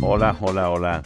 Hola, 0.00 0.36
hola, 0.40 0.70
hola. 0.70 1.02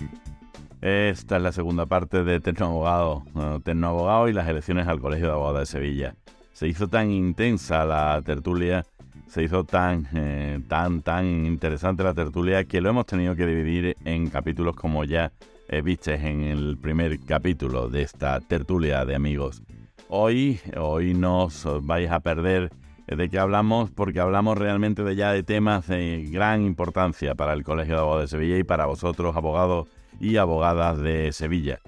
Esta 0.81 1.37
es 1.37 1.43
la 1.43 1.52
segunda 1.52 1.87
parte 1.87 2.25
de 2.25 2.41
Tecnoabogado, 2.41 3.25
Tecnoabogado 3.65 4.29
y 4.29 4.33
las 4.33 4.48
elecciones 4.48 4.87
al 4.87 5.00
Colegio 5.00 5.27
de 5.27 5.32
Abogados 5.32 5.61
de 5.61 5.66
Sevilla. 5.66 6.14
Se 6.53 6.69
hizo 6.69 6.88
tan 6.88 7.11
intensa 7.11 7.85
la 7.85 8.21
tertulia, 8.24 8.85
se 9.27 9.43
hizo 9.43 9.64
tan, 9.64 10.08
eh, 10.14 10.61
tan, 10.69 11.03
tan 11.03 11.27
interesante 11.46 12.03
la 12.03 12.14
tertulia 12.14 12.64
que 12.64 12.80
lo 12.80 12.91
hemos 12.91 13.07
tenido 13.07 13.34
que 13.34 13.46
dividir 13.46 13.96
en 14.04 14.29
capítulos 14.29 14.77
como 14.77 15.04
ya 15.04 15.32
eh, 15.68 15.82
viste 15.82 16.14
en 16.14 16.43
el 16.43 16.77
primer 16.77 17.18
capítulo 17.20 17.89
de 17.89 18.02
esta 18.02 18.41
tertulia 18.41 19.04
de 19.04 19.14
amigos. 19.14 19.62
Hoy, 20.09 20.61
hoy 20.77 21.14
no 21.14 21.45
os 21.45 21.66
vais 21.82 22.11
a 22.11 22.20
perder 22.20 22.70
de 23.17 23.29
qué 23.29 23.39
hablamos 23.39 23.91
porque 23.91 24.21
hablamos 24.21 24.59
realmente 24.59 25.03
de 25.03 25.17
ya 25.17 25.33
de 25.33 25.43
temas 25.43 25.87
de 25.87 26.29
gran 26.31 26.62
importancia 26.62 27.35
para 27.35 27.53
el 27.53 27.65
Colegio 27.65 27.95
de 27.95 28.01
Abogados 28.01 28.31
de 28.31 28.37
Sevilla 28.37 28.59
y 28.59 28.65
para 28.65 28.87
vosotros, 28.87 29.37
abogados 29.37 29.89
y 30.20 30.37
abogadas 30.37 30.98
de 30.98 31.33
Sevilla. 31.33 31.80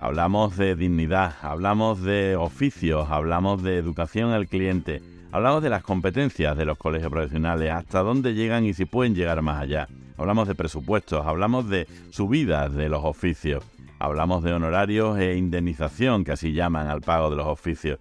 Hablamos 0.00 0.56
de 0.56 0.74
dignidad, 0.74 1.34
hablamos 1.42 2.02
de 2.02 2.36
oficios, 2.36 3.08
hablamos 3.10 3.62
de 3.62 3.76
educación 3.76 4.30
al 4.30 4.48
cliente, 4.48 5.00
hablamos 5.30 5.62
de 5.62 5.70
las 5.70 5.82
competencias 5.82 6.56
de 6.56 6.64
los 6.64 6.78
colegios 6.78 7.10
profesionales, 7.10 7.70
hasta 7.70 8.00
dónde 8.00 8.34
llegan 8.34 8.64
y 8.64 8.74
si 8.74 8.84
pueden 8.84 9.14
llegar 9.14 9.42
más 9.42 9.62
allá. 9.62 9.88
Hablamos 10.16 10.48
de 10.48 10.54
presupuestos, 10.54 11.26
hablamos 11.26 11.68
de 11.68 11.86
subidas 12.10 12.74
de 12.74 12.88
los 12.88 13.04
oficios, 13.04 13.64
hablamos 13.98 14.42
de 14.42 14.52
honorarios 14.52 15.18
e 15.18 15.36
indemnización, 15.36 16.24
que 16.24 16.32
así 16.32 16.52
llaman 16.52 16.88
al 16.88 17.00
pago 17.00 17.30
de 17.30 17.36
los 17.36 17.46
oficios. 17.46 17.98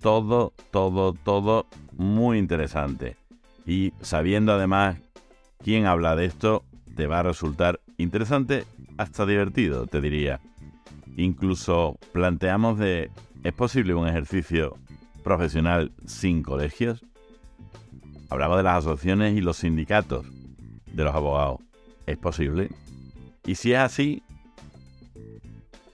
Todo, 0.00 0.52
todo, 0.70 1.12
todo 1.12 1.66
muy 1.92 2.38
interesante. 2.38 3.16
Y 3.66 3.92
sabiendo 4.00 4.52
además 4.52 4.98
quién 5.62 5.86
habla 5.86 6.16
de 6.16 6.24
esto, 6.24 6.64
te 6.96 7.06
va 7.06 7.20
a 7.20 7.22
resultar 7.22 7.80
interesante 7.98 8.64
hasta 8.98 9.26
divertido, 9.26 9.86
te 9.86 10.00
diría. 10.00 10.40
Incluso 11.16 11.98
planteamos 12.12 12.78
de, 12.78 13.10
¿es 13.44 13.52
posible 13.52 13.94
un 13.94 14.08
ejercicio 14.08 14.76
profesional 15.22 15.92
sin 16.06 16.42
colegios? 16.42 17.04
Hablamos 18.30 18.56
de 18.58 18.62
las 18.62 18.78
asociaciones 18.78 19.36
y 19.36 19.40
los 19.40 19.58
sindicatos 19.58 20.24
de 20.86 21.04
los 21.04 21.14
abogados. 21.14 21.58
¿Es 22.06 22.16
posible? 22.16 22.70
Y 23.44 23.56
si 23.56 23.72
es 23.72 23.78
así, 23.78 24.22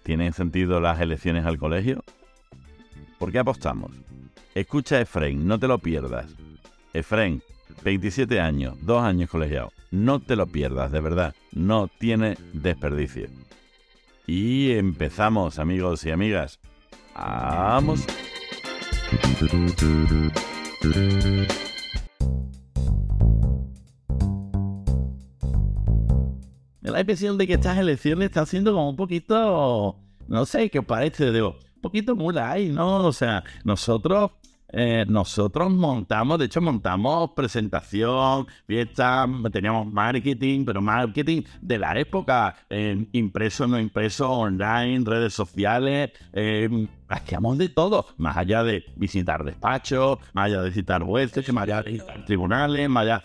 ¿tienen 0.02 0.32
sentido 0.32 0.80
las 0.80 1.00
elecciones 1.00 1.44
al 1.44 1.58
colegio? 1.58 2.04
¿Por 3.18 3.32
qué 3.32 3.38
apostamos? 3.38 3.92
Escucha 4.54 4.96
a 4.96 5.00
Efraín, 5.00 5.46
no 5.46 5.58
te 5.58 5.68
lo 5.68 5.78
pierdas. 5.78 6.26
Efraín, 6.92 7.42
27 7.82 8.40
años, 8.40 8.76
dos 8.82 9.02
años 9.02 9.30
colegiado. 9.30 9.72
No 9.90 10.20
te 10.20 10.36
lo 10.36 10.46
pierdas, 10.46 10.92
de 10.92 11.00
verdad. 11.00 11.34
No 11.52 11.88
tiene 11.88 12.36
desperdicio. 12.52 13.28
Y 14.26 14.72
empezamos, 14.72 15.58
amigos 15.58 16.04
y 16.04 16.10
amigas. 16.10 16.58
Vamos. 17.14 18.04
Me 26.80 26.90
da 26.90 26.92
la 26.92 27.00
impresión 27.00 27.38
de 27.38 27.46
que 27.46 27.54
estas 27.54 27.78
elecciones 27.78 28.26
están 28.26 28.46
siendo 28.46 28.72
como 28.72 28.90
un 28.90 28.96
poquito, 28.96 29.96
no 30.28 30.44
sé, 30.44 30.70
¿qué 30.70 30.82
parece? 30.82 31.32
Digo, 31.32 31.58
poquito 31.86 32.16
muy 32.16 32.36
ahí, 32.38 32.68
¿no? 32.68 33.06
O 33.06 33.12
sea, 33.12 33.44
nosotros 33.64 34.32
eh, 34.72 35.04
nosotros 35.08 35.70
montamos, 35.70 36.38
de 36.38 36.46
hecho 36.46 36.60
montamos 36.60 37.30
presentación, 37.36 38.46
fiesta, 38.66 39.26
teníamos 39.52 39.86
marketing, 39.92 40.64
pero 40.64 40.82
marketing 40.82 41.42
de 41.60 41.78
la 41.78 41.98
época, 41.98 42.56
impreso, 43.12 43.66
no 43.68 43.78
impreso, 43.78 44.30
online, 44.30 45.04
redes 45.04 45.34
sociales, 45.34 46.10
eh, 46.32 46.88
hacíamos 47.08 47.58
de 47.58 47.68
todo, 47.68 48.06
más 48.16 48.36
allá 48.36 48.64
de 48.64 48.84
visitar 48.96 49.44
despachos, 49.44 50.18
más 50.32 50.46
allá 50.46 50.62
de 50.62 50.68
visitar 50.70 51.02
jueces, 51.02 51.52
más 51.52 51.64
allá 51.64 51.82
de 51.82 51.92
visitar 51.92 52.24
tribunales, 52.24 52.88
más 52.88 53.02
allá 53.04 53.22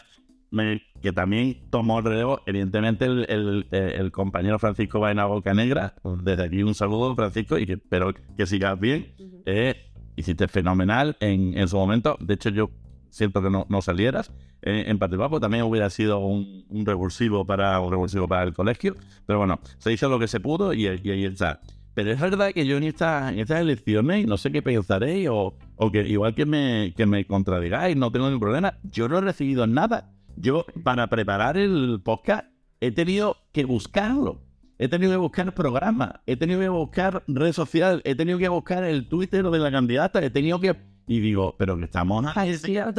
que 1.02 1.14
también 1.14 1.62
tomó 1.70 2.00
el 2.00 2.06
relevo, 2.06 2.42
evidentemente, 2.46 3.06
el, 3.06 4.12
compañero 4.12 4.60
Francisco 4.60 5.00
Vaina 5.00 5.26
Boca 5.26 5.54
Negra. 5.54 5.96
Desde 6.24 6.44
aquí 6.44 6.64
un 6.64 6.76
saludo, 6.76 7.16
Francisco, 7.16 7.58
y 7.58 7.66
que 7.66 7.74
espero 7.74 8.14
que 8.38 8.46
sigas 8.46 8.80
bien. 8.80 9.14
Eh, 9.46 9.92
hiciste 10.16 10.48
fenomenal 10.48 11.16
en, 11.20 11.58
en, 11.58 11.68
su 11.68 11.78
momento. 11.78 12.18
De 12.20 12.34
hecho, 12.34 12.50
yo 12.50 12.70
siento 13.10 13.42
que 13.42 13.50
no, 13.50 13.66
no 13.70 13.82
salieras. 13.82 14.32
Eh, 14.62 14.84
en 14.88 15.00
particular, 15.00 15.30
pues 15.30 15.42
también 15.42 15.64
hubiera 15.64 15.90
sido 15.90 16.20
un, 16.20 16.66
un, 16.70 16.86
revulsivo 16.86 17.46
para, 17.46 17.80
un 17.80 17.92
revulsivo 17.92 18.28
para 18.28 18.44
el 18.44 18.54
colegio. 18.54 18.96
Pero 19.26 19.40
bueno, 19.40 19.60
se 19.78 19.94
hizo 19.94 20.10
lo 20.10 20.20
que 20.20 20.28
se 20.28 20.40
pudo 20.40 20.74
y, 20.74 20.86
y 20.86 21.10
ahí 21.10 21.26
está. 21.26 21.62
Pero 21.94 22.12
es 22.12 22.22
verdad 22.22 22.52
que 22.54 22.66
yo 22.66 22.78
en, 22.78 22.84
esta, 22.84 23.30
en 23.30 23.40
estas 23.40 23.60
elecciones, 23.60 24.26
no 24.26 24.38
sé 24.38 24.52
qué 24.52 24.62
pensaréis, 24.62 25.28
o, 25.30 25.58
o 25.76 25.92
que 25.92 26.08
igual 26.08 26.34
que 26.36 26.46
me, 26.46 26.94
que 26.96 27.06
me 27.06 27.26
contradigáis, 27.26 27.98
no 27.98 28.12
tengo 28.12 28.28
ningún 28.28 28.40
problema, 28.40 28.78
yo 28.84 29.10
no 29.10 29.18
he 29.18 29.22
recibido 29.22 29.68
nada 29.68 30.10
yo, 30.36 30.66
para 30.84 31.08
preparar 31.08 31.58
el 31.58 32.02
podcast, 32.04 32.46
he 32.80 32.92
tenido 32.92 33.38
que 33.52 33.66
buscarlo. 33.66 34.42
He 34.78 34.88
tenido 34.88 35.12
que 35.12 35.18
buscar 35.18 35.54
programas, 35.54 36.14
he 36.26 36.36
tenido 36.36 36.60
que 36.60 36.70
buscar 36.70 37.24
red 37.28 37.54
social, 37.54 38.02
he 38.04 38.16
tenido 38.16 38.40
que 38.40 38.50
buscar 38.50 38.84
el 38.84 39.08
Twitter 39.08 39.48
de 39.48 39.60
la 39.60 39.72
candidata, 39.72 40.24
he 40.24 40.32
tenido 40.32 40.60
que... 40.60 40.76
Y 41.08 41.20
digo, 41.20 41.56
pero 41.60 41.78
que 41.78 41.86
estamos 41.86 42.26
a 42.36 42.44
10 42.44 42.64
días, 42.64 42.94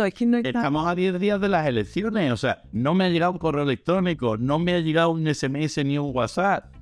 estamos 0.45 0.87
a 0.87 0.95
10 0.95 1.19
días 1.19 1.41
de 1.41 1.49
las 1.49 1.67
elecciones, 1.67 2.31
o 2.31 2.37
sea, 2.37 2.63
no 2.73 2.95
me 2.95 3.05
ha 3.05 3.09
llegado 3.09 3.33
un 3.33 3.39
correo 3.39 3.65
electrónico, 3.65 4.37
no 4.37 4.61
me 4.61 4.75
ha 4.75 4.81
llegado 4.81 5.11
un 5.11 5.27
SMS 5.27 5.85
ni 5.85 5.99
un 5.99 6.15
WhatsApp. 6.15 6.73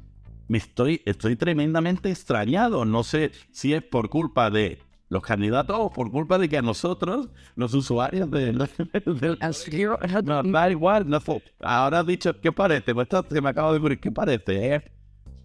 Me 0.49 0.59
estoy, 0.59 1.01
estoy 1.07 1.37
tremendamente 1.37 2.11
extrañado. 2.11 2.85
No 2.85 3.05
sé 3.05 3.31
si 3.53 3.73
es 3.73 3.83
por 3.83 4.11
culpa 4.11 4.51
de 4.51 4.81
los 5.11 5.23
candidatos 5.23 5.91
por 5.93 6.11
culpa 6.11 6.39
de 6.39 6.49
que 6.49 6.57
a 6.57 6.63
nosotros, 6.63 7.29
los 7.57 7.75
usuarios 7.75 8.31
de, 8.31 8.53
no, 8.53 10.43
da 10.45 10.71
igual, 10.71 11.11
no, 11.11 11.21
ahora 11.61 11.99
has 12.01 12.07
dicho, 12.07 12.41
¿qué 12.41 12.53
parece? 12.53 12.95
Pues 12.95 13.07
esto 13.07 13.27
que 13.27 13.41
me 13.41 13.51
acabo 13.51 13.73
de 13.73 13.81
decir, 13.81 14.01
¿qué 14.01 14.13
parece? 14.13 14.75
¿Eh? 14.75 14.83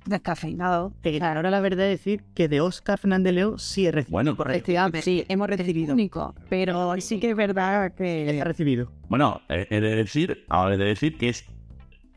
Descafeinado. 0.06 0.94
Ahora 1.20 1.50
la 1.50 1.62
verdad 1.62 1.88
es 1.88 2.00
decir 2.00 2.24
que 2.36 2.48
de 2.48 2.62
Oscar 2.62 3.00
Fernández 3.00 3.34
León 3.34 3.58
sí 3.58 3.88
he 3.88 3.92
recibido. 3.92 4.12
Bueno, 4.12 4.38
correcto. 4.38 4.72
Sí, 5.02 5.26
hemos 5.28 5.50
recibido. 5.50 5.94
Único, 5.94 6.36
pero 6.48 6.96
sí 7.02 7.20
que 7.20 7.32
es 7.32 7.36
verdad 7.36 7.96
que 7.96 8.38
he 8.38 8.44
recibido. 8.44 8.92
Bueno, 9.10 9.42
he 9.50 9.82
de 9.82 9.96
decir, 9.96 10.46
ahora 10.48 10.76
he 10.76 10.78
de 10.78 10.86
decir 10.86 11.18
que 11.18 11.30
es 11.30 11.44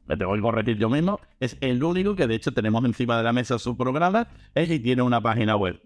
me 0.06 0.16
tengo 0.16 0.34
que 0.34 0.41
corregir 0.41 0.78
yo 0.78 0.88
mismo, 0.88 1.20
es 1.38 1.59
el 1.60 1.82
único 1.82 2.16
que 2.16 2.26
de 2.26 2.34
hecho 2.34 2.53
tenemos 2.53 2.82
encima 2.84 3.19
de 3.19 3.25
la 3.25 3.32
mesa 3.32 3.59
su 3.59 3.76
programa, 3.76 4.26
es 4.54 4.70
y 4.70 4.80
tiene 4.80 5.03
una 5.03 5.20
página 5.20 5.54
web 5.54 5.78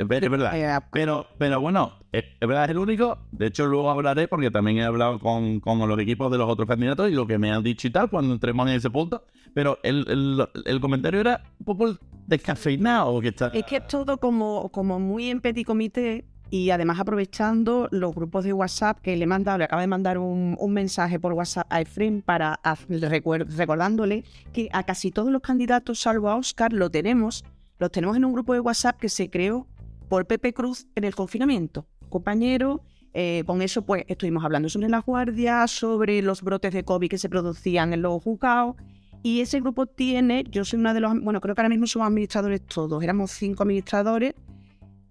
es 0.00 0.30
verdad. 0.30 0.52
Eh, 0.54 0.80
pero, 0.92 1.26
pero 1.38 1.60
bueno, 1.60 1.92
es, 2.12 2.24
verdad, 2.40 2.64
es 2.64 2.70
el 2.70 2.78
único. 2.78 3.18
De 3.32 3.46
hecho, 3.46 3.66
luego 3.66 3.90
hablaré 3.90 4.28
porque 4.28 4.50
también 4.50 4.78
he 4.78 4.84
hablado 4.84 5.18
con, 5.18 5.60
con, 5.60 5.78
los 5.88 5.98
equipos 5.98 6.30
de 6.30 6.38
los 6.38 6.48
otros 6.48 6.68
candidatos 6.68 7.10
y 7.10 7.14
lo 7.14 7.26
que 7.26 7.38
me 7.38 7.50
han 7.52 7.62
dicho 7.62 7.86
y 7.86 7.90
tal 7.90 8.10
cuando 8.10 8.34
entremos 8.34 8.68
en 8.68 8.74
ese 8.74 8.90
punto. 8.90 9.24
Pero 9.54 9.78
el, 9.82 10.46
el, 10.64 10.80
comentario 10.80 11.20
era 11.20 11.42
un 11.58 11.64
poco 11.64 11.96
descafeinado. 12.26 13.20
Que 13.20 13.28
está... 13.28 13.48
Es 13.48 13.64
que 13.64 13.76
es 13.76 13.86
todo 13.86 14.18
como, 14.18 14.70
como 14.70 14.98
muy 14.98 15.28
en 15.28 15.40
petit 15.40 15.66
comité 15.66 16.24
y 16.50 16.70
además 16.70 16.98
aprovechando 16.98 17.88
los 17.92 18.14
grupos 18.14 18.44
de 18.44 18.52
WhatsApp 18.52 19.00
que 19.00 19.16
le 19.16 19.24
he 19.24 19.26
mandado, 19.26 19.58
le 19.58 19.64
acabo 19.64 19.80
de 19.80 19.86
mandar 19.86 20.18
un, 20.18 20.56
un 20.58 20.72
mensaje 20.72 21.20
por 21.20 21.32
WhatsApp 21.32 21.66
a 21.70 21.80
Efren 21.80 22.22
para 22.22 22.60
recordándole 22.88 24.24
que 24.52 24.68
a 24.72 24.82
casi 24.82 25.12
todos 25.12 25.30
los 25.30 25.42
candidatos, 25.42 26.00
salvo 26.00 26.28
a 26.28 26.36
Oscar, 26.36 26.72
lo 26.72 26.90
tenemos, 26.90 27.44
los 27.78 27.92
tenemos 27.92 28.16
en 28.16 28.24
un 28.24 28.32
grupo 28.32 28.52
de 28.52 28.60
WhatsApp 28.60 28.98
que 28.98 29.08
se 29.08 29.30
creó 29.30 29.66
por 30.10 30.26
Pepe 30.26 30.52
Cruz 30.52 30.88
en 30.96 31.04
el 31.04 31.14
confinamiento. 31.14 31.86
Compañero, 32.08 32.82
eh, 33.14 33.44
con 33.46 33.62
eso 33.62 33.86
pues 33.86 34.04
estuvimos 34.08 34.44
hablando 34.44 34.68
sobre 34.68 34.88
la 34.88 34.98
guardia, 34.98 35.68
sobre 35.68 36.20
los 36.20 36.42
brotes 36.42 36.74
de 36.74 36.84
COVID 36.84 37.08
que 37.08 37.16
se 37.16 37.28
producían 37.28 37.92
en 37.92 38.02
los 38.02 38.20
juzgados. 38.20 38.74
Y 39.22 39.40
ese 39.40 39.60
grupo 39.60 39.86
tiene, 39.86 40.44
yo 40.50 40.64
soy 40.64 40.80
una 40.80 40.94
de 40.94 41.00
los, 41.00 41.12
bueno, 41.22 41.40
creo 41.40 41.54
que 41.54 41.60
ahora 41.60 41.68
mismo 41.68 41.86
somos 41.86 42.08
administradores 42.08 42.66
todos, 42.66 43.02
éramos 43.04 43.30
cinco 43.30 43.62
administradores. 43.62 44.34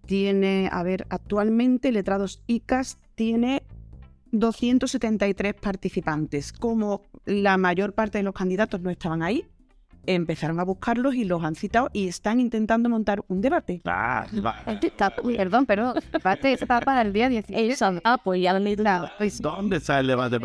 Tiene, 0.05 0.67
a 0.69 0.83
ver, 0.83 1.07
actualmente 1.09 1.93
Letrados 1.93 2.43
ICAS 2.47 2.97
tiene 3.15 3.63
273 4.31 5.53
participantes. 5.53 6.51
Como 6.51 7.03
la 7.25 7.57
mayor 7.57 7.93
parte 7.93 8.17
de 8.17 8.23
los 8.25 8.33
candidatos 8.33 8.81
no 8.81 8.89
estaban 8.89 9.23
ahí, 9.23 9.45
empezaron 10.15 10.59
a 10.59 10.63
buscarlos 10.63 11.15
y 11.15 11.23
los 11.23 11.43
han 11.43 11.55
citado 11.55 11.89
y 11.93 12.07
están 12.07 12.39
intentando 12.39 12.89
montar 12.89 13.23
un 13.27 13.41
debate. 13.41 13.81
Ah, 13.85 14.25
perdón, 15.37 15.65
pero 15.65 15.93
debate 16.11 16.53
está 16.53 16.79
para 16.81 17.01
el 17.01 17.13
día 17.13 17.29
16. 17.29 17.81
Ah, 18.03 18.19
pues 18.23 18.41
ya 18.41 18.57
lo 18.57 18.65
he 18.65 18.77
pues, 19.17 19.41
¿Dónde 19.41 19.77
está 19.77 19.99
el 19.99 20.07
debate? 20.07 20.37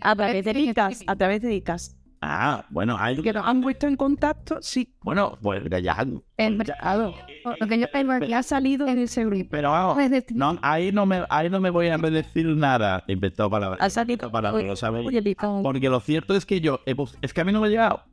A 0.00 0.16
través 0.16 0.44
de 0.44 0.52
ICAS. 0.52 1.04
A 1.06 1.16
través 1.16 1.42
de 1.42 1.54
ICAS. 1.54 1.96
Ah, 2.24 2.64
bueno, 2.70 2.96
hay 2.96 3.20
Que 3.20 3.32
nos 3.32 3.44
han 3.44 3.60
puesto 3.60 3.88
en 3.88 3.96
contacto, 3.96 4.58
sí. 4.62 4.94
Bueno, 5.02 5.36
pues 5.42 5.64
ya. 5.82 6.06
El 6.36 6.56
mercado. 6.56 7.14
Lo 7.58 7.66
que 7.66 7.80
yo 7.80 7.88
tengo 7.90 8.12
aquí 8.12 8.32
ha 8.32 8.44
salido 8.44 8.86
en 8.86 8.98
ese 8.98 9.24
grupo. 9.24 9.48
Pero 9.50 9.72
vamos, 9.72 9.98
Es 9.98 10.10
decir, 10.12 10.36
no, 10.36 10.56
ahí 10.62 10.92
no 10.92 11.04
me, 11.04 11.24
ahí 11.28 11.50
no 11.50 11.58
me 11.60 11.70
voy 11.70 11.88
a 11.88 11.98
decir 11.98 12.46
nada. 12.46 13.02
Inventado 13.08 13.50
palabras. 13.50 13.80
ha 13.80 13.90
salido. 13.90 14.30
palabras. 14.30 14.80
Porque 15.64 15.88
lo 15.88 15.98
cierto 15.98 16.36
es 16.36 16.46
que 16.46 16.60
yo, 16.60 16.80
es 17.22 17.34
que 17.34 17.40
a 17.40 17.44
mí 17.44 17.50
no 17.50 17.60
me 17.60 17.66
ha 17.66 17.70
llegado. 17.70 18.04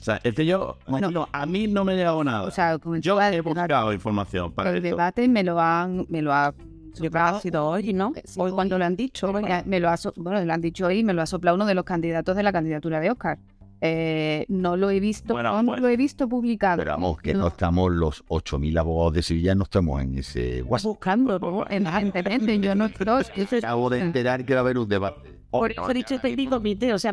O 0.00 0.02
sea, 0.06 0.20
es 0.22 0.34
que 0.34 0.46
yo, 0.46 0.76
Bueno. 0.86 1.10
no, 1.10 1.28
a 1.32 1.46
mí 1.46 1.66
no 1.66 1.84
me 1.84 1.92
ha 1.92 1.96
llegado 1.96 2.22
nada. 2.22 2.42
O 2.42 2.50
sea, 2.50 2.78
yo 3.00 3.20
he 3.20 3.40
buscado 3.40 3.92
información 3.92 4.52
para 4.52 4.70
el 4.70 4.76
esto. 4.76 4.88
debate 4.88 5.26
me 5.28 5.42
lo 5.42 5.58
han, 5.60 6.06
me 6.08 6.22
lo 6.22 6.32
ha 6.32 6.54
Yo 6.94 7.10
creo 7.10 7.10
que 7.10 7.18
ha 7.18 7.40
sido 7.40 7.66
hoy, 7.66 7.92
¿no? 7.92 8.12
Sí, 8.24 8.38
Hoy 8.40 8.52
cuando 8.52 8.78
lo 8.78 8.84
han 8.84 8.96
dicho. 8.96 9.32
me, 9.32 9.62
me 9.66 9.80
lo 9.80 9.88
ha, 9.90 9.96
so- 9.96 10.12
bueno, 10.16 10.42
lo 10.44 10.52
han 10.52 10.60
dicho 10.60 10.86
hoy, 10.86 11.02
me 11.04 11.12
lo 11.12 11.22
ha 11.22 11.26
soplado 11.26 11.54
uno 11.56 11.66
de 11.66 11.74
los 11.74 11.84
candidatos 11.84 12.36
de 12.36 12.42
la 12.42 12.52
candidatura 12.52 13.00
de 13.00 13.10
Oscar. 13.10 13.38
Eh, 13.82 14.46
no 14.48 14.76
lo 14.78 14.88
he 14.88 15.00
visto, 15.00 15.34
Bueno, 15.34 15.62
no 15.62 15.72
pues- 15.72 15.82
lo 15.82 15.88
he 15.88 15.96
visto 15.98 16.26
publicado. 16.28 16.78
Pero 16.78 16.92
vamos, 16.92 17.18
que 17.20 17.34
no 17.34 17.48
estamos 17.48 17.92
los 17.92 18.24
8.000 18.28 18.78
abogados 18.78 19.12
de 19.12 19.22
Sevilla, 19.22 19.54
no 19.54 19.64
estamos 19.64 20.00
en 20.02 20.16
ese 20.18 20.62
WhatsApp. 20.62 20.86
Buscando, 20.88 21.38
¿no? 21.38 21.64
Evidentemente, 21.68 22.58
yo 22.58 22.74
no 22.74 22.86
estoy. 22.86 23.58
Acabo 23.58 23.90
de 23.90 24.00
enterar 24.00 24.44
que 24.46 24.54
va 24.54 24.60
a 24.60 24.62
haber 24.62 24.78
un 24.78 24.88
debate. 24.88 25.35
Por 25.50 25.70
eso 25.70 25.90
he 25.90 25.94
dicho 25.94 26.14
comité, 26.46 26.92
o 26.92 26.98
sea, 26.98 27.12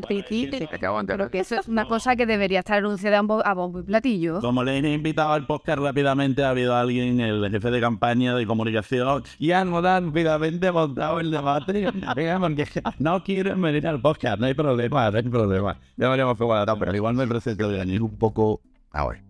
enterar. 1.00 1.30
Que 1.30 1.40
eso 1.40 1.56
es 1.60 1.68
una 1.68 1.88
cosa 1.88 2.16
que 2.16 2.26
debería 2.26 2.60
estar 2.60 2.80
anunciada 2.80 3.20
a 3.20 3.22
bo- 3.22 3.46
a 3.46 3.54
bombo 3.54 3.80
y 3.80 3.84
platillo. 3.84 4.42
Como 4.42 4.64
le 4.64 4.80
he 4.80 4.94
invitado 4.94 5.32
al 5.34 5.46
podcast 5.46 5.80
rápidamente, 5.80 6.44
ha 6.44 6.50
habido 6.50 6.76
alguien, 6.76 7.20
el 7.20 7.50
jefe 7.50 7.72
de 7.72 7.80
campaña 7.80 8.36
de 8.36 8.46
comunicación, 8.46 9.24
y 9.40 9.52
han 9.52 9.72
rápidamente 9.72 10.72
montado 10.72 11.20
el 11.20 11.32
debate. 11.32 11.88
No 13.00 13.24
quieren 13.24 13.62
venir 13.62 13.88
al 13.88 14.02
podcast, 14.02 14.40
no 14.40 14.48
hay 14.48 14.54
problema, 14.54 15.10
no 15.12 15.18
hay 15.18 15.24
problema. 15.24 15.80
Ya 15.96 16.10
veremos 16.10 16.38
cómo 16.38 16.56
la 16.56 16.66
pero 16.78 16.96
igual 16.96 17.16
me 17.16 17.28
presento 17.28 17.70
de 17.70 17.82
año. 17.82 18.04
un 18.04 18.18
poco, 18.18 18.62
ahora, 18.92 19.24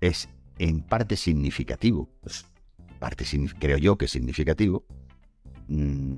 es 0.00 0.28
en 0.58 0.80
parte 0.82 1.16
significativo, 1.16 2.08
parte 3.00 3.24
creo 3.58 3.76
yo 3.76 3.96
que 3.98 4.04
es 4.06 4.10
significativo, 4.12 4.84
mm, 5.68 6.14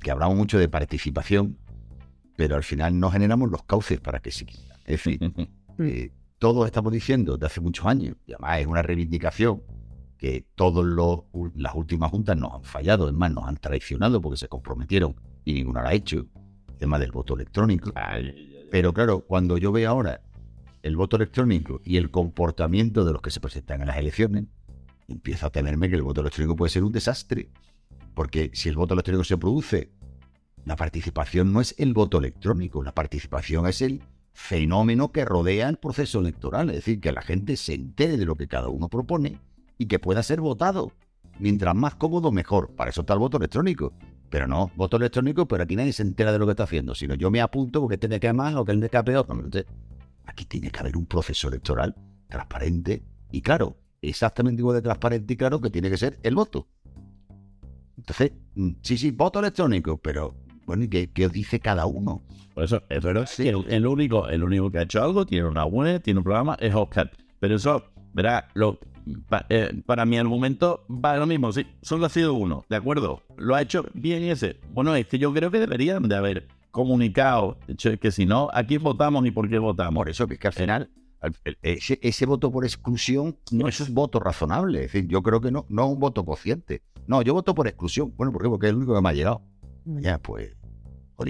que 0.00 0.10
hablamos 0.10 0.36
mucho 0.36 0.58
de 0.58 0.68
participación, 0.68 1.58
pero 2.36 2.56
al 2.56 2.62
final 2.62 2.98
no 2.98 3.10
generamos 3.10 3.50
los 3.50 3.62
cauces 3.64 4.00
para 4.00 4.20
que 4.20 4.30
sí. 4.30 4.46
Es 4.84 5.04
decir, 5.04 5.20
eh, 5.78 6.10
todos 6.38 6.66
estamos 6.66 6.92
diciendo 6.92 7.34
desde 7.34 7.46
hace 7.46 7.60
muchos 7.60 7.86
años, 7.86 8.16
y 8.26 8.32
además 8.32 8.60
es 8.60 8.66
una 8.66 8.82
reivindicación 8.82 9.62
que 10.18 10.46
todas 10.54 10.84
las 11.54 11.74
últimas 11.74 12.10
juntas 12.10 12.36
nos 12.36 12.54
han 12.54 12.64
fallado, 12.64 13.08
es 13.08 13.14
más, 13.14 13.30
nos 13.32 13.44
han 13.44 13.56
traicionado 13.56 14.20
porque 14.20 14.38
se 14.38 14.48
comprometieron 14.48 15.14
y 15.44 15.52
ninguna 15.54 15.82
lo 15.82 15.88
ha 15.88 15.94
hecho, 15.94 16.26
el 16.68 16.74
tema 16.78 16.98
del 16.98 17.12
voto 17.12 17.34
electrónico. 17.34 17.92
Pero 18.70 18.92
claro, 18.92 19.20
cuando 19.20 19.58
yo 19.58 19.72
veo 19.72 19.90
ahora 19.90 20.22
el 20.82 20.96
voto 20.96 21.16
electrónico 21.16 21.80
y 21.84 21.96
el 21.96 22.10
comportamiento 22.10 23.04
de 23.04 23.12
los 23.12 23.22
que 23.22 23.30
se 23.30 23.40
presentan 23.40 23.80
en 23.82 23.88
las 23.88 23.96
elecciones, 23.96 24.44
empiezo 25.08 25.46
a 25.46 25.50
temerme 25.50 25.88
que 25.88 25.96
el 25.96 26.02
voto 26.02 26.20
electrónico 26.20 26.56
puede 26.56 26.70
ser 26.70 26.84
un 26.84 26.92
desastre. 26.92 27.50
Porque 28.16 28.50
si 28.54 28.70
el 28.70 28.76
voto 28.76 28.94
electrónico 28.94 29.24
se 29.24 29.36
produce, 29.36 29.90
la 30.64 30.74
participación 30.74 31.52
no 31.52 31.60
es 31.60 31.74
el 31.76 31.92
voto 31.92 32.16
electrónico, 32.16 32.82
la 32.82 32.94
participación 32.94 33.66
es 33.66 33.82
el 33.82 34.02
fenómeno 34.32 35.12
que 35.12 35.26
rodea 35.26 35.68
el 35.68 35.76
proceso 35.76 36.20
electoral. 36.20 36.70
Es 36.70 36.76
decir, 36.76 36.98
que 36.98 37.12
la 37.12 37.20
gente 37.20 37.58
se 37.58 37.74
entere 37.74 38.16
de 38.16 38.24
lo 38.24 38.34
que 38.34 38.48
cada 38.48 38.68
uno 38.68 38.88
propone 38.88 39.38
y 39.76 39.84
que 39.84 39.98
pueda 39.98 40.22
ser 40.22 40.40
votado. 40.40 40.92
Mientras 41.38 41.74
más 41.74 41.96
cómodo, 41.96 42.32
mejor. 42.32 42.74
Para 42.74 42.88
eso 42.88 43.02
está 43.02 43.12
el 43.12 43.18
voto 43.18 43.36
electrónico. 43.36 43.92
Pero 44.30 44.46
no, 44.46 44.70
voto 44.76 44.96
electrónico, 44.96 45.46
pero 45.46 45.64
aquí 45.64 45.76
nadie 45.76 45.92
se 45.92 46.02
entera 46.02 46.32
de 46.32 46.38
lo 46.38 46.46
que 46.46 46.52
está 46.52 46.62
haciendo. 46.62 46.94
Sino 46.94 47.14
yo 47.16 47.30
me 47.30 47.42
apunto 47.42 47.82
porque 47.82 47.96
este 47.96 48.08
me 48.08 48.18
queda 48.18 48.32
más 48.32 48.54
o 48.54 48.64
que 48.64 48.72
me 48.72 48.88
queda 48.88 49.04
peor. 49.04 49.26
Aquí 50.24 50.46
tiene 50.46 50.70
que 50.70 50.80
haber 50.80 50.96
un 50.96 51.04
proceso 51.04 51.48
electoral 51.48 51.94
transparente 52.30 53.02
y 53.30 53.42
claro, 53.42 53.76
exactamente 54.00 54.62
igual 54.62 54.76
de 54.76 54.82
transparente 54.82 55.34
y 55.34 55.36
claro 55.36 55.60
que 55.60 55.68
tiene 55.68 55.90
que 55.90 55.98
ser 55.98 56.18
el 56.22 56.34
voto. 56.34 56.66
Entonces, 57.96 58.32
mm, 58.54 58.70
sí, 58.82 58.96
sí, 58.98 59.10
voto 59.10 59.38
electrónico, 59.40 59.96
pero 59.98 60.34
bueno, 60.66 60.84
¿y 60.84 60.88
qué, 60.88 61.10
qué 61.12 61.26
os 61.26 61.32
dice 61.32 61.60
cada 61.60 61.86
uno? 61.86 62.22
Por 62.54 62.64
eso, 62.64 62.82
es 62.88 63.02
verdad 63.02 63.28
que 63.36 63.48
el, 63.48 63.64
el 63.68 63.86
único, 63.86 64.28
el 64.28 64.42
único 64.42 64.70
que 64.70 64.78
ha 64.78 64.82
hecho 64.82 65.02
algo, 65.02 65.26
tiene 65.26 65.46
una 65.48 65.64
web, 65.64 66.02
tiene 66.02 66.18
un 66.18 66.24
programa, 66.24 66.56
es 66.60 66.74
Oscar. 66.74 67.10
Pero 67.38 67.56
eso, 67.56 67.84
verá, 68.14 68.48
lo, 68.54 68.78
pa- 69.28 69.46
eh, 69.50 69.82
para 69.84 70.04
mi 70.06 70.16
argumento 70.18 70.84
va 70.88 71.16
lo 71.16 71.26
mismo. 71.26 71.52
Sí, 71.52 71.66
solo 71.82 72.06
ha 72.06 72.08
sido 72.08 72.34
uno, 72.34 72.64
¿de 72.68 72.76
acuerdo? 72.76 73.22
Lo 73.36 73.54
ha 73.54 73.62
hecho 73.62 73.84
bien 73.94 74.22
ese. 74.24 74.58
Bueno, 74.72 74.94
es 74.96 75.06
que 75.06 75.18
yo 75.18 75.32
creo 75.32 75.50
que 75.50 75.60
deberían 75.60 76.08
de 76.08 76.16
haber 76.16 76.48
comunicado. 76.70 77.58
De 77.66 77.74
hecho, 77.74 77.98
que 77.98 78.10
si 78.10 78.26
no, 78.26 78.48
¿a 78.52 78.64
quién 78.64 78.82
votamos 78.82 79.24
y 79.26 79.30
por 79.30 79.48
qué 79.48 79.58
votamos? 79.58 79.94
Por 80.00 80.08
eso, 80.08 80.26
que 80.26 80.34
es 80.34 80.40
que 80.40 80.46
al 80.48 80.52
final, 80.54 80.82
al- 80.82 80.88
el- 80.88 81.05
ese, 81.62 81.98
ese 82.02 82.26
voto 82.26 82.50
por 82.50 82.64
exclusión 82.64 83.36
no 83.52 83.68
es 83.68 83.80
un 83.80 83.94
voto 83.94 84.20
razonable. 84.20 84.84
Es 84.84 84.92
decir, 84.92 85.08
yo 85.08 85.22
creo 85.22 85.40
que 85.40 85.50
no, 85.50 85.66
no 85.68 85.84
es 85.86 85.92
un 85.92 86.00
voto 86.00 86.24
consciente. 86.24 86.82
No, 87.06 87.22
yo 87.22 87.34
voto 87.34 87.54
por 87.54 87.66
exclusión. 87.68 88.12
Bueno, 88.16 88.32
¿por 88.32 88.42
qué? 88.42 88.48
Porque 88.48 88.66
es 88.66 88.70
el 88.70 88.76
único 88.76 88.94
que 88.94 89.00
me 89.00 89.08
ha 89.08 89.12
llegado. 89.12 89.42
Ya, 89.84 90.18
pues, 90.18 90.56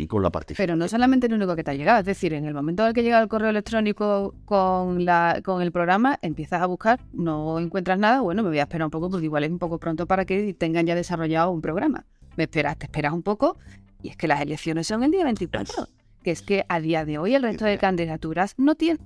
con 0.09 0.23
la 0.23 0.31
participación. 0.31 0.67
Pero 0.67 0.77
no 0.77 0.89
solamente 0.89 1.27
el 1.27 1.35
único 1.35 1.55
que 1.55 1.63
te 1.63 1.71
ha 1.71 1.75
llegado, 1.75 2.01
es 2.01 2.07
decir, 2.07 2.33
en 2.33 2.45
el 2.45 2.55
momento 2.55 2.83
en 2.83 2.89
el 2.89 2.95
que 2.95 3.03
llega 3.03 3.21
el 3.21 3.29
correo 3.29 3.51
electrónico 3.51 4.35
con, 4.45 5.05
la, 5.05 5.41
con 5.45 5.63
el 5.63 5.71
programa, 5.71 6.19
empiezas 6.23 6.61
a 6.61 6.67
buscar, 6.67 7.01
no 7.13 7.59
encuentras 7.59 7.99
nada, 7.99 8.21
bueno, 8.21 8.43
me 8.43 8.49
voy 8.49 8.59
a 8.59 8.63
esperar 8.63 8.87
un 8.87 8.91
poco 8.91 9.11
porque 9.11 9.27
igual 9.27 9.45
es 9.45 9.51
un 9.51 9.59
poco 9.59 9.79
pronto 9.79 10.07
para 10.07 10.25
que 10.25 10.55
tengan 10.55 10.87
ya 10.87 10.95
desarrollado 10.95 11.51
un 11.51 11.61
programa. 11.61 12.05
Me 12.37 12.45
esperas, 12.45 12.77
te 12.79 12.87
esperas 12.87 13.13
un 13.13 13.23
poco 13.23 13.59
y 14.03 14.09
es 14.09 14.17
que 14.17 14.27
las 14.27 14.41
elecciones 14.41 14.87
son 14.87 15.05
el 15.05 15.11
día 15.11 15.25
24. 15.25 15.87
Que 16.27 16.33
es 16.33 16.43
que 16.43 16.65
a 16.69 16.81
día 16.81 17.05
de 17.05 17.19
hoy 17.19 17.37
el 17.37 17.43
resto 17.45 17.65
de 17.67 17.79
candidaturas 17.79 18.55
no 18.59 18.75
tienen, 18.75 18.99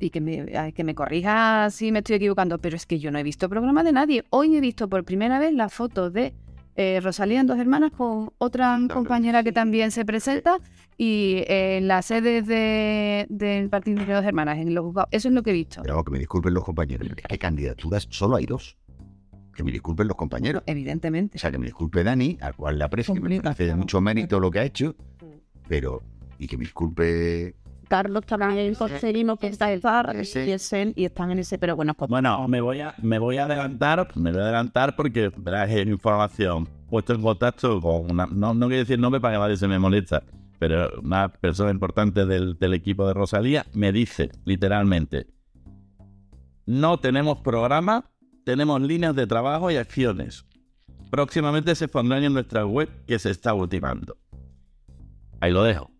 y 0.00 0.10
que 0.10 0.20
me, 0.20 0.72
que 0.74 0.84
me 0.84 0.94
corrija 0.94 1.70
si 1.70 1.90
me 1.92 2.00
estoy 2.00 2.16
equivocando, 2.16 2.58
pero 2.58 2.76
es 2.76 2.84
que 2.84 2.98
yo 2.98 3.10
no 3.10 3.18
he 3.18 3.22
visto 3.22 3.48
programa 3.48 3.82
de 3.82 3.90
nadie. 3.92 4.24
Hoy 4.28 4.54
he 4.54 4.60
visto 4.60 4.86
por 4.86 5.02
primera 5.02 5.38
vez 5.38 5.54
la 5.54 5.70
foto 5.70 6.10
de 6.10 6.34
eh, 6.76 7.00
Rosalía 7.02 7.40
en 7.40 7.46
Dos 7.46 7.58
Hermanas 7.58 7.90
con 7.92 8.32
otra 8.36 8.78
compañera 8.92 9.42
que 9.42 9.52
también 9.52 9.90
se 9.92 10.04
presenta 10.04 10.58
y 10.98 11.36
eh, 11.48 11.78
en 11.78 11.88
la 11.88 12.02
sede 12.02 12.42
de- 12.42 13.24
del 13.30 13.70
Partido 13.70 14.04
de 14.04 14.12
Dos 14.12 14.24
Hermanas, 14.26 14.58
en 14.58 14.74
los 14.74 14.84
juzgados. 14.84 15.08
Eso 15.10 15.28
es 15.28 15.34
lo 15.34 15.42
que 15.42 15.52
he 15.52 15.54
visto. 15.54 15.80
Pero 15.80 16.04
que 16.04 16.10
me 16.10 16.18
disculpen 16.18 16.52
los 16.52 16.64
compañeros. 16.64 17.08
Que 17.30 17.38
candidaturas 17.38 18.06
solo 18.10 18.36
hay 18.36 18.44
dos. 18.44 18.76
Que 19.56 19.64
me 19.64 19.72
disculpen 19.72 20.06
los 20.06 20.18
compañeros. 20.18 20.62
Evidentemente. 20.66 21.38
O 21.38 21.40
sea, 21.40 21.50
que 21.50 21.56
me 21.56 21.64
disculpe 21.64 22.04
Dani, 22.04 22.36
al 22.42 22.54
cual 22.54 22.76
le 22.78 22.84
aprecio, 22.84 23.14
que 23.14 23.20
me 23.20 23.40
parece 23.40 23.64
de 23.64 23.74
mucho 23.74 24.02
mérito 24.02 24.38
lo 24.38 24.50
que 24.50 24.58
ha 24.58 24.64
hecho, 24.64 24.94
pero. 25.66 26.02
Y 26.42 26.48
que 26.48 26.56
me 26.56 26.64
disculpe. 26.64 27.54
Carlos 27.88 28.26
también 28.26 28.74
conseguimos 28.74 29.38
que 29.38 29.46
está 29.46 29.72
el 29.72 29.80
y 30.96 31.04
están 31.04 31.30
en 31.30 31.38
ese, 31.38 31.56
pero 31.56 31.76
bueno, 31.76 31.94
pues 31.94 32.08
Bueno, 32.08 32.48
me 32.48 32.60
voy 32.60 32.80
a, 32.80 32.94
me 33.00 33.20
voy 33.20 33.36
a 33.36 33.44
adelantar, 33.44 34.08
me 34.16 34.32
voy 34.32 34.40
a 34.40 34.44
adelantar 34.44 34.96
porque 34.96 35.30
verás 35.36 35.70
es 35.70 35.86
información 35.86 36.68
puesto 36.88 37.14
en 37.14 37.22
contacto 37.22 37.80
con 37.80 38.10
una, 38.10 38.26
no, 38.26 38.54
no 38.54 38.66
quiero 38.66 38.80
decir 38.80 38.98
nombre 38.98 39.20
para 39.20 39.34
que 39.34 39.40
nadie 39.40 39.56
se 39.56 39.68
me 39.68 39.78
molesta, 39.78 40.24
pero 40.58 40.90
una 41.00 41.28
persona 41.28 41.70
importante 41.70 42.26
del, 42.26 42.58
del 42.58 42.74
equipo 42.74 43.06
de 43.06 43.14
Rosalía 43.14 43.66
me 43.72 43.92
dice 43.92 44.30
literalmente, 44.44 45.26
no 46.66 46.98
tenemos 46.98 47.38
programa, 47.38 48.10
tenemos 48.44 48.80
líneas 48.80 49.14
de 49.14 49.28
trabajo 49.28 49.70
y 49.70 49.76
acciones. 49.76 50.44
Próximamente 51.10 51.74
se 51.76 51.88
pondrán 51.88 52.24
en 52.24 52.32
nuestra 52.32 52.66
web 52.66 52.88
que 53.06 53.18
se 53.18 53.30
está 53.30 53.54
ultimando. 53.54 54.16
Ahí 55.40 55.52
lo 55.52 55.62
dejo. 55.62 55.92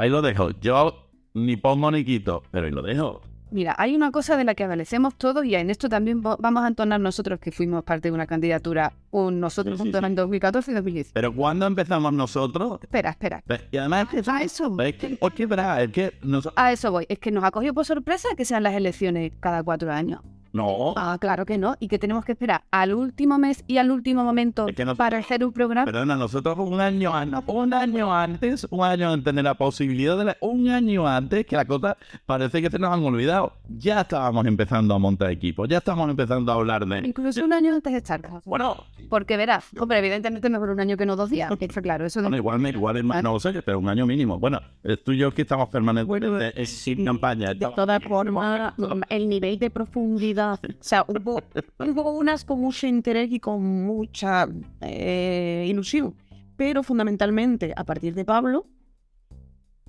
Ahí 0.00 0.08
lo 0.10 0.22
dejo. 0.22 0.50
Yo 0.60 1.08
ni 1.34 1.56
pongo 1.56 1.90
ni 1.90 2.04
quito, 2.04 2.42
pero 2.50 2.66
ahí 2.66 2.72
lo 2.72 2.82
dejo. 2.82 3.20
Mira, 3.52 3.74
hay 3.78 3.96
una 3.96 4.12
cosa 4.12 4.36
de 4.36 4.44
la 4.44 4.54
que 4.54 4.62
adolecemos 4.62 5.16
todos 5.16 5.44
y 5.44 5.56
en 5.56 5.70
esto 5.70 5.88
también 5.88 6.22
vamos 6.22 6.62
a 6.62 6.68
entonar 6.68 7.00
nosotros 7.00 7.40
que 7.40 7.50
fuimos 7.50 7.82
parte 7.82 8.06
de 8.08 8.12
una 8.14 8.26
candidatura, 8.28 8.92
un 9.10 9.40
nosotros 9.40 9.74
Sí, 9.74 9.78
sí, 9.78 9.82
juntos 9.88 10.00
sí. 10.00 10.06
en 10.06 10.14
2014 10.14 10.70
y 10.70 10.74
2010. 10.74 11.10
Pero 11.12 11.34
cuando 11.34 11.66
empezamos 11.66 12.12
nosotros, 12.12 12.78
Espera, 12.80 13.10
espera. 13.10 13.42
Y 13.72 13.76
además, 13.76 14.06
es 14.14 14.22
que, 14.24 14.30
A 14.30 14.42
eso 14.42 14.76
es 14.80 14.94
que, 14.96 15.18
es 15.20 15.32
que, 15.34 15.48
es 15.82 15.90
que 15.90 16.12
nos- 16.22 16.48
A 16.54 16.70
eso 16.72 16.92
voy. 16.92 17.06
Es 17.08 17.18
que 17.18 17.32
nos 17.32 17.42
ha 17.42 17.50
cogido 17.50 17.74
por 17.74 17.84
sorpresa 17.84 18.28
que 18.36 18.44
sean 18.44 18.62
las 18.62 18.74
elecciones 18.74 19.32
cada 19.40 19.64
cuatro 19.64 19.90
años. 19.92 20.20
No, 20.52 20.94
Ah, 20.96 21.16
claro 21.20 21.46
que 21.46 21.58
no. 21.58 21.76
Y 21.80 21.88
que 21.88 21.98
tenemos 21.98 22.24
que 22.24 22.32
esperar 22.32 22.62
al 22.70 22.94
último 22.94 23.38
mes 23.38 23.64
y 23.66 23.78
al 23.78 23.90
último 23.90 24.24
momento 24.24 24.68
Es 24.68 24.74
que 24.76 24.84
no- 24.84 24.96
para 24.96 25.18
hacer 25.18 25.44
un 25.44 25.52
programa. 25.52 25.84
perdona, 25.84 26.16
nosotros 26.16 26.56
un 26.58 26.80
año 26.80 27.14
antes, 27.14 27.42
un 27.46 27.72
año 27.74 28.14
antes, 28.14 28.66
un 28.70 28.84
año 28.84 29.10
antes 29.10 29.34
de 29.34 29.42
la 29.42 29.54
posibilidad 29.54 30.16
de 30.18 30.24
la, 30.24 30.36
un 30.40 30.68
año 30.68 31.06
antes 31.06 31.46
que 31.46 31.56
la 31.56 31.64
cosa 31.64 31.96
parece 32.26 32.60
que 32.62 32.70
se 32.70 32.78
nos 32.78 32.92
han 32.92 33.02
olvidado. 33.04 33.52
Ya 33.68 34.00
estábamos 34.00 34.46
empezando 34.46 34.94
a 34.94 34.98
montar 34.98 35.30
equipos, 35.30 35.68
ya 35.68 35.78
estábamos 35.78 36.10
empezando 36.10 36.50
a 36.52 36.54
hablar 36.56 36.86
de. 36.86 36.98
Incluso 37.06 37.44
un 37.44 37.52
año 37.52 37.74
antes 37.74 37.92
de 37.92 37.98
estar. 37.98 38.20
Bueno, 38.44 38.76
Porque 39.08 39.36
verás, 39.36 39.66
hombre, 39.78 39.98
evidentemente 39.98 40.48
mejor 40.50 40.70
un 40.70 40.80
año 40.80 40.96
que 40.96 41.06
no 41.06 41.16
dos 41.16 41.30
días. 41.30 41.50
Está 41.60 41.80
claro, 41.82 42.04
eso 42.06 42.20
bueno, 42.20 42.34
de... 42.34 42.38
igual, 42.38 42.58
me- 42.58 42.70
igual 42.70 42.96
es 42.96 43.04
más, 43.04 43.22
no 43.22 43.34
lo 43.34 43.40
sé, 43.40 43.60
pero 43.62 43.78
un 43.78 43.88
año 43.88 44.06
mínimo. 44.06 44.38
Bueno, 44.38 44.60
eh, 44.82 44.96
tú 44.96 45.12
y 45.12 45.18
yo 45.18 45.32
que 45.32 45.42
estamos 45.42 45.68
permanentes 45.68 46.52
eh, 46.56 46.66
sin 46.66 47.04
campaña. 47.04 47.54
de 47.54 47.66
todas 47.76 48.02
formas, 48.02 48.74
el 49.08 49.28
nivel 49.28 49.58
de 49.58 49.70
profundidad, 49.70 50.39
o 50.40 50.58
sea, 50.80 51.04
hubo, 51.08 51.40
hubo 51.78 52.12
unas 52.12 52.44
con 52.44 52.60
mucho 52.60 52.86
interés 52.86 53.30
y 53.32 53.40
con 53.40 53.62
mucha 53.86 54.48
eh, 54.80 55.66
ilusión, 55.68 56.14
pero 56.56 56.82
fundamentalmente 56.82 57.72
a 57.76 57.84
partir 57.84 58.14
de 58.14 58.24
Pablo, 58.24 58.66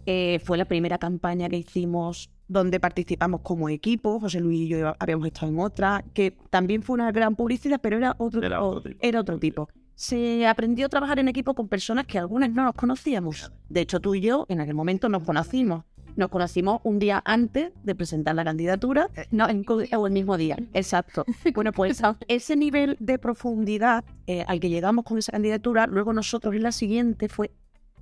Eh, 0.06 0.40
fue 0.44 0.58
la 0.58 0.66
primera 0.66 0.98
campaña 0.98 1.48
que 1.50 1.58
hicimos 1.58 2.32
donde 2.48 2.80
participamos 2.80 3.42
como 3.42 3.70
equipo. 3.70 4.20
José 4.20 4.40
Luis 4.40 4.62
y 4.62 4.68
yo 4.70 4.96
habíamos 5.00 5.28
estado 5.28 5.52
en 5.52 5.60
otra, 5.60 6.04
que 6.14 6.38
también 6.50 6.82
fue 6.84 6.96
una 6.96 7.12
gran 7.12 7.36
publicidad, 7.36 7.80
pero 7.82 7.98
era 7.98 8.16
otro, 8.18 8.42
Era 8.42 8.58
tipo, 8.58 8.68
otro 8.68 8.90
tipo. 8.92 9.00
era 9.08 9.20
otro 9.22 9.40
tipo. 9.40 9.70
Se 9.96 10.48
aprendió 10.48 10.88
a 10.88 10.90
trabajar 10.90 11.20
en 11.20 11.28
equipo 11.28 11.54
con 11.54 11.68
personas 11.68 12.08
que 12.08 12.18
algunas 12.18 12.50
no 12.52 12.64
nos 12.64 12.74
conocíamos. 12.76 13.52
De 13.70 13.82
hecho, 13.82 14.00
tú 14.00 14.16
y 14.16 14.22
yo 14.22 14.46
en 14.50 14.60
aquel 14.60 14.74
momento 14.76 15.08
nos 15.10 15.24
conocimos. 15.24 15.86
Nos 16.16 16.30
conocimos 16.30 16.82
un 16.84 17.00
día 17.00 17.22
antes 17.26 17.72
de 17.84 17.96
presentar 17.96 18.36
la 18.36 18.44
candidatura, 18.44 19.10
no, 19.32 19.48
en- 19.50 19.66
o 19.96 20.08
el 20.08 20.14
mismo 20.14 20.38
día, 20.38 20.58
exacto. 20.74 21.26
Bueno, 21.54 21.72
pues 21.72 22.02
ese 22.28 22.56
nivel 22.56 22.98
de 23.00 23.18
profundidad 23.18 24.04
eh, 24.28 24.44
al 24.48 24.60
que 24.60 24.70
llegamos 24.70 25.06
con 25.06 25.18
esa 25.18 25.32
candidatura, 25.32 25.88
luego 25.88 26.14
nosotros 26.14 26.54
en 26.56 26.64
la 26.64 26.72
siguiente 26.72 27.30
fue 27.30 27.52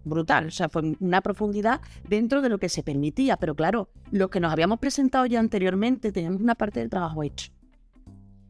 brutal, 0.05 0.47
o 0.47 0.51
sea, 0.51 0.69
fue 0.69 0.95
una 0.99 1.21
profundidad 1.21 1.81
dentro 2.07 2.41
de 2.41 2.49
lo 2.49 2.57
que 2.57 2.69
se 2.69 2.83
permitía, 2.83 3.37
pero 3.37 3.53
claro, 3.55 3.89
los 4.11 4.29
que 4.29 4.39
nos 4.39 4.51
habíamos 4.51 4.79
presentado 4.79 5.25
ya 5.25 5.39
anteriormente 5.39 6.11
teníamos 6.11 6.41
una 6.41 6.55
parte 6.55 6.79
del 6.79 6.89
trabajo 6.89 7.21
hecho. 7.21 7.51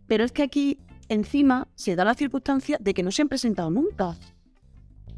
Pero 0.07 0.23
es 0.23 0.31
que 0.31 0.43
aquí, 0.43 0.79
encima, 1.09 1.67
se 1.75 1.95
da 1.95 2.05
la 2.05 2.13
circunstancia 2.13 2.77
de 2.79 2.93
que 2.93 3.03
no 3.03 3.11
se 3.11 3.23
han 3.23 3.29
presentado 3.29 3.69
nunca. 3.71 4.15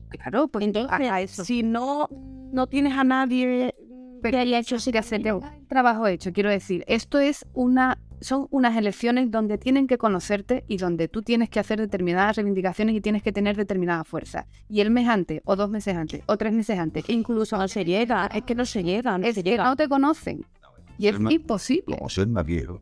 Claro, 0.10 0.48
pues 0.48 0.66
Entonces, 0.66 1.10
a 1.10 1.22
eso. 1.22 1.46
si 1.46 1.64
no, 1.64 2.08
no 2.52 2.68
tienes 2.68 2.94
a 2.98 3.04
nadie 3.04 3.74
Pero 4.22 4.32
que 4.32 4.38
haya 4.40 4.60
hecho 4.60 4.80
sí 4.80 4.92
que 4.92 5.00
hacer 5.00 5.22
trabajo 5.68 6.08
hecho. 6.08 6.32
Quiero 6.34 6.50
decir, 6.50 6.84
esto 6.88 7.20
es 7.20 7.46
una, 7.54 7.98
son 8.22 8.48
unas 8.52 8.76
elecciones 8.78 9.32
donde 9.32 9.58
tienen 9.58 9.88
que 9.88 9.98
conocerte 9.98 10.64
y 10.68 10.78
donde 10.78 11.08
tú 11.08 11.22
tienes 11.22 11.50
que 11.50 11.60
hacer 11.60 11.80
determinadas 11.80 12.36
reivindicaciones 12.36 12.96
y 12.96 13.02
tienes 13.02 13.24
que 13.24 13.32
tener 13.32 13.56
determinada 13.58 14.04
fuerza. 14.04 14.48
Y 14.70 14.82
el 14.82 14.92
mes 14.92 15.08
antes, 15.08 15.42
o 15.46 15.56
dos 15.56 15.70
meses 15.70 15.96
antes, 15.96 16.22
o 16.28 16.38
tres 16.38 16.54
meses 16.54 16.78
antes, 16.80 17.04
incluso 17.10 17.58
no 17.58 17.68
se 17.68 17.84
llega, 17.86 18.28
es 18.28 18.44
que 18.44 18.56
no 18.56 18.66
se 18.66 18.84
llega, 18.84 19.18
no 19.18 19.26
es 19.26 19.36
se 19.36 19.44
llega. 19.44 19.64
no 19.64 19.76
te 19.76 19.88
conocen. 19.90 20.46
Y 20.98 21.08
es 21.08 21.20
más- 21.20 21.34
imposible. 21.34 21.98
Como 21.98 22.10
soy 22.10 22.24
el 22.26 22.30
más 22.30 22.46
viejo, 22.46 22.82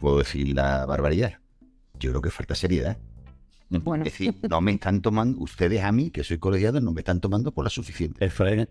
puedo 0.00 0.18
decir 0.18 0.54
la 0.54 0.84
barbaridad. 0.86 1.34
Yo 1.98 2.10
creo 2.10 2.22
que 2.22 2.30
falta 2.30 2.54
seriedad. 2.54 2.98
Bueno, 3.68 4.04
Es 4.04 4.12
decir, 4.12 4.34
no 4.50 4.60
me 4.60 4.72
están 4.72 5.00
tomando, 5.00 5.38
ustedes 5.40 5.82
a 5.84 5.92
mí, 5.92 6.10
que 6.10 6.24
soy 6.24 6.38
colegiado, 6.38 6.80
no 6.80 6.90
me 6.92 7.02
están 7.02 7.20
tomando 7.20 7.52
por 7.52 7.62
la 7.64 7.70
suficiente. 7.70 8.24
Efraín, 8.24 8.68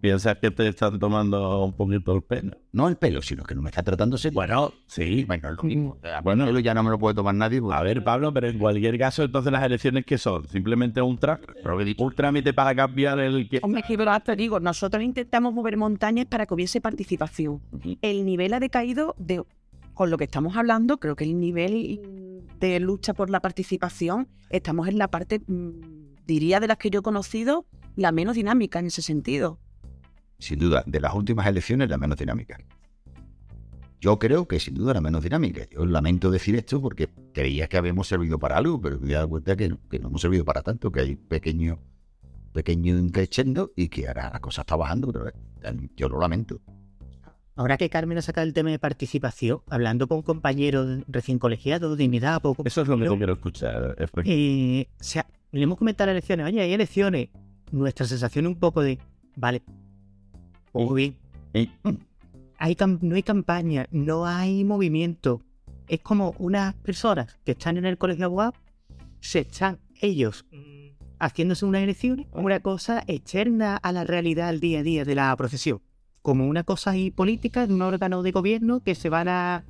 ¿piensas 0.00 0.36
que 0.38 0.50
te 0.50 0.68
están 0.68 0.98
tomando 0.98 1.64
un 1.64 1.72
poquito 1.72 2.14
el 2.14 2.22
pelo? 2.22 2.56
No 2.72 2.88
el 2.88 2.96
pelo, 2.96 3.22
sino 3.22 3.42
que 3.44 3.54
no 3.54 3.62
me 3.62 3.70
está 3.70 3.82
tratando 3.82 4.16
serio. 4.18 4.34
Bueno, 4.34 4.72
sí. 4.86 5.24
Bueno, 5.24 5.50
es 5.50 5.56
lo 5.56 5.62
mismo. 5.62 5.96
A 6.02 6.20
Bueno. 6.20 6.44
bueno, 6.44 6.58
ya 6.60 6.74
no 6.74 6.82
me 6.82 6.90
lo 6.90 6.98
puede 6.98 7.14
tomar 7.14 7.34
nadie. 7.34 7.60
porque- 7.60 7.76
A 7.76 7.82
ver, 7.82 8.04
Pablo, 8.04 8.32
pero 8.32 8.48
en 8.48 8.58
cualquier 8.58 8.98
caso, 8.98 9.22
entonces 9.24 9.52
las 9.52 9.62
elecciones 9.64 10.04
que 10.04 10.18
son 10.18 10.46
simplemente 10.48 11.00
un, 11.02 11.18
tra- 11.18 11.40
un 11.98 12.14
trámite 12.14 12.52
para 12.52 12.74
cambiar 12.74 13.18
el 13.20 13.48
que... 13.48 13.60
Hombre, 13.62 13.82
que 13.86 13.96
te 14.24 14.36
digo, 14.36 14.60
nosotros 14.60 15.02
intentamos 15.02 15.52
mover 15.54 15.76
montañas 15.76 16.26
para 16.26 16.46
que 16.46 16.54
hubiese 16.54 16.80
participación. 16.80 17.60
El 18.02 18.24
nivel 18.24 18.52
ha 18.54 18.60
decaído 18.60 19.14
de, 19.18 19.42
con 19.94 20.10
lo 20.10 20.18
que 20.18 20.24
estamos 20.24 20.56
hablando, 20.56 20.98
creo 20.98 21.16
que 21.16 21.24
el 21.24 21.38
nivel 21.40 22.00
de 22.60 22.80
lucha 22.80 23.12
por 23.14 23.28
la 23.30 23.40
participación, 23.40 24.28
estamos 24.50 24.88
en 24.88 24.98
la 24.98 25.08
parte, 25.08 25.40
mm, 25.46 25.70
diría, 26.26 26.60
de 26.60 26.66
las 26.68 26.76
que 26.78 26.90
yo 26.90 27.00
he 27.00 27.02
conocido, 27.02 27.66
la 27.96 28.12
menos 28.12 28.36
dinámica 28.36 28.78
en 28.78 28.86
ese 28.86 29.02
sentido. 29.02 29.58
Sin 30.38 30.58
duda, 30.58 30.82
de 30.86 31.00
las 31.00 31.14
últimas 31.14 31.46
elecciones, 31.46 31.88
la 31.88 31.98
menos 31.98 32.18
dinámica. 32.18 32.58
Yo 34.00 34.18
creo 34.18 34.46
que 34.46 34.60
sin 34.60 34.74
duda 34.74 34.94
la 34.94 35.00
menos 35.00 35.22
dinámica. 35.22 35.66
Yo 35.70 35.86
lamento 35.86 36.30
decir 36.30 36.54
esto 36.54 36.80
porque 36.80 37.08
creía 37.32 37.66
que 37.66 37.76
habíamos 37.76 38.06
servido 38.06 38.38
para 38.38 38.58
algo, 38.58 38.80
pero 38.80 39.00
me 39.00 39.10
he 39.10 39.14
dado 39.14 39.28
cuenta 39.28 39.56
que 39.56 39.68
no, 39.68 39.78
que 39.90 39.98
no 39.98 40.08
hemos 40.08 40.20
servido 40.20 40.44
para 40.44 40.62
tanto, 40.62 40.92
que 40.92 41.00
hay 41.00 41.16
pequeño, 41.16 41.78
pequeño 42.52 43.10
y 43.74 43.88
que 43.88 44.08
ahora 44.08 44.30
la 44.32 44.40
cosa 44.40 44.62
está 44.62 44.76
bajando, 44.76 45.10
pero 45.12 45.28
eh, 45.28 45.32
yo 45.96 46.08
lo 46.08 46.20
lamento. 46.20 46.60
Ahora 47.56 47.78
que 47.78 47.88
Carmen 47.88 48.18
ha 48.18 48.22
sacado 48.22 48.46
el 48.46 48.52
tema 48.52 48.70
de 48.70 48.78
participación, 48.78 49.62
hablando 49.70 50.06
con 50.08 50.18
un 50.18 50.22
compañero 50.22 50.84
recién 51.08 51.38
colegiado, 51.38 51.96
dignidad, 51.96 52.42
poco. 52.42 52.62
Eso 52.66 52.82
es 52.82 52.88
lo 52.88 52.98
que 52.98 53.06
yo 53.06 53.16
quiero 53.16 53.32
escuchar, 53.32 53.96
eh, 54.24 54.86
o 55.00 55.02
sea, 55.02 55.26
le 55.52 55.62
hemos 55.62 55.78
comentado 55.78 56.08
las 56.08 56.12
elecciones. 56.12 56.46
Oye, 56.46 56.60
hay 56.60 56.74
elecciones. 56.74 57.30
Nuestra 57.72 58.06
sensación 58.06 58.44
es 58.44 58.48
un 58.50 58.60
poco 58.60 58.82
de, 58.82 58.98
vale, 59.36 59.62
pues 60.76 60.88
muy 60.90 60.96
bien. 61.02 61.16
Y- 61.54 61.70
Hay 62.58 62.76
no 63.00 63.14
hay 63.14 63.22
campaña, 63.22 63.86
no 63.90 64.26
hay 64.26 64.64
movimiento. 64.64 65.42
Es 65.88 66.00
como 66.00 66.34
unas 66.38 66.74
personas 66.74 67.38
que 67.44 67.52
están 67.52 67.76
en 67.76 67.86
el 67.86 67.98
colegio 67.98 68.20
de 68.20 68.24
abogados, 68.24 68.54
se 69.20 69.40
están 69.40 69.78
ellos 70.00 70.44
mm, 70.52 70.88
haciéndose 71.18 71.64
unas 71.64 71.82
elecciones, 71.82 72.26
una 72.32 72.60
cosa 72.60 73.02
externa 73.06 73.76
a 73.76 73.92
la 73.92 74.04
realidad 74.04 74.48
al 74.48 74.60
día 74.60 74.80
a 74.80 74.82
día 74.82 75.04
de 75.04 75.14
la 75.14 75.36
profesión. 75.36 75.80
Como 76.22 76.46
una 76.48 76.64
cosa 76.64 76.90
ahí 76.90 77.10
política 77.10 77.66
de 77.66 77.74
un 77.74 77.82
órgano 77.82 78.22
de 78.22 78.32
gobierno 78.32 78.80
que 78.80 78.94
se 78.94 79.08
van 79.08 79.28
a, 79.28 79.64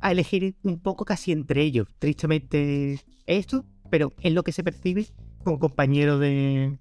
a 0.00 0.10
elegir 0.12 0.56
un 0.62 0.80
poco 0.80 1.04
casi 1.04 1.30
entre 1.32 1.62
ellos. 1.62 1.86
Tristemente 1.98 2.98
esto, 3.26 3.64
pero 3.90 4.12
es 4.20 4.32
lo 4.32 4.42
que 4.42 4.52
se 4.52 4.64
percibe 4.64 5.06
con 5.44 5.58
compañeros 5.58 6.18
de 6.20 6.78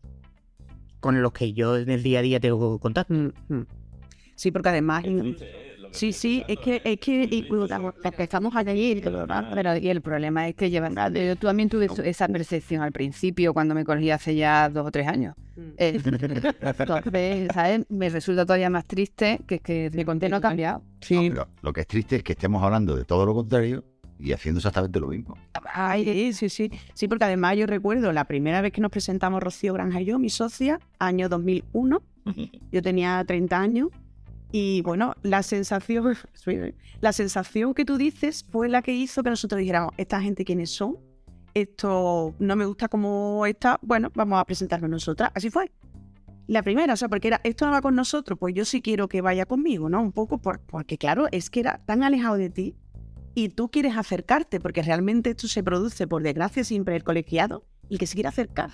con 1.00 1.22
los 1.22 1.32
que 1.32 1.54
yo 1.54 1.78
en 1.78 1.90
el 1.90 2.04
día 2.04 2.20
a 2.20 2.22
día 2.22 2.40
tengo 2.40 2.80
contacto. 2.80 3.14
Mm, 3.14 3.32
mm. 3.50 3.66
Sí, 4.36 4.52
porque 4.52 4.70
además... 4.70 5.04
Sí, 5.92 6.14
sí, 6.14 6.44
es 6.48 6.60
que, 6.60 6.82
es 6.84 7.00
que 7.00 7.24
y- 7.24 7.48
Es 8.04 8.12
que 8.16 8.24
estamos 8.24 8.56
allí, 8.56 9.02
pero 9.02 9.78
y 9.78 9.90
el 9.90 10.02
problema 10.02 10.48
es 10.48 10.56
que 10.56 10.70
llevan. 10.70 10.96
Yo 11.14 11.36
también 11.36 11.68
tuve 11.68 11.88
esa 12.06 12.28
percepción 12.28 12.84
al 12.84 12.92
principio 12.92 13.54
cuando 13.54 13.74
me 13.74 13.84
corregí 13.84 14.12
hace 14.12 14.36
ya 14.36 14.70
dos 14.70 14.86
o 14.86 14.92
tres 14.92 15.08
años. 15.08 15.36
Eh, 15.78 16.00
entonces, 16.06 17.48
¿sabes? 17.54 17.86
Me 17.90 18.10
resulta 18.10 18.46
todavía 18.46 18.70
más 18.70 18.86
triste 18.86 19.40
que 19.48 19.56
es 19.56 19.62
que 19.62 19.90
de 19.90 20.06
conté 20.06 20.30
no 20.30 20.38
ha 20.38 20.42
cambiado. 20.42 20.84
Sí, 21.02 21.32
lo 21.62 21.74
que 21.74 21.82
es 21.82 21.88
triste 21.88 22.18
es 22.18 22.24
que 22.24 22.34
estemos 22.34 22.62
hablando 22.64 22.96
de 22.96 23.06
todo 23.06 23.26
lo 23.26 23.34
contrario 23.34 23.84
y 24.20 24.34
haciendo 24.34 24.60
exactamente 24.60 25.00
lo 25.00 25.08
mismo. 25.08 25.38
Ay, 25.74 26.04
sí, 26.06 26.34
sí, 26.34 26.50
sí. 26.50 26.72
Sí, 26.94 27.08
porque 27.08 27.24
además 27.26 27.56
yo 27.58 27.66
recuerdo 27.66 28.12
la 28.12 28.26
primera 28.26 28.62
vez 28.62 28.72
que 28.74 28.82
nos 28.82 28.92
presentamos 28.92 29.42
Rocío 29.42 29.74
Granja 29.74 30.02
y 30.02 30.06
yo, 30.06 30.20
mi 30.20 30.30
socia, 30.30 30.80
año 31.00 31.30
2001. 31.30 32.02
Yo 32.72 32.82
tenía 32.84 33.24
30 33.26 33.60
años. 33.60 33.88
Y 34.52 34.82
bueno, 34.82 35.16
la 35.24 35.42
sensación, 35.42 36.16
la 37.02 37.14
sensación 37.14 37.74
que 37.74 37.86
tú 37.86 37.98
dices 37.98 38.46
fue 38.52 38.68
la 38.70 38.82
que 38.82 38.94
hizo 38.94 39.24
que 39.24 39.30
nosotros 39.30 39.60
dijéramos, 39.60 39.94
esta 39.98 40.22
gente 40.22 40.44
quiénes 40.46 40.70
son, 40.72 40.98
esto 41.54 42.36
no 42.40 42.56
me 42.56 42.66
gusta 42.66 42.88
como 42.88 43.46
está, 43.46 43.80
bueno, 43.82 44.12
vamos 44.14 44.40
a 44.40 44.46
presentarnos 44.46 44.90
nosotras. 44.90 45.32
Así 45.34 45.50
fue. 45.50 45.72
La 46.48 46.64
primera, 46.64 46.94
o 46.94 46.98
sea, 46.98 47.10
porque 47.10 47.28
era, 47.28 47.42
esto 47.44 47.66
no 47.68 47.72
va 47.72 47.82
con 47.82 47.96
nosotros, 47.96 48.38
pues 48.40 48.56
yo 48.56 48.66
sí 48.66 48.82
quiero 48.82 49.08
que 49.08 49.22
vaya 49.22 49.46
conmigo, 49.46 49.88
¿no? 49.88 50.02
Un 50.02 50.12
poco 50.12 50.40
por- 50.40 50.60
porque, 50.62 50.98
claro, 50.98 51.28
es 51.32 51.50
que 51.52 51.60
era 51.60 51.78
tan 51.86 52.02
alejado 52.04 52.36
de 52.38 52.50
ti 52.50 52.76
y 53.36 53.50
tú 53.50 53.70
quieres 53.70 53.96
acercarte, 53.98 54.60
porque 54.60 54.82
realmente 54.82 55.32
esto 55.32 55.48
se 55.48 55.64
produce, 55.64 56.08
por 56.08 56.24
desgracia, 56.24 56.64
siempre 56.64 56.96
el 56.96 57.04
colegiado, 57.04 57.64
el 57.90 57.98
que 58.00 58.08
se 58.08 58.16
quiere 58.16 58.30
acercar. 58.30 58.72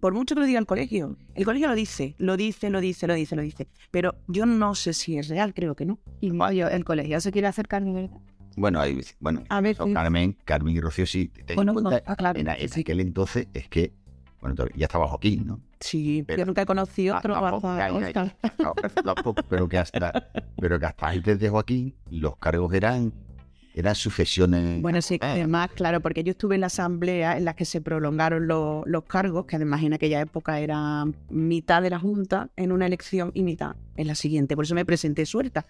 Por 0.00 0.12
mucho 0.14 0.34
que 0.34 0.40
lo 0.42 0.46
diga 0.46 0.58
el 0.58 0.66
colegio. 0.66 1.16
El 1.34 1.44
colegio 1.44 1.66
lo 1.68 1.74
dice, 1.74 2.14
lo 2.18 2.36
dice, 2.36 2.70
lo 2.70 2.80
dice, 2.80 3.06
lo 3.06 3.14
dice, 3.14 3.36
lo 3.36 3.42
dice. 3.42 3.68
Pero 3.90 4.14
yo 4.28 4.44
no 4.46 4.74
sé 4.74 4.92
si 4.92 5.16
es 5.18 5.28
real, 5.28 5.54
creo 5.54 5.74
que 5.74 5.86
no. 5.86 5.98
Y 6.20 6.30
el 6.30 6.84
colegio 6.84 7.20
se 7.20 7.32
quiere 7.32 7.48
acercar, 7.48 7.82
¿de 7.84 7.92
verdad? 7.92 8.18
Bueno, 8.56 8.80
hay, 8.80 9.00
bueno, 9.20 9.44
A 9.48 9.60
ver, 9.60 9.76
Carmen, 9.76 10.36
Carmen 10.44 10.74
y 10.76 10.80
Rocío 10.80 11.06
sí. 11.06 11.28
ten 11.28 11.44
en 11.50 11.54
Bueno, 11.56 11.72
cuenta, 11.74 11.90
no, 11.90 11.96
ah, 12.06 12.16
claro. 12.16 12.38
en, 12.40 12.48
en 12.48 12.70
aquel 12.72 13.00
entonces 13.00 13.46
es 13.54 13.68
que, 13.68 13.92
bueno, 14.40 14.56
ya 14.74 14.86
estaba 14.86 15.06
Joaquín, 15.06 15.46
¿no? 15.46 15.60
sí, 15.80 16.24
pero- 16.26 16.40
yo 16.40 16.46
nunca 16.46 16.62
he 16.62 16.66
conocido 16.66 17.14
Ah, 17.14 17.18
otro 17.18 17.34
pero 19.48 19.68
que 19.68 19.78
hasta, 19.78 20.28
pero 20.60 20.78
que 20.80 20.86
hasta 20.86 21.08
antes 21.08 21.38
de 21.38 21.48
Joaquín 21.48 21.94
los 22.10 22.36
cargos 22.36 22.72
eran, 22.74 23.12
eran 23.78 23.94
sucesiones. 23.94 24.82
Bueno, 24.82 25.00
sí, 25.00 25.18
además, 25.20 25.70
claro, 25.72 26.00
porque 26.00 26.24
yo 26.24 26.32
estuve 26.32 26.56
en 26.56 26.62
la 26.62 26.66
asamblea 26.66 27.36
en 27.36 27.44
la 27.44 27.54
que 27.54 27.64
se 27.64 27.80
prolongaron 27.80 28.48
los, 28.48 28.84
los 28.86 29.04
cargos, 29.04 29.46
que 29.46 29.54
además 29.54 29.84
en 29.84 29.92
aquella 29.92 30.20
época 30.20 30.58
era 30.58 31.04
mitad 31.30 31.80
de 31.80 31.90
la 31.90 32.00
Junta 32.00 32.50
en 32.56 32.72
una 32.72 32.86
elección 32.86 33.30
y 33.34 33.44
mitad 33.44 33.76
en 33.96 34.08
la 34.08 34.16
siguiente. 34.16 34.56
Por 34.56 34.64
eso 34.64 34.74
me 34.74 34.84
presenté 34.84 35.24
suelta. 35.26 35.64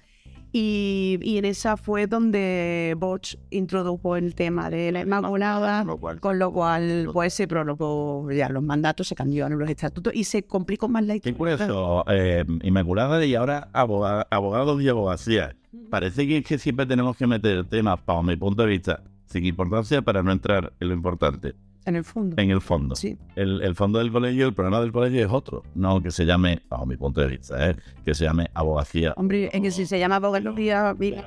Y, 0.53 1.19
y 1.23 1.37
en 1.39 1.45
esa 1.45 1.77
fue 1.77 2.07
donde 2.07 2.95
Bosch 2.99 3.37
introdujo 3.51 4.17
el 4.17 4.35
tema 4.35 4.71
de 4.71 4.93
la 4.93 5.01
Inmaculada, 5.03 5.85
con 6.21 6.39
lo 6.39 6.53
cual 6.53 7.11
pues 7.13 7.35
se 7.35 7.47
prolongó 7.47 8.31
ya 8.33 8.49
los 8.49 8.63
mandatos, 8.63 9.09
se 9.09 9.15
cambiaron 9.15 9.59
los 9.59 9.69
estatutos 9.69 10.15
y 10.15 10.25
se 10.25 10.45
complicó 10.45 10.89
más 10.89 11.05
la 11.05 11.19
Qué 11.19 11.31
historia. 11.31 11.57
curioso, 11.59 12.05
eh, 12.09 12.45
Inmaculada 12.63 13.25
y 13.25 13.35
ahora 13.35 13.69
aboga- 13.75 14.27
abogados 14.31 14.81
y 14.83 14.89
abogacía. 14.89 15.55
Parece 15.91 16.27
que, 16.27 16.39
es 16.39 16.45
que 16.47 16.59
siempre 16.59 16.87
tenemos 16.87 17.17
que 17.17 17.27
meter 17.27 17.65
temas, 17.67 17.99
bajo 18.07 18.23
mi 18.23 18.37
punto 18.37 18.63
de 18.63 18.69
vista, 18.69 19.03
sin 19.27 19.45
importancia 19.45 20.01
para 20.01 20.23
no 20.23 20.33
entrar 20.33 20.73
en 20.81 20.89
lo 20.89 20.95
importante, 20.95 21.55
En 21.89 21.97
el 21.97 22.05
fondo. 22.05 22.37
en 22.39 22.51
el 22.51 22.61
fondo. 22.61 22.95
Sí. 22.97 23.17
El, 23.35 23.63
el 23.63 23.75
fondo 23.75 23.99
del 23.99 24.13
colegio, 24.13 24.47
el 24.47 24.55
problema 24.55 24.81
del 24.81 24.93
colegio 24.93 25.25
es 25.25 25.33
otro, 25.33 25.63
no 25.75 26.03
que 26.03 26.11
se 26.11 26.25
llame, 26.27 26.61
bajo 26.69 26.87
mi 26.87 26.97
punto 26.97 27.21
de 27.21 27.29
vista, 27.29 27.71
eh, 27.71 27.77
que 28.05 28.15
se 28.15 28.25
llame 28.25 28.51
abogacía. 28.55 29.15
Hombre, 29.17 29.51
es 29.53 29.61
que 29.61 29.71
si 29.71 29.87
se 29.87 29.99
llama 29.99 30.17
abogacía, 30.17 30.95
mira, 30.99 31.25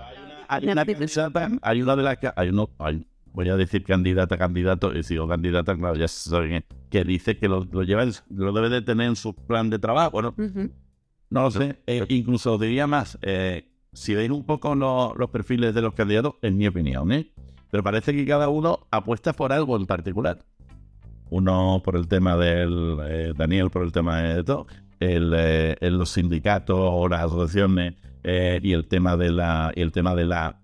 Hay 0.47 0.67
una 0.67 0.85
candidata, 0.85 1.49
hay 1.61 1.81
una 1.81 1.95
de 1.95 2.03
las 2.03 2.17
que, 2.17 2.29
hay 2.35 2.49
uno, 2.49 2.69
hay- 2.79 3.05
voy 3.33 3.47
a 3.49 3.55
decir 3.55 3.83
candidata, 3.83 4.37
candidato, 4.37 4.93
y 4.97 5.03
si 5.03 5.13
digo 5.13 5.27
candidata, 5.27 5.75
claro, 5.77 5.95
ya 5.95 6.07
saben 6.09 6.65
que 6.89 7.03
dice 7.05 7.37
que 7.37 7.47
lo, 7.47 7.63
lo 7.71 7.83
lleva, 7.83 8.05
lo 8.29 8.51
debe 8.51 8.67
de 8.69 8.81
tener 8.81 9.07
en 9.07 9.15
su 9.15 9.33
plan 9.33 9.69
de 9.69 9.79
trabajo, 9.79 10.21
¿no? 10.21 10.29
Ujú. 10.37 10.69
No 11.29 11.43
lo 11.43 11.51
sé. 11.51 11.77
Eh, 11.87 12.05
incluso 12.09 12.57
diría 12.57 12.87
más, 12.87 13.17
eh, 13.21 13.69
si 13.93 14.13
veis 14.13 14.29
un 14.29 14.43
poco 14.45 14.75
lo- 14.75 15.13
los 15.17 15.29
perfiles 15.29 15.73
de 15.73 15.81
los 15.81 15.93
candidatos, 15.93 16.33
en 16.41 16.57
mi 16.57 16.67
opinión, 16.67 17.09
¿eh? 17.13 17.31
Pero 17.71 17.83
parece 17.83 18.11
que 18.13 18.25
cada 18.25 18.49
uno 18.49 18.79
apuesta 18.91 19.31
por 19.31 19.53
algo 19.53 19.77
en 19.77 19.85
particular. 19.85 20.39
Uno 21.31 21.81
por 21.83 21.95
el 21.95 22.07
tema 22.07 22.35
del 22.35 22.97
eh, 23.07 23.33
Daniel, 23.35 23.69
por 23.69 23.83
el 23.83 23.93
tema 23.93 24.21
de 24.21 24.43
todo, 24.43 24.67
el, 25.00 25.33
eh, 25.33 25.77
en 25.79 25.97
los 25.97 26.09
sindicatos 26.09 26.77
o 26.77 27.07
las 27.07 27.21
asociaciones 27.21 27.95
eh, 28.23 28.59
y 28.61 28.73
el 28.73 28.85
tema 28.88 29.15
de 29.15 29.31
la 29.31 29.71
y 29.73 29.81
el 29.81 29.93
tema 29.93 30.13
de 30.13 30.25
la 30.25 30.59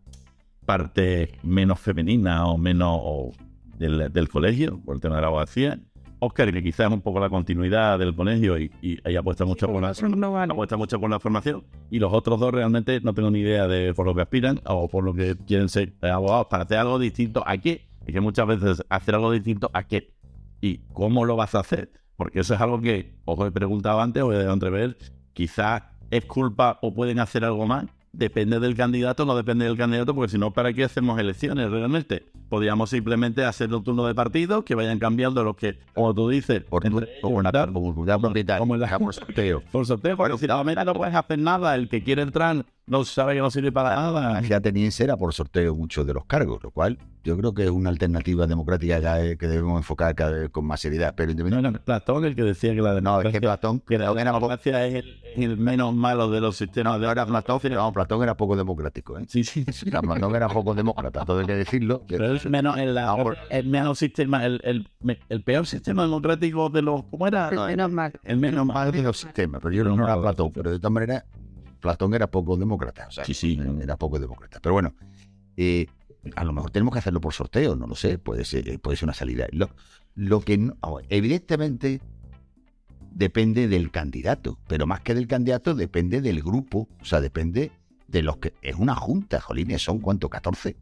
parte 0.66 1.40
menos 1.42 1.80
femenina 1.80 2.46
o 2.48 2.58
menos 2.58 3.00
o 3.02 3.32
del, 3.78 4.12
del 4.12 4.28
colegio, 4.28 4.80
por 4.84 4.96
el 4.96 5.02
tema 5.02 5.16
de 5.16 5.22
la 5.22 5.28
abogacía. 5.28 5.80
Oscar, 6.20 6.52
que 6.52 6.62
quizás 6.62 6.92
un 6.92 7.02
poco 7.02 7.22
la 7.22 7.30
continuidad 7.30 7.98
del 7.98 8.14
colegio 8.14 8.60
y, 8.60 8.70
y 8.82 8.98
ahí 9.06 9.16
apuesta 9.16 9.46
mucho 9.46 9.68
por 9.68 9.82
la, 9.82 9.92
apuesta 9.92 10.76
mucho 10.76 11.00
por 11.00 11.10
la 11.10 11.20
formación. 11.20 11.64
Y 11.90 12.00
los 12.00 12.12
otros 12.12 12.40
dos 12.40 12.52
realmente 12.52 13.00
no 13.02 13.14
tengo 13.14 13.32
ni 13.32 13.40
idea 13.40 13.68
de 13.68 13.94
por 13.94 14.06
lo 14.06 14.14
que 14.14 14.22
aspiran 14.22 14.60
o 14.66 14.90
por 14.90 15.06
lo 15.06 15.14
que 15.14 15.38
quieren 15.48 15.70
ser 15.70 15.94
abogados 16.02 16.48
para 16.50 16.64
hacer 16.64 16.80
algo 16.80 17.00
distinto 17.00 17.42
a 17.46 17.58
qué. 17.58 17.88
Y 18.06 18.14
que 18.14 18.20
muchas 18.20 18.48
veces 18.48 18.84
hacer 18.90 19.16
algo 19.16 19.32
distinto 19.32 19.70
a 19.74 19.84
qué. 19.84 20.17
¿Y 20.62 20.80
cómo 20.94 21.26
lo 21.26 21.36
vas 21.36 21.56
a 21.56 21.60
hacer? 21.60 21.92
Porque 22.16 22.40
eso 22.40 22.54
es 22.56 22.62
algo 22.62 22.82
que 22.82 23.16
os 23.26 23.40
he 23.48 23.52
preguntado 23.52 24.02
antes, 24.02 24.24
os 24.24 24.34
he 24.34 24.38
dejado 24.38 24.54
entrever. 24.56 24.98
Quizás 25.34 25.84
es 26.10 26.26
culpa 26.26 26.80
o 26.82 26.94
pueden 26.94 27.20
hacer 27.20 27.44
algo 27.46 27.66
más. 27.68 27.86
Depende 28.14 28.60
del 28.60 28.74
candidato, 28.76 29.26
no 29.26 29.36
depende 29.36 29.66
del 29.66 29.78
candidato, 29.78 30.16
porque 30.16 30.32
si 30.32 30.38
no, 30.40 30.52
¿para 30.52 30.74
qué 30.74 30.84
hacemos 30.86 31.20
elecciones 31.20 31.70
realmente? 31.70 32.26
Podríamos 32.50 32.90
simplemente 32.90 33.46
hacer 33.46 33.72
un 33.72 33.84
turno 33.84 34.08
de 34.08 34.16
partidos 34.16 34.64
que 34.64 34.74
vayan 34.74 34.98
cambiando 34.98 35.44
los 35.44 35.56
que, 35.56 35.78
como 35.94 36.16
tú 36.16 36.28
dices, 36.30 36.64
Por, 36.64 36.84
entre- 36.88 37.20
como 37.22 37.36
una 37.38 37.52
como 38.58 38.74
en 38.74 38.80
la- 38.82 38.98
por 38.98 39.14
sorteo. 39.14 39.62
por 39.72 39.86
sorteo, 39.86 40.18
porque 40.18 40.38
si 40.40 40.48
la 40.48 40.64
mira 40.64 40.84
no 40.84 40.94
puedes 40.96 41.14
hacer 41.14 41.38
nada, 41.38 41.76
el 41.76 41.90
que 41.90 42.02
quiere 42.02 42.24
entrar 42.24 42.66
no 42.88 43.04
sabe 43.04 43.36
que 43.36 43.40
no 43.42 43.52
sirve 43.52 43.72
para 43.72 43.96
nada. 43.96 44.42
La 44.42 44.56
ateniense 44.58 45.04
era 45.04 45.18
por 45.18 45.34
sorteo 45.34 45.76
muchos 45.76 46.06
de 46.08 46.14
los 46.14 46.26
cargos, 46.26 46.64
lo 46.64 46.72
cual 46.72 46.98
yo 47.24 47.38
creo 47.38 47.54
que 47.54 47.66
es 47.66 47.70
una 47.70 47.90
alternativa 47.90 48.48
democrática 48.48 49.00
vez 49.16 49.38
que 49.38 49.48
debemos 49.48 49.78
enfocar 49.78 50.16
cada 50.16 50.32
vez 50.32 50.50
con 50.50 50.66
más 50.66 50.80
seriedad. 50.80 51.14
Pero 51.16 51.28
No, 51.28 51.32
independientemente, 51.34 51.80
no, 51.80 51.86
Platón 51.86 52.24
el 52.26 52.36
que 52.36 52.44
decía 52.44 52.74
que 52.74 52.82
la 52.82 53.00
no, 53.02 53.20
es 53.22 53.28
que 53.28 53.40
democracia, 53.42 53.42
Platón, 53.42 53.80
que 53.82 53.98
la 53.98 54.06
Platón 54.06 54.20
era 54.20 54.32
poco, 54.32 54.40
democracia 54.48 54.86
es 54.88 54.96
el, 54.96 55.22
el 55.36 55.58
menos 55.58 55.94
malo 55.94 56.30
de 56.32 56.40
los 56.40 56.56
sistemas 56.56 57.00
de 57.02 57.08
ahora. 57.08 57.26
Platón, 57.26 57.60
no, 57.72 57.92
Platón 57.92 58.24
era 58.24 58.38
poco 58.38 58.56
democrático. 58.56 59.20
¿eh? 59.20 59.26
Sí, 59.28 59.44
sí, 59.44 59.66
Platón 59.92 60.36
era 60.36 60.48
poco 60.48 60.74
demócrata, 60.74 61.26
todo 61.26 61.40
hay 61.40 61.46
que 61.46 61.56
decirlo. 61.56 62.06
que- 62.08 62.16
Pero 62.18 62.36
es 62.36 62.46
menos 62.50 62.78
el, 62.78 62.96
la- 62.96 63.16
por- 63.18 63.38
el 63.50 63.68
menos 63.68 64.00
sistema, 64.00 64.46
el, 64.46 64.62
el, 64.64 64.88
el 65.28 65.44
peor 65.44 65.68
sistema 65.68 66.04
democrático 66.04 66.70
de 66.70 66.82
los. 66.82 67.04
¿Cómo 67.12 67.28
era? 67.28 67.52
No, 67.52 67.68
Menos 67.68 67.92
mal. 67.92 68.14
El 68.24 68.38
menos 68.38 68.66
más 68.66 68.76
malo. 68.76 68.92
de 68.94 69.02
los 69.04 69.18
sistemas, 69.18 69.60
pero 69.62 69.74
yo 69.76 69.84
no, 69.84 69.96
No, 69.98 70.06
era 70.06 70.16
no, 70.16 70.22
Platón. 70.22 70.48
no. 70.48 70.54
Pero 70.54 70.72
de 70.72 70.80
todas 70.80 70.92
maneras, 70.94 71.26
Platón 71.80 72.14
era 72.14 72.28
poco 72.28 72.58
demócrata. 72.58 73.08
O 73.08 73.12
sea, 73.12 73.26
Sí, 73.26 73.34
sí. 73.34 73.60
Era 73.82 73.98
poco 73.98 74.20
demócrata. 74.20 74.60
Pero 74.62 74.74
bueno, 74.74 74.94
eh, 75.56 75.88
a 76.36 76.44
lo 76.44 76.54
mejor 76.54 76.72
tenemos 76.72 76.94
que 76.94 77.00
hacerlo 77.00 77.22
por 77.22 77.34
sorteo, 77.34 77.76
no 77.76 77.88
lo 77.88 77.96
sé, 77.96 78.18
puede 78.18 78.44
ser, 78.46 78.68
eh, 78.70 78.80
puede 78.80 78.98
ser 78.98 79.06
una 79.06 79.14
salida. 79.14 79.48
Lo, 79.52 79.70
lo 80.16 80.42
que 80.42 80.58
no- 80.58 80.76
evidentemente 81.10 82.02
depende 83.12 83.68
del 83.68 83.92
candidato, 83.92 84.58
pero 84.68 84.86
más 84.86 85.02
que 85.02 85.16
del 85.16 85.28
candidato 85.28 85.74
depende 85.74 86.22
del 86.22 86.42
grupo, 86.42 86.88
o 87.02 87.06
sea, 87.06 87.22
depende 87.22 87.72
de 88.08 88.22
los 88.22 88.38
que 88.38 88.54
es 88.62 88.76
una 88.76 88.96
junta, 88.96 89.42
jolines, 89.42 89.82
son 89.84 90.00
cuánto, 90.00 90.30
14. 90.30 90.78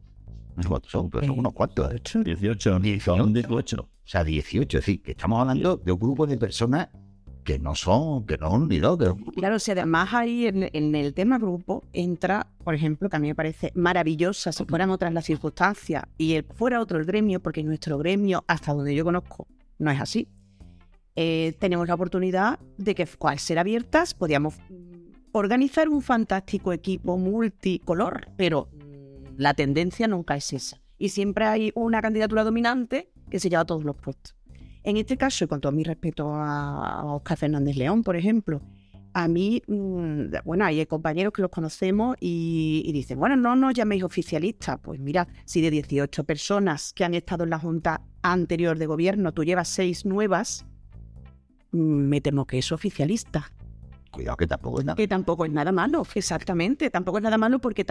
¿Cuántos 0.68 0.90
son? 0.90 1.10
Pues 1.10 1.26
son 1.26 1.38
unos 1.38 1.52
cuantos. 1.52 1.90
18, 2.24 2.70
son 3.00 3.32
18. 3.34 3.82
O 3.82 3.88
sea, 4.04 4.24
18, 4.24 4.78
es 4.78 4.82
decir, 4.86 5.02
que 5.02 5.10
estamos 5.12 5.40
hablando 5.40 5.76
de 5.76 5.92
un 5.92 5.98
grupo 5.98 6.26
de 6.26 6.38
personas 6.38 6.88
que 7.46 7.60
no 7.60 7.76
son, 7.76 8.26
que 8.26 8.36
no 8.36 8.50
son 8.50 8.68
ni 8.68 8.78
dos, 8.78 8.98
que 8.98 9.14
Claro, 9.36 9.58
si 9.60 9.70
además 9.70 10.12
ahí 10.12 10.46
en, 10.46 10.94
el 10.94 11.14
tema 11.14 11.38
grupo 11.38 11.84
entra, 11.92 12.48
por 12.64 12.74
ejemplo, 12.74 13.08
que 13.08 13.16
a 13.16 13.20
mí 13.20 13.28
me 13.28 13.36
parece 13.36 13.70
maravillosa 13.74 14.50
si 14.50 14.64
fueran 14.64 14.90
otras 14.90 15.14
las 15.14 15.24
circunstancias 15.24 16.04
y 16.18 16.42
fuera 16.56 16.80
otro 16.80 16.98
el 16.98 17.06
gremio, 17.06 17.40
porque 17.40 17.62
nuestro 17.62 17.98
gremio, 17.98 18.44
hasta 18.48 18.74
donde 18.74 18.94
yo 18.94 19.04
conozco, 19.04 19.46
no 19.78 19.92
es 19.92 20.00
así. 20.00 20.28
Eh, 21.14 21.54
tenemos 21.60 21.86
la 21.86 21.94
oportunidad 21.94 22.58
de 22.78 22.94
que, 22.96 23.08
al 23.20 23.38
ser 23.38 23.60
abiertas, 23.60 24.12
podíamos 24.12 24.56
organizar 25.30 25.88
un 25.88 26.02
fantástico 26.02 26.72
equipo 26.72 27.16
multicolor, 27.16 28.26
pero 28.36 28.68
la 29.36 29.54
tendencia 29.54 30.08
nunca 30.08 30.34
es 30.36 30.52
esa. 30.52 30.82
Y 30.98 31.10
siempre 31.10 31.44
hay 31.44 31.72
una 31.76 32.02
candidatura 32.02 32.42
dominante 32.42 33.12
que 33.30 33.38
se 33.38 33.48
lleva 33.48 33.64
todos 33.64 33.84
los 33.84 33.96
puestos. 33.96 34.35
En 34.86 34.96
este 34.96 35.16
caso, 35.16 35.44
y 35.44 35.48
con 35.48 35.60
todo 35.60 35.72
mi 35.72 35.82
respeto 35.82 36.32
a, 36.32 37.04
Oscar 37.16 37.36
Fernández 37.36 37.76
León, 37.76 38.04
por 38.04 38.14
ejemplo, 38.14 38.62
a 39.14 39.26
mí, 39.26 39.60
mm, 39.66 40.26
bueno, 40.44 40.64
hay 40.64 40.86
compañeros 40.86 41.32
que 41.32 41.42
los 41.42 41.50
conocemos 41.50 42.16
y, 42.20 42.84
y 42.86 42.92
dicen, 42.92 43.18
bueno, 43.18 43.34
no 43.34 43.56
nos 43.56 43.74
llaméis 43.74 44.04
oficialistas. 44.04 44.78
Pues 44.80 45.00
mira, 45.00 45.26
si 45.44 45.60
de 45.60 45.72
18 45.72 46.22
personas 46.22 46.92
que 46.92 47.04
han 47.04 47.14
estado 47.14 47.42
en 47.42 47.50
la 47.50 47.58
Junta 47.58 48.00
anterior 48.22 48.78
de 48.78 48.86
gobierno 48.86 49.32
tú 49.32 49.42
llevas 49.42 49.66
seis 49.66 50.06
nuevas, 50.06 50.64
mm, 51.72 51.78
me 51.78 52.20
temo 52.20 52.46
que 52.46 52.58
es 52.58 52.70
oficialista. 52.70 53.50
cuidado 54.12 54.36
que 54.36 54.46
tampoco 54.46 54.78
es 54.78 54.84
nada. 54.84 54.94
Que 54.94 55.08
tampoco 55.08 55.46
es 55.46 55.50
nada 55.50 55.72
malo, 55.72 56.06
exactamente. 56.14 56.90
Tampoco 56.90 57.18
es 57.18 57.24
nada 57.24 57.38
malo 57.38 57.58
porque 57.58 57.84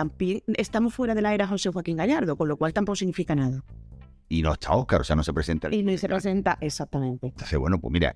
estamos 0.58 0.94
fuera 0.94 1.14
de 1.14 1.22
la 1.22 1.34
era 1.34 1.46
José 1.46 1.72
Joaquín 1.72 1.98
Gallardo, 1.98 2.38
con 2.38 2.48
lo 2.48 2.56
cual 2.56 2.72
tampoco 2.72 2.96
significa 2.96 3.36
nada. 3.36 3.66
Y 4.36 4.42
no 4.42 4.52
está 4.54 4.74
Oscar, 4.74 5.02
o 5.02 5.04
sea, 5.04 5.16
no 5.16 5.24
se 5.24 5.32
presenta. 5.34 5.74
Y 5.74 5.82
no 5.84 5.98
se 5.98 6.08
presenta 6.08 6.58
exactamente. 6.60 7.28
Entonces, 7.28 7.58
bueno, 7.58 7.80
pues 7.80 7.92
mira, 7.94 8.16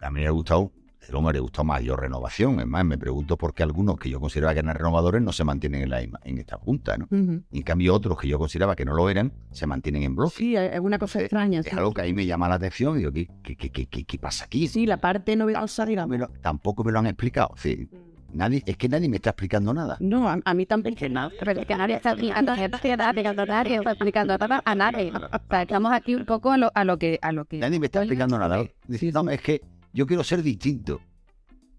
a 0.00 0.10
mí 0.10 0.20
me 0.20 0.26
ha 0.26 0.30
gustado, 0.30 0.72
el 1.08 1.14
hombre 1.14 1.34
le 1.34 1.40
gustó 1.40 1.62
mayor 1.64 2.00
renovación. 2.00 2.58
Es 2.60 2.66
más, 2.66 2.84
me 2.84 2.98
pregunto 2.98 3.36
por 3.36 3.54
qué 3.54 3.62
algunos 3.62 3.96
que 3.98 4.10
yo 4.10 4.18
consideraba 4.18 4.52
que 4.54 4.60
eran 4.60 4.74
renovadores 4.74 5.22
no 5.22 5.32
se 5.32 5.44
mantienen 5.44 5.82
en, 5.82 5.90
la, 5.90 6.00
en 6.00 6.38
esta 6.38 6.56
junta, 6.56 6.96
¿no? 6.96 7.04
Ujú. 7.10 7.42
En 7.52 7.62
cambio, 7.62 7.94
otros 7.94 8.18
que 8.18 8.26
yo 8.26 8.38
consideraba 8.38 8.74
que 8.74 8.84
no 8.84 8.94
lo 8.94 9.08
eran, 9.08 9.32
se 9.52 9.66
mantienen 9.66 10.02
en 10.02 10.16
bloque. 10.16 10.34
Sí, 10.36 10.56
es 10.56 10.80
una 10.80 10.98
cosa 10.98 11.20
extraña. 11.20 11.60
Es 11.60 11.66
sí. 11.66 11.76
algo 11.76 11.92
que 11.92 12.00
ahí 12.00 12.12
me 12.14 12.26
llama 12.26 12.48
la 12.48 12.56
atención 12.56 12.94
y 12.96 12.98
digo, 13.00 13.12
¿qué, 13.12 13.54
qué, 13.56 13.70
qué, 13.70 13.86
qué- 13.86 14.04
qué- 14.04 14.18
pasa 14.18 14.46
aquí? 14.46 14.66
Sí, 14.66 14.86
la 14.86 14.96
parte 14.96 15.36
novedosa, 15.36 15.84
Me 15.84 15.90
digamos. 15.90 16.18
lo- 16.18 16.28
tampoco 16.40 16.82
me 16.82 16.90
lo 16.90 16.98
han 16.98 17.06
explicado. 17.06 17.50
Sí, 17.56 17.88
nadie, 18.34 18.62
es 18.66 18.76
que 18.76 18.88
nadie 18.88 19.08
me 19.08 19.16
está 19.16 19.30
explicando 19.30 19.72
nada. 19.72 19.96
No, 20.00 20.28
a, 20.28 20.38
a 20.44 20.54
mí 20.54 20.66
también 20.66 20.94
que 20.94 21.08
nada. 21.08 21.30
Pero 21.38 21.52
es 21.52 21.66
que 21.66 21.76
nadie 21.76 21.96
está 21.96 22.10
explicando, 22.10 22.52
nadie 22.52 22.64
está 22.66 22.76
explicando, 22.76 23.46
nadie 23.46 23.76
está 23.76 23.90
explicando 23.92 24.38
nada 24.38 24.62
a 24.64 24.74
nadie. 24.74 25.12
O 25.12 25.48
sea, 25.48 25.62
estamos 25.62 25.92
aquí 25.92 26.14
un 26.14 26.24
poco 26.24 26.50
a 26.52 26.58
lo, 26.58 26.70
a 26.74 26.84
lo 26.84 26.98
que... 26.98 27.18
A 27.22 27.32
lo 27.32 27.44
que 27.44 27.58
Nadie 27.58 27.78
me 27.80 27.86
está 27.86 28.00
explicando 28.00 28.38
nada. 28.38 28.64
Dice, 28.86 29.10
no, 29.12 29.28
es 29.30 29.40
que 29.40 29.62
yo 29.92 30.06
quiero 30.06 30.24
ser 30.24 30.42
distinto. 30.42 31.00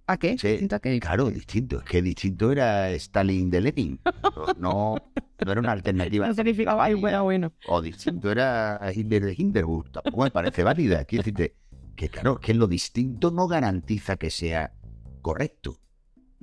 ¿A 0.08 0.18
qué? 0.18 0.38
Sí. 0.38 0.50
Distinto 0.50 0.76
a 0.76 0.80
qué. 0.80 1.00
Claro, 1.00 1.30
distinto. 1.30 1.80
Es 1.80 1.86
que 1.86 2.02
distinto 2.02 2.52
era 2.52 2.92
Stalin 2.92 3.50
de 3.50 3.62
Lenin. 3.62 4.00
No, 4.58 4.96
no 5.44 5.52
era 5.52 5.60
una 5.60 5.72
alternativa. 5.72 6.28
No 6.28 6.34
significaba, 6.34 6.86
ay, 6.86 6.94
bueno, 6.94 7.24
bueno. 7.24 7.54
O 7.68 7.82
distinto 7.82 8.32
era 8.32 8.80
Hitler 8.94 9.26
de 9.26 9.36
Hindenburg. 9.38 9.92
Tampoco 9.92 10.24
me 10.24 10.32
parece 10.32 10.64
válida. 10.64 11.04
Quiero 11.06 11.24
decirte 11.24 11.56
que, 11.96 12.10
claro, 12.10 12.40
que 12.40 12.54
lo 12.54 12.68
distinto 12.68 13.32
no 13.32 13.48
garantiza 13.48 14.18
que 14.18 14.30
sea 14.30 14.74
correcto. 15.22 15.78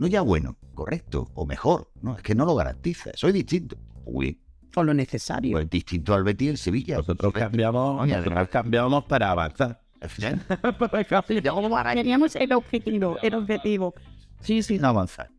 No 0.02 0.08
ya 0.08 0.20
bueno, 0.20 0.56
correcto 0.74 1.30
o 1.34 1.46
mejor. 1.46 1.88
No, 2.02 2.16
es 2.16 2.22
que 2.22 2.34
no 2.34 2.44
lo 2.44 2.56
garantiza. 2.56 3.12
Soy 3.14 3.30
distinto. 3.30 3.76
Uy, 4.04 4.36
O 4.74 4.82
lo 4.82 4.92
necesario. 4.92 5.52
pues 5.52 5.70
distinto 5.70 6.12
al 6.12 6.24
Betis 6.24 6.46
y 6.46 6.50
el 6.50 6.56
Sevilla. 6.58 6.96
Nosotros 6.96 7.32
cambiamos, 7.32 8.00
Oye, 8.02 8.16
nosotros 8.16 8.48
cambiamos 8.48 9.04
para 9.04 9.30
avanzar. 9.30 9.80
Teníamos 11.94 12.34
el 12.36 12.52
objetivo, 12.52 13.16
el 13.22 13.34
objetivo. 13.34 13.94
Sí, 14.40 14.62
sí. 14.62 14.78
No 14.78 14.88
avanzar. 14.88 15.30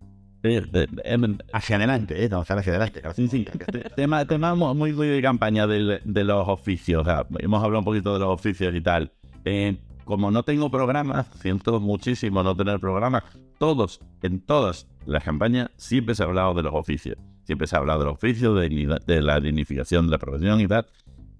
Eh, 0.43 0.61
em, 1.03 1.37
Hacia 1.51 1.75
adelante, 1.75 2.23
¿eh? 2.23 2.29
No 2.29 2.39
hacia 2.39 2.55
adelante. 2.55 3.01
Sí, 3.15 3.27
sí. 3.27 3.45
Te- 3.71 3.89
Tema, 3.89 4.25
tema 4.25 4.55
mu- 4.55 4.73
muy, 4.73 4.93
muy 4.93 5.07
de 5.07 5.21
campaña 5.21 5.67
del- 5.67 6.01
de, 6.03 6.23
los 6.23 6.47
oficios. 6.47 7.01
O 7.01 7.05
sea, 7.05 7.25
hemos 7.39 7.61
hablado 7.63 7.79
un 7.79 7.85
poquito 7.85 8.13
de 8.13 8.19
los 8.19 8.29
oficios 8.29 8.73
y 8.75 8.79
tal. 8.81 9.11
Eh, 9.45 9.77
como 10.05 10.31
no 10.31 10.43
tengo 10.43 10.69
programa, 10.69 11.25
siento 11.41 11.79
muchísimo 11.79 12.43
no 12.43 12.55
tener 12.55 12.79
programa. 12.79 13.23
Todos, 13.57 14.01
en 14.21 14.41
todas 14.41 14.87
las 15.05 15.23
campañas, 15.23 15.69
siempre 15.77 16.15
se 16.15 16.23
ha 16.23 16.25
hablado 16.25 16.53
de 16.53 16.63
los 16.63 16.73
oficios. 16.73 17.17
Siempre 17.43 17.67
se 17.67 17.75
ha 17.75 17.79
hablado 17.79 17.99
de 17.99 18.05
los 18.05 18.15
oficios, 18.15 18.59
de, 18.59 18.99
de 19.05 19.21
la 19.21 19.39
dignificación 19.39 20.05
de 20.05 20.11
la 20.11 20.17
profesión 20.17 20.61
y 20.61 20.67
tal. 20.67 20.85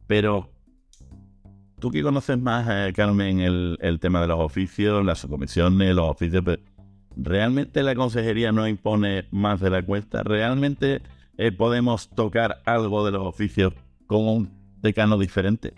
Pero 0.08 0.54
tú 1.84 1.92
que 1.92 2.02
conoces 2.02 2.40
más, 2.40 2.66
eh, 2.70 2.94
Carmen, 2.96 3.42
el, 3.42 4.00
tema 4.00 4.22
de 4.22 4.28
los 4.28 4.40
oficios, 4.40 5.04
las 5.04 5.20
subcomisiones, 5.20 5.94
los 5.94 6.10
oficios, 6.10 6.42
pero 6.46 6.62
¿realmente 7.18 7.84
la 7.84 7.94
consejería 7.94 8.54
no 8.54 8.66
impone 8.70 9.26
más 9.32 9.60
de 9.60 9.70
la 9.70 9.82
cuenta? 9.82 10.24
¿Realmente 10.24 11.02
eh, 11.38 11.52
podemos 11.52 12.10
tocar 12.10 12.62
algo 12.64 13.06
de 13.06 13.12
los 13.12 13.26
oficios 13.26 13.74
con 14.08 14.26
un 14.26 14.50
decano 14.82 15.18
diferente? 15.18 15.74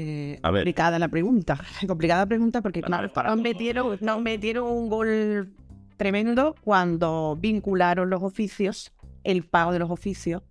Eh, 0.00 0.38
A 0.44 0.52
ver. 0.52 0.60
complicada 0.60 0.96
la 1.00 1.08
pregunta. 1.08 1.58
Complicada 1.88 2.20
la 2.22 2.26
pregunta 2.26 2.62
porque 2.62 2.80
claro, 2.82 3.10
nos, 3.24 3.40
metieron, 3.42 3.98
nos 4.00 4.22
metieron 4.22 4.68
un 4.70 4.88
gol 4.88 5.52
tremendo 5.96 6.54
cuando 6.62 7.36
vincularon 7.40 8.08
los 8.08 8.22
oficios, 8.22 8.92
el 9.24 9.42
pago 9.42 9.72
de 9.72 9.80
los 9.80 9.90
oficios, 9.90 10.42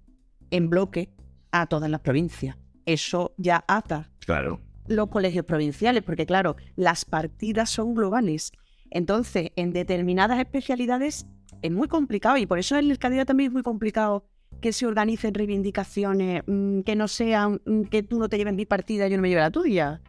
en 0.52 0.70
bloque 0.70 1.10
a 1.54 1.66
todas 1.68 1.90
las 1.90 2.02
provincias. 2.02 2.58
Eso 2.86 3.34
ya 3.38 3.64
ata 3.70 4.10
Claro. 4.20 4.60
los 4.88 5.08
colegios 5.08 5.46
provinciales, 5.46 6.04
porque 6.04 6.26
claro, 6.26 6.58
las 6.76 7.06
partidas 7.06 7.70
son 7.70 7.96
globales. 7.96 8.52
Entonces, 8.92 9.52
en 9.56 9.72
determinadas 9.72 10.40
especialidades 10.40 11.26
es 11.62 11.72
muy 11.72 11.88
complicado 11.88 12.36
y 12.36 12.46
por 12.46 12.60
eso 12.60 12.76
en 12.78 12.92
el 12.92 13.00
candidato 13.00 13.28
también 13.28 13.48
es 13.52 13.54
muy 13.54 13.64
complicado 13.64 14.26
que 14.62 14.74
se 14.74 14.86
organicen 14.86 15.34
reivindicaciones 15.34 16.44
mm, 16.46 16.82
que 16.82 16.96
no 16.96 17.08
sean 17.08 17.62
mm, 17.66 17.84
que 17.84 18.04
tú 18.04 18.20
no 18.20 18.30
te 18.30 18.38
lleves 18.38 18.54
mi 18.54 18.66
partida 18.66 19.08
y 19.08 19.12
yo 19.12 19.18
no 19.18 19.22
me 19.22 19.30
lleve 19.30 19.42
la 19.42 19.52
tuya. 19.52 20.02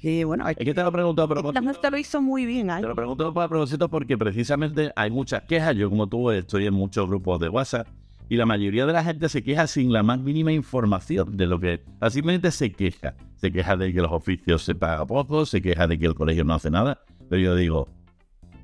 Que 0.00 0.24
bueno, 0.24 0.48
Es 0.48 0.56
que 0.56 0.74
te 0.74 0.82
lo 0.82 0.88
he 0.88 0.92
preguntado 0.92 1.26
a 1.26 1.28
la 1.28 1.34
propósito. 1.34 1.62
muestra 1.62 1.90
lo 1.90 1.96
hizo 1.98 2.20
muy 2.20 2.44
bien 2.44 2.70
ahí. 2.70 2.82
Te 2.82 2.88
lo 2.88 2.96
pregunto 2.96 3.28
a 3.28 3.48
propósito 3.48 3.88
porque 3.88 4.18
precisamente 4.18 4.90
hay 4.96 5.10
muchas 5.12 5.42
quejas. 5.44 5.76
Yo, 5.76 5.88
como 5.88 6.08
tú, 6.08 6.30
estoy 6.32 6.66
en 6.66 6.74
muchos 6.74 7.08
grupos 7.08 7.38
de 7.38 7.48
WhatsApp 7.48 7.86
y 8.28 8.36
la 8.36 8.44
mayoría 8.44 8.84
de 8.84 8.92
la 8.92 9.04
gente 9.04 9.28
se 9.28 9.44
queja 9.44 9.68
sin 9.68 9.92
la 9.92 10.02
más 10.02 10.18
mínima 10.18 10.50
información 10.50 11.36
de 11.36 11.46
lo 11.46 11.60
que. 11.60 11.84
Simplemente 12.10 12.50
se 12.50 12.72
queja. 12.72 13.14
Se 13.36 13.52
queja 13.52 13.76
de 13.76 13.92
que 13.92 14.00
los 14.00 14.10
oficios 14.10 14.62
se 14.64 14.74
pagan 14.74 15.06
poco, 15.06 15.46
se 15.46 15.62
queja 15.62 15.86
de 15.86 15.96
que 15.98 16.06
el 16.06 16.14
colegio 16.14 16.42
no 16.42 16.54
hace 16.54 16.70
nada. 16.70 17.00
Pero 17.28 17.40
yo 17.40 17.54
digo, 17.54 17.88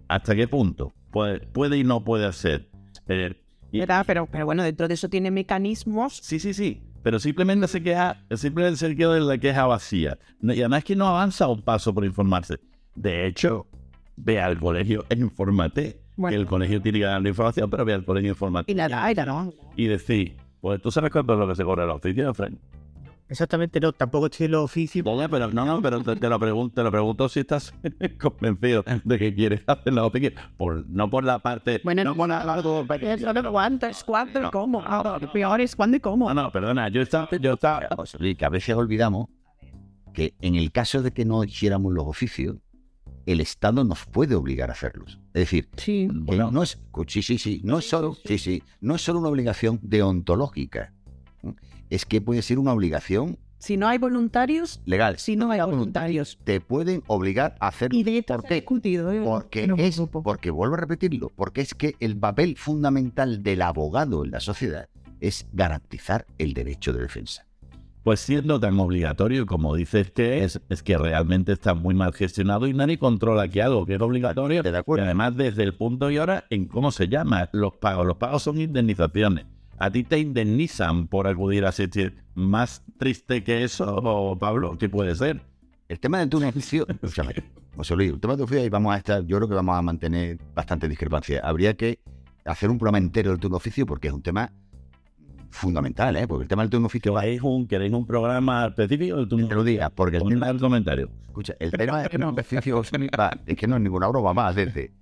¿hasta 0.09 0.35
qué 0.35 0.49
punto 0.49 0.93
puede, 1.13 1.41
puede 1.41 1.79
y 1.79 1.85
no 1.85 2.03
puede 2.03 2.27
hacer? 2.27 2.69
Eh, 3.07 3.35
¿Verdad? 3.73 4.05
Pero, 4.07 4.27
pero 4.27 4.45
bueno, 4.47 4.63
dentro 4.63 4.89
de 4.89 4.95
eso 4.95 5.09
tiene 5.09 5.31
mecanismos. 5.31 6.19
Sí, 6.23 6.39
sí, 6.39 6.55
sí. 6.55 6.83
Pero 7.03 7.19
simplemente 7.21 7.69
se 7.69 7.83
queja, 7.83 8.23
simplemente 8.35 8.79
se 8.79 8.95
queda 8.97 9.15
de 9.15 9.21
la 9.21 9.39
queja 9.39 9.67
vacía. 9.67 10.19
No- 10.41 10.53
Y 10.53 10.61
además 10.61 10.85
que 10.85 10.97
no 10.97 11.07
avanza 11.07 11.47
un 11.49 11.63
paso 11.63 11.95
por 11.95 12.05
informarse. 12.05 12.59
De 12.95 13.27
hecho, 13.27 13.67
ve 14.17 14.41
al 14.41 14.59
colegio 14.59 15.05
e 15.09 15.15
infórmate. 15.17 16.01
Bueno. 16.17 16.35
Que 16.37 16.41
el 16.41 16.47
colegio 16.49 16.83
tiene 16.83 16.99
que 16.99 17.05
dar 17.05 17.23
la 17.23 17.29
información, 17.29 17.71
pero 17.71 17.85
ve 17.85 17.93
al 17.95 18.05
colegio 18.05 18.31
e 18.31 18.33
infórmate. 18.33 18.73
Y 18.73 18.75
la 18.75 18.89
da, 18.89 19.11
y 19.13 19.15
la 19.15 19.25
da. 19.25 19.49
Y 19.77 19.87
decir, 19.87 20.37
pues 20.61 20.83
tú 20.83 20.91
sabes 20.91 21.13
cuánto 21.13 21.35
es 21.35 21.39
lo 21.39 21.47
que 21.47 21.55
se 21.55 21.63
cobra 21.65 21.85
el 21.85 21.91
oficio, 21.91 22.35
Frank. 22.35 22.59
Exactamente, 23.29 23.79
no, 23.81 23.93
tampoco 23.93 24.27
estoy 24.27 24.47
en 24.47 24.53
los 24.53 24.65
oficios. 24.65 25.07
Oye, 25.07 25.29
pero 25.29 25.51
no, 25.51 25.67
no, 25.67 25.83
pero 25.83 26.03
te, 26.03 26.17
te 26.17 26.29
lo 26.29 26.39
pregunto, 26.41 26.75
te 26.77 26.83
lo 26.83 26.91
pregunto 26.91 27.29
si 27.29 27.41
estás 27.41 27.75
convencido 28.19 28.85
de 29.05 29.19
que 29.19 29.35
quieres 29.35 29.63
hacer 29.67 29.93
la 29.93 30.05
oficio. 30.05 30.31
Por, 30.57 30.89
no 30.89 31.11
por 31.11 31.25
la 31.25 31.39
parte. 31.39 31.81
Bueno, 31.85 32.05
no 32.05 32.15
por 32.15 32.29
la, 32.29 32.45
no 32.45 33.53
cuánto, 33.53 33.87
es 33.87 34.03
cuándo 34.03 34.47
y 34.47 34.51
cómo. 34.51 34.83
Lo 35.21 35.33
peor 35.33 35.61
es 35.61 35.77
cuándo 35.77 35.97
y 35.99 36.01
cómo. 36.01 36.33
no, 36.33 36.43
no, 36.43 36.53
perdona, 36.53 36.89
yo 36.89 37.03
estaba, 37.03 37.29
yo 37.39 37.55
estaba, 37.55 37.89
que 38.37 38.45
a 38.45 38.49
veces 38.49 38.75
olvidamos 38.75 39.29
que 40.15 40.35
en 40.41 40.55
el 40.55 40.73
caso 40.73 41.03
de 41.03 41.13
que 41.13 41.25
no 41.25 41.45
hiciéramos 41.45 41.93
los 41.93 42.07
oficios, 42.07 42.57
el 43.27 43.41
Estado 43.41 43.85
nos 43.85 44.07
puede 44.07 44.35
obligar 44.35 44.71
a 44.71 44.73
hacerlos. 44.73 45.21
Es 45.35 45.43
decir, 45.43 45.69
Sí. 45.77 46.09
que 46.09 46.15
Bueno. 46.15 46.51
no 46.51 46.63
es, 46.63 46.81
sí, 47.09 47.21
sí, 47.23 47.37
sí, 47.37 47.61
no 47.63 47.79
es 47.79 47.89
solo, 47.89 48.17
sí, 48.25 48.39
sí, 48.39 48.63
no 48.81 48.95
es 48.95 49.03
solo 49.03 49.19
una 49.19 49.29
obligación 49.29 49.79
deontológica. 49.83 50.95
Es 51.91 52.05
que 52.05 52.21
puede 52.21 52.43
ser 52.43 52.59
una 52.59 52.73
obligación 52.73 53.39
Si 53.59 53.77
no 53.77 53.89
hay 53.89 53.99
voluntarios, 53.99 54.81
legal. 54.85 55.19
si 55.19 55.35
no 55.37 55.51
hay 55.51 55.61
voluntarios. 55.61 56.39
Te 56.45 56.61
pueden 56.61 57.03
obligar 57.07 57.57
a 57.61 57.69
hacerlo. 57.69 57.99
Y 57.99 58.03
de 58.05 58.23
¿Por 58.23 58.41
se 58.43 58.47
ha 58.47 58.49
qué? 58.49 58.55
discutido. 58.57 59.11
¿eh? 59.13 59.21
Porque 59.25 59.69
es, 59.79 60.01
porque 60.23 60.51
vuelvo 60.51 60.75
a 60.75 60.79
repetirlo, 60.79 61.33
porque 61.35 61.61
es 61.63 61.75
que 61.75 61.95
el 62.01 62.17
papel 62.17 62.57
fundamental 62.57 63.43
del 63.43 63.63
abogado 63.63 64.25
en 64.25 64.31
la 64.31 64.41
sociedad 64.41 64.89
es 65.21 65.47
garantizar 65.53 66.27
el 66.39 66.55
derecho 66.55 66.93
de 66.93 67.03
defensa. 67.03 67.45
Pues 68.05 68.21
siendo 68.21 68.59
tan 68.61 68.79
obligatorio 68.79 69.45
como 69.45 69.75
dices 69.75 70.13
que 70.13 70.45
es, 70.45 70.61
es 70.71 70.83
que 70.83 70.97
realmente 70.97 71.53
está 71.53 71.75
muy 71.75 71.95
mal 71.95 72.15
gestionado 72.15 72.67
y 72.67 72.73
nadie 72.73 72.99
controla 72.99 73.49
que 73.49 73.61
algo 73.61 73.85
que 73.85 73.97
es 73.97 74.01
obligatorio. 74.01 74.63
¿De 74.63 74.71
Y 74.71 74.75
acuerdo? 74.77 75.05
además 75.05 75.37
desde 75.37 75.65
el 75.65 75.75
punto 75.75 76.11
y 76.11 76.17
hora 76.19 76.45
en 76.49 76.67
cómo 76.67 76.91
se 76.93 77.09
llama 77.09 77.51
los 77.53 77.75
pagos. 77.75 78.07
Los 78.07 78.17
pagos 78.17 78.43
son 78.45 78.61
indemnizaciones. 78.61 79.45
A 79.79 79.91
ti 79.91 80.03
te 80.05 80.19
indemnizan 80.19 81.07
por 81.07 81.27
acudir 81.29 81.65
a 81.65 81.69
asistir. 81.69 82.17
Más 82.35 82.83
triste 82.99 83.45
que 83.45 83.63
eso, 83.65 84.37
Pablo, 84.41 84.77
¿qué 84.79 84.89
puede 84.89 85.15
ser? 85.15 85.41
El 85.89 86.01
tema 86.01 86.19
del 86.19 86.29
turno 86.29 86.47
de 86.47 86.51
oficio, 86.51 86.87
escúchame, 86.89 87.35
José 87.77 87.95
Luis, 87.97 88.11
el 88.13 88.21
tema 88.21 88.35
del 88.35 88.43
oficio 88.45 88.63
ahí 88.63 88.69
vamos 88.69 88.95
a 88.95 88.99
estar, 88.99 89.25
yo 89.25 89.37
creo 89.37 89.49
que 89.49 89.55
vamos 89.55 89.77
a 89.77 89.83
mantener 89.83 90.39
bastante 90.55 90.89
discrepancia. 90.89 91.41
Habría 91.45 91.75
que 91.77 92.01
hacer 92.45 92.71
un 92.71 92.79
programa 92.79 92.99
entero 92.99 93.31
del 93.31 93.39
turno 93.41 93.57
oficio 93.57 93.87
porque 93.87 94.09
es 94.09 94.15
un 94.15 94.23
tema 94.23 94.51
fundamental, 95.51 96.15
¿eh? 96.17 96.27
Porque 96.29 96.43
el 96.43 96.49
tema 96.49 96.63
del 96.63 96.71
turno 96.71 96.87
oficio 96.87 97.15
¿Queréis 97.15 97.41
un, 97.43 97.67
¿Queréis 97.67 97.93
un 97.93 98.07
programa 98.07 98.67
específico? 98.67 99.27
Tú 99.27 99.37
te 99.49 99.55
lo 99.55 99.65
diga, 99.65 99.89
porque 99.91 100.19
el 100.19 100.23
tema, 100.25 100.41
Ponme 100.41 100.51
el 100.51 100.61
comentario. 100.61 101.11
escucha, 101.27 101.55
el 101.59 101.71
tema 101.71 102.01
del 102.03 102.11
turno 102.11 102.31
oficio 102.31 102.83
va- 103.19 103.39
es 103.47 103.57
que 103.57 103.67
no 103.67 103.77
es 103.77 103.83
ninguna 103.83 104.09
broma 104.09 104.35
más, 104.35 104.55
desde 104.55 104.93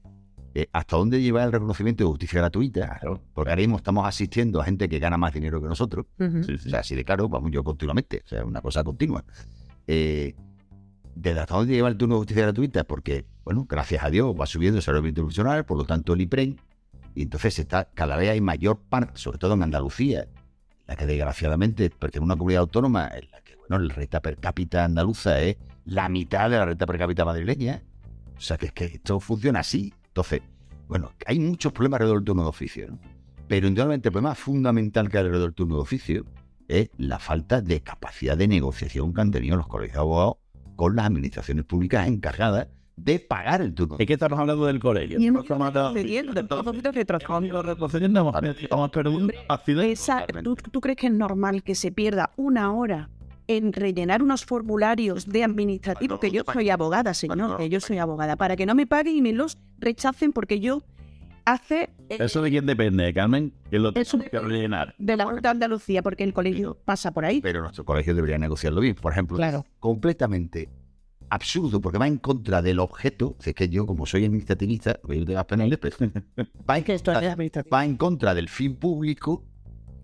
eh, 0.59 0.71
hasta 0.73 0.97
dónde 0.97 1.21
lleva 1.21 1.45
el 1.45 1.53
reconocimiento 1.53 2.03
de 2.03 2.09
justicia 2.09 2.40
gratuita, 2.40 2.99
porque 3.35 3.51
ahora 3.51 3.61
mismo 3.61 3.77
estamos 3.77 4.09
asistiendo 4.09 4.59
a 4.59 4.64
gente 4.64 4.88
que 4.88 4.99
gana 4.99 5.19
más 5.19 5.35
dinero 5.35 5.61
que 5.61 5.69
nosotros, 5.69 6.07
Ujú. 6.19 6.45
Sí, 6.45 6.57
sí. 6.57 6.69
o 6.69 6.71
sea, 6.71 6.81
así 6.81 6.95
de 6.95 7.05
claro, 7.05 7.29
vamos 7.29 7.51
yo 7.51 7.62
continuamente, 7.62 8.23
o 8.25 8.29
sea, 8.29 8.42
una 8.42 8.62
cosa 8.62 8.83
continua. 8.83 9.23
Eh, 9.87 10.35
¿Desde 11.14 11.40
hasta 11.40 11.57
dónde 11.57 11.75
lleva 11.75 11.88
el 11.88 11.99
turno 11.99 12.14
de 12.14 12.21
justicia 12.21 12.45
gratuita? 12.45 12.85
Porque, 12.85 13.27
bueno, 13.45 13.66
gracias 13.69 14.03
a 14.03 14.09
Dios 14.09 14.35
va 14.35 14.47
subiendo 14.47 14.79
el 14.79 14.83
salario 14.83 15.07
internacional, 15.07 15.66
por 15.66 15.77
lo 15.77 15.85
tanto 15.85 16.14
el 16.14 16.23
IPREN, 16.23 16.59
y 17.14 17.21
entonces 17.21 17.59
está 17.59 17.90
cada 17.92 18.16
vez 18.16 18.31
hay 18.31 18.40
mayor 18.40 18.79
parte, 18.79 19.12
sobre 19.19 19.37
todo 19.37 19.53
en 19.53 19.62
Andalucía, 19.62 20.27
la 20.87 20.97
que 20.97 21.05
desgraciadamente 21.05 21.90
pertenece 21.90 22.21
a 22.21 22.25
una 22.25 22.37
comunidad 22.37 22.62
autónoma 22.62 23.11
en 23.14 23.31
la 23.31 23.42
que, 23.42 23.57
bueno, 23.57 23.79
la 23.79 23.92
renta 23.92 24.21
per 24.23 24.38
cápita 24.38 24.87
andaluza 24.87 25.38
es 25.38 25.59
la 25.85 26.09
mitad 26.09 26.49
de 26.49 26.57
la 26.57 26.64
renta 26.64 26.87
per 26.87 26.97
cápita 26.97 27.27
madrileña. 27.27 27.83
O 28.38 28.40
sea, 28.40 28.57
que 28.57 28.66
es 28.66 28.73
que 28.73 28.85
esto 28.87 29.21
funciona 29.21 29.61
así. 29.61 29.92
Entonces, 30.16 30.40
bueno, 30.88 31.12
hay 31.26 31.38
muchos 31.38 31.74
problemas 31.74 31.98
alrededor 31.98 32.20
del 32.20 32.24
turno 32.24 32.42
de 32.44 32.48
oficio, 32.48 32.88
¿no? 32.88 32.98
Pero 33.48 33.68
indudablemente 33.68 34.09
el 34.09 34.12
problema 34.12 34.35
fundamental 34.35 35.11
que 35.11 35.18
hay 35.18 35.24
alrededor 35.24 35.48
del 35.50 35.55
turno 35.55 35.74
de 35.76 35.83
oficio 35.83 36.24
es 36.68 36.88
la 36.96 37.18
falta 37.18 37.61
de 37.61 37.83
capacidad 37.83 38.35
de 38.35 38.48
negociación 38.48 39.12
que 39.12 39.20
han 39.20 39.31
tenido 39.31 39.59
los 39.59 39.66
colegios 39.68 39.92
de 39.96 40.00
abogados 40.00 40.37
con 40.74 40.96
las 40.96 41.05
administraciones 41.05 41.66
públicas 41.66 42.09
encargadas 42.09 42.68
de 42.96 43.18
pagar 43.20 43.61
el 43.61 43.74
turno. 43.74 43.96
Es 43.98 44.07
que 44.07 44.14
estamos 44.14 44.38
hablando 44.38 44.64
del 44.64 44.81
colegio. 44.81 45.20
Y 45.20 45.26
hemos 45.26 45.46
retrocediendo, 45.46 46.33
retrocediendo. 46.33 47.62
retrocediendo, 47.62 48.20
hemos- 48.20 48.35
hemos 48.70 48.90
perdido 48.90 49.16
un 49.18 49.33
accidente. 49.48 49.92
Esa- 49.92 50.24
¿tú, 50.42 50.57
tú 50.57 50.81
crees 50.81 50.96
que 50.96 51.09
es 51.09 51.12
normal 51.12 51.62
que 51.62 51.74
se 51.74 51.92
pierda 51.92 52.31
una 52.37 52.72
hora 52.72 53.11
en 53.49 53.73
rellenar 53.73 54.23
unos 54.23 54.45
formularios 54.45 55.27
de 55.27 55.45
administrativo? 55.45 56.19
Que 56.21 56.31
yo 56.31 56.43
soy 56.53 56.71
abogada, 56.71 57.15
señor, 57.15 57.57
que 57.59 57.69
yo 57.69 57.81
soy 57.81 57.99
abogada, 57.99 58.37
para 58.37 58.57
que 58.57 58.67
no 58.67 58.75
me 58.75 58.87
paguen 58.87 59.17
y 59.17 59.23
me 59.23 59.33
los 59.33 59.59
rechacen 59.79 60.33
porque 60.33 60.61
yo 60.61 60.83
hace 61.45 61.91
eh, 62.09 62.17
¿Eso 62.21 62.43
de 62.43 62.51
quién 62.51 62.67
depende, 62.67 63.13
Carmen? 63.15 63.53
Que 63.71 63.79
lo 63.79 63.95
Eso 63.95 64.19
que 64.19 64.37
rellenar. 64.39 64.95
de 64.99 65.17
la 65.17 65.25
Junta 65.27 65.43
de 65.43 65.49
Andalucía, 65.51 66.03
porque 66.03 66.25
el 66.25 66.33
colegio 66.33 66.77
pasa 66.85 67.13
por 67.13 67.25
ahí. 67.25 67.41
Pero 67.41 67.61
nuestro 67.63 67.85
colegio 67.85 68.15
debería 68.17 68.39
negociarlo 68.39 68.81
bien. 68.81 68.97
Por 68.97 69.13
ejemplo, 69.13 69.37
Claro. 69.37 69.65
completamente 69.79 70.69
absurdo, 71.29 71.81
porque 71.81 71.99
va 71.99 72.07
en 72.07 72.19
contra 72.19 72.63
del 72.63 72.79
objeto. 72.81 73.37
Es 73.45 73.55
que 73.55 73.69
yo, 73.69 73.87
como 73.87 74.07
soy 74.07 74.25
administrativista, 74.25 74.99
voy 75.05 75.17
a 75.17 75.21
ir 75.21 75.27
de 75.27 75.35
las 75.35 75.45
penales, 75.45 75.79
pero 75.79 75.97
va 76.69 76.79
en, 76.79 76.85
Que 76.85 76.95
esto 76.95 77.11
es 77.13 77.17
contra, 77.17 77.33
administrativo. 77.33 77.75
va 77.77 77.85
en 77.85 77.97
contra 77.97 78.35
del 78.35 78.49
fin 78.49 78.77
público 78.77 79.45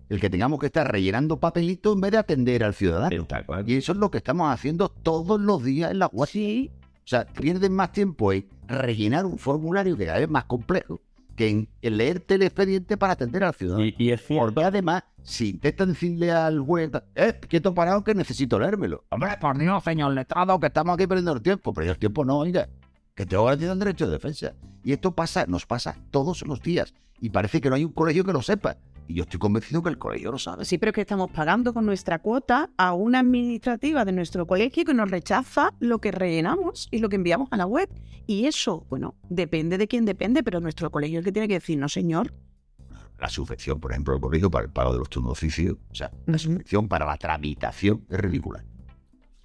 el 0.09 0.19
que 0.19 0.29
tengamos 0.29 0.59
que 0.59 0.67
estar 0.67 0.91
rellenando 0.91 1.39
papelitos 1.39 1.95
en 1.95 2.01
vez 2.01 2.11
de 2.11 2.17
atender 2.17 2.63
al 2.63 2.73
ciudadano. 2.73 3.27
Y 3.65 3.75
eso 3.75 3.91
es 3.93 3.97
lo 3.97 4.11
que 4.11 4.17
estamos 4.17 4.51
haciendo 4.51 4.89
todos 4.89 5.39
los 5.39 5.63
días 5.63 5.91
en 5.91 5.99
la 5.99 6.07
web. 6.07 6.27
Sí, 6.29 6.71
O 6.97 7.07
sea, 7.07 7.25
pierden 7.25 7.73
más 7.73 7.91
tiempo 7.91 8.31
en 8.33 8.47
rellenar 8.67 9.25
un 9.25 9.37
formulario 9.37 9.97
que 9.97 10.05
cada 10.05 10.17
vez 10.19 10.25
es 10.27 10.31
más 10.31 10.45
complejo 10.45 11.01
que 11.35 11.49
en, 11.49 11.69
en 11.81 11.97
leerte 11.97 12.35
el 12.35 12.43
expediente 12.43 12.95
para 12.95 13.13
atender 13.13 13.43
al 13.43 13.53
ciudadano. 13.55 13.83
Y, 13.85 13.95
y 13.97 14.11
es 14.11 14.23
cierto. 14.25 14.53
Porque 14.53 14.63
además, 14.63 15.03
si 15.23 15.49
intentan 15.49 15.89
decirle 15.89 16.31
al 16.31 16.59
juez, 16.59 16.91
eh, 17.15 17.39
quieto 17.49 17.73
parado 17.73 18.03
que 18.03 18.13
necesito 18.13 18.59
leérmelo. 18.59 19.03
Hombre, 19.09 19.31
por 19.41 19.57
Dios, 19.57 19.83
señor 19.83 20.13
letrado, 20.13 20.59
que 20.59 20.67
estamos 20.67 20.93
aquí 20.93 21.07
perdiendo 21.07 21.33
el 21.33 21.41
tiempo. 21.41 21.73
Pero 21.73 21.91
el 21.91 21.97
tiempo 21.97 22.23
no, 22.23 22.37
oiga, 22.37 22.69
que 23.15 23.25
tengo 23.25 23.45
garantizado 23.45 23.73
el 23.73 23.79
derecho 23.79 24.05
de 24.05 24.11
defensa. 24.11 24.53
Y 24.83 24.91
esto 24.93 25.15
pasa, 25.15 25.45
nos 25.47 25.65
pasa 25.65 25.97
todos 26.11 26.45
los 26.45 26.61
días. 26.61 26.93
Y 27.19 27.29
parece 27.29 27.61
que 27.61 27.69
no 27.69 27.75
hay 27.75 27.85
un 27.85 27.93
colegio 27.93 28.23
que 28.23 28.33
lo 28.33 28.41
sepa. 28.43 28.77
Y 29.07 29.15
yo 29.15 29.23
estoy 29.23 29.39
convencido 29.39 29.83
que 29.83 29.89
el 29.89 29.97
colegio 29.97 30.31
lo 30.31 30.37
sabe. 30.37 30.65
sí, 30.65 30.77
pero 30.77 30.91
es 30.91 30.95
que 30.95 31.01
estamos 31.01 31.29
pagando 31.31 31.73
con 31.73 31.85
nuestra 31.85 32.19
cuota 32.19 32.69
a 32.77 32.93
una 32.93 33.19
administrativa 33.19 34.05
de 34.05 34.11
nuestro 34.13 34.47
colegio 34.47 34.85
que 34.85 34.93
nos 34.93 35.11
rechaza 35.11 35.73
lo 35.79 35.99
que 35.99 36.11
rellenamos 36.11 36.87
y 36.91 36.99
lo 36.99 37.09
que 37.09 37.17
enviamos 37.17 37.49
a 37.51 37.57
la 37.57 37.65
web. 37.65 37.89
Y 38.25 38.45
eso, 38.45 38.85
bueno, 38.89 39.15
depende 39.29 39.77
de 39.77 39.87
quién 39.87 40.05
depende, 40.05 40.43
pero 40.43 40.61
nuestro 40.61 40.89
colegio 40.89 41.19
es 41.19 41.21
el 41.21 41.25
que 41.25 41.31
tiene 41.33 41.47
que 41.47 41.55
decir, 41.55 41.77
no, 41.77 41.89
señor, 41.89 42.33
La 43.19 43.29
subvención, 43.29 43.79
por 43.79 43.91
ejemplo, 43.91 44.13
del 44.13 44.21
colegio 44.21 44.49
para 44.49 44.65
el 44.65 44.71
pago 44.71 44.93
de 44.93 44.99
los 44.99 45.09
turnos 45.09 45.29
de 45.29 45.31
oficio. 45.33 45.77
O 45.91 45.95
sea, 45.95 46.11
la 46.25 46.37
subvención 46.37 46.87
para 46.87 47.05
la 47.05 47.17
tramitación 47.17 48.05
es 48.09 48.19
ridícula. 48.19 48.65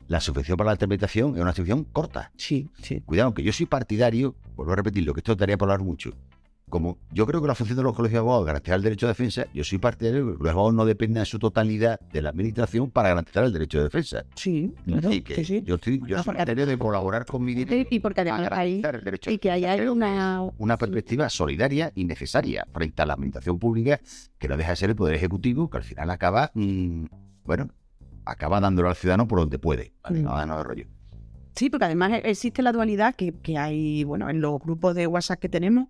La 0.08 0.20
subvención 0.20 0.56
para 0.56 0.70
la 0.70 0.76
tramitación 0.76 1.36
es 1.36 1.42
una 1.42 1.52
subvención 1.52 1.84
corta. 1.84 2.32
sí, 2.36 2.70
sí. 2.82 3.00
Cuidado, 3.02 3.34
que 3.34 3.42
yo 3.42 3.52
soy 3.52 3.66
partidario, 3.66 4.34
vuelvo 4.56 4.72
a 4.72 4.76
repetirlo, 4.76 5.12
que 5.12 5.20
esto 5.20 5.32
estaría 5.32 5.58
por 5.58 5.70
hablar 5.70 5.84
mucho. 5.84 6.12
Como 6.68 6.98
yo 7.12 7.26
creo 7.26 7.40
que 7.40 7.46
la 7.48 7.54
función 7.54 7.76
de 7.78 7.82
los 7.82 7.94
colegios 7.94 8.14
de 8.14 8.18
abogados 8.18 8.42
es 8.42 8.46
garantizar 8.46 8.76
el 8.76 8.82
derecho 8.82 9.06
de 9.06 9.12
defensa, 9.12 9.46
yo 9.54 9.64
soy 9.64 9.78
partidario 9.78 10.26
de 10.26 10.36
que 10.36 10.42
los 10.44 10.50
abogados 10.52 10.74
no 10.74 10.84
dependan 10.84 11.22
en 11.22 11.26
su 11.26 11.38
totalidad 11.38 11.98
de 12.12 12.20
la 12.22 12.28
administración 12.30 12.90
para 12.90 13.08
garantizar 13.08 13.44
el 13.44 13.52
derecho 13.52 13.78
de 13.78 13.84
defensa. 13.84 14.24
Sí, 14.34 14.74
claro, 14.84 15.10
y 15.12 15.22
que 15.22 15.34
sí, 15.36 15.44
sí. 15.44 15.62
yo 15.64 15.76
estoy 15.76 15.98
yo 16.00 16.16
No, 16.16 16.22
soy 16.22 16.24
porque- 16.24 16.36
partidario 16.38 16.66
de 16.66 16.78
colaborar 16.78 17.24
con 17.24 17.42
mi 17.42 17.54
dinero 17.54 17.86
Y 17.90 18.00
porque 18.00 18.20
además 18.20 18.48
hay, 18.52 18.82
el 18.84 19.04
derecho 19.04 19.30
y 19.30 19.38
que 19.38 19.50
haya 19.50 19.90
una... 19.90 20.42
una 20.58 20.76
perspectiva 20.76 21.28
solidaria 21.30 21.90
y 21.94 22.04
necesaria 22.04 22.66
frente 22.72 23.00
a 23.00 23.06
la 23.06 23.14
administración 23.14 23.58
pública 23.58 24.00
que 24.38 24.48
no 24.48 24.56
deja 24.56 24.70
de 24.70 24.76
ser 24.76 24.90
el 24.90 24.96
poder 24.96 25.14
ejecutivo 25.14 25.70
que 25.70 25.78
al 25.78 25.84
final 25.84 26.10
acaba 26.10 26.50
mm, 26.54 27.04
bueno 27.44 27.68
acaba 28.26 28.60
dándolo 28.60 28.90
al 28.90 28.94
ciudadano 28.96 29.26
por 29.26 29.38
donde 29.40 29.58
puede 29.58 29.94
¿vale? 30.02 30.20
Mm. 30.20 30.24
nada 30.24 30.44
no 30.46 30.58
de 30.58 30.64
rollo 30.64 30.86
Sí, 31.54 31.70
porque 31.70 31.86
además 31.86 32.12
existe 32.22 32.62
la 32.62 32.70
dualidad 32.70 33.16
que, 33.16 33.32
que 33.32 33.58
hay, 33.58 34.04
bueno, 34.04 34.30
en 34.30 34.40
los 34.40 34.60
grupos 34.60 34.94
de 34.94 35.08
WhatsApp 35.08 35.40
que 35.40 35.48
tenemos, 35.48 35.88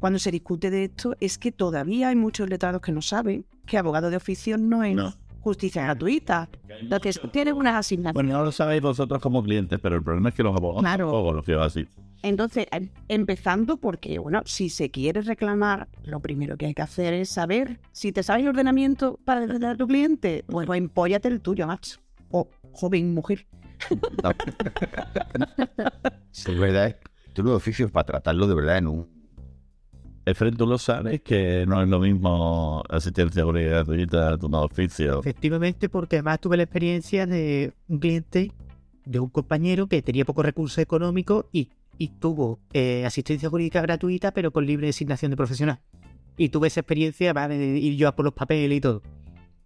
cuando 0.00 0.18
se 0.18 0.30
discute 0.30 0.70
de 0.70 0.84
esto, 0.84 1.14
es 1.20 1.38
que 1.38 1.52
todavía 1.52 2.08
hay 2.08 2.16
muchos 2.16 2.48
letrados 2.48 2.80
que 2.80 2.90
no 2.92 3.02
saben 3.02 3.44
que 3.66 3.78
abogado 3.78 4.10
de 4.10 4.16
oficio 4.16 4.56
no 4.58 4.82
es 4.82 4.96
No. 4.96 5.14
justicia 5.40 5.82
gratuita. 5.84 6.48
Lo 6.82 7.00
que 7.00 7.12
tienen 7.32 7.54
unas 7.54 7.74
asignaciones. 7.76 8.14
Bueno, 8.14 8.38
no 8.38 8.44
lo 8.44 8.52
sabéis 8.52 8.82
vosotros 8.82 9.20
como 9.22 9.42
clientes, 9.42 9.78
pero 9.80 9.96
el 9.96 10.02
problema 10.02 10.30
es 10.30 10.34
que 10.34 10.42
los 10.42 10.56
abogados 10.56 10.82
Claro. 10.82 11.12
tampoco 11.12 11.62
así. 11.62 11.86
Entonces, 12.22 12.66
em- 12.72 12.88
empezando 13.08 13.76
porque, 13.78 14.18
bueno, 14.18 14.42
si 14.44 14.68
se 14.68 14.90
quiere 14.90 15.22
reclamar, 15.22 15.88
lo 16.04 16.20
primero 16.20 16.56
que 16.58 16.66
hay 16.66 16.74
que 16.74 16.82
hacer 16.82 17.14
es 17.14 17.30
saber 17.30 17.80
si 17.92 18.12
te 18.12 18.22
sabes 18.22 18.42
el 18.42 18.48
ordenamiento 18.48 19.18
para 19.24 19.40
defender 19.40 19.70
a 19.70 19.76
tu 19.76 19.86
cliente, 19.86 20.44
pues, 20.46 20.66
pues 20.66 20.78
empóllate 20.78 21.28
el 21.28 21.40
tuyo, 21.40 21.66
macho. 21.66 22.00
O 22.30 22.48
joven 22.72 23.14
mujer. 23.14 23.46
Sí, 26.32 26.52
es 26.52 26.58
verdad. 26.58 26.96
Tú 27.32 27.42
los 27.42 27.56
oficios 27.56 27.90
para 27.90 28.04
tratarlo 28.04 28.46
de 28.46 28.54
verdad 28.54 28.78
en 28.78 28.86
un. 28.88 29.19
Efren, 30.26 30.56
tú 30.56 30.66
lo 30.66 30.78
sabes 30.78 31.22
que 31.22 31.64
no 31.66 31.82
es 31.82 31.88
lo 31.88 31.98
mismo 31.98 32.82
asistencia 32.88 33.42
jurídica 33.44 33.70
gratuita 33.76 34.36
de 34.36 34.46
un 34.46 34.54
oficio. 34.54 35.20
Efectivamente, 35.20 35.88
porque 35.88 36.16
además 36.16 36.40
tuve 36.40 36.56
la 36.58 36.64
experiencia 36.64 37.26
de 37.26 37.72
un 37.88 37.98
cliente, 37.98 38.52
de 39.06 39.18
un 39.18 39.30
compañero 39.30 39.86
que 39.86 40.02
tenía 40.02 40.24
pocos 40.24 40.44
recursos 40.44 40.78
económicos 40.78 41.46
y, 41.52 41.70
y 41.98 42.08
tuvo 42.08 42.60
eh, 42.74 43.04
asistencia 43.06 43.48
jurídica 43.48 43.80
gratuita, 43.80 44.32
pero 44.32 44.52
con 44.52 44.66
libre 44.66 44.86
designación 44.88 45.30
de 45.30 45.36
profesional. 45.36 45.80
Y 46.36 46.50
tuve 46.50 46.68
esa 46.68 46.80
experiencia 46.80 47.32
va, 47.32 47.48
de 47.48 47.78
ir 47.78 47.96
yo 47.96 48.06
a 48.08 48.14
por 48.14 48.24
los 48.24 48.34
papeles 48.34 48.76
y 48.76 48.80
todo. 48.80 49.02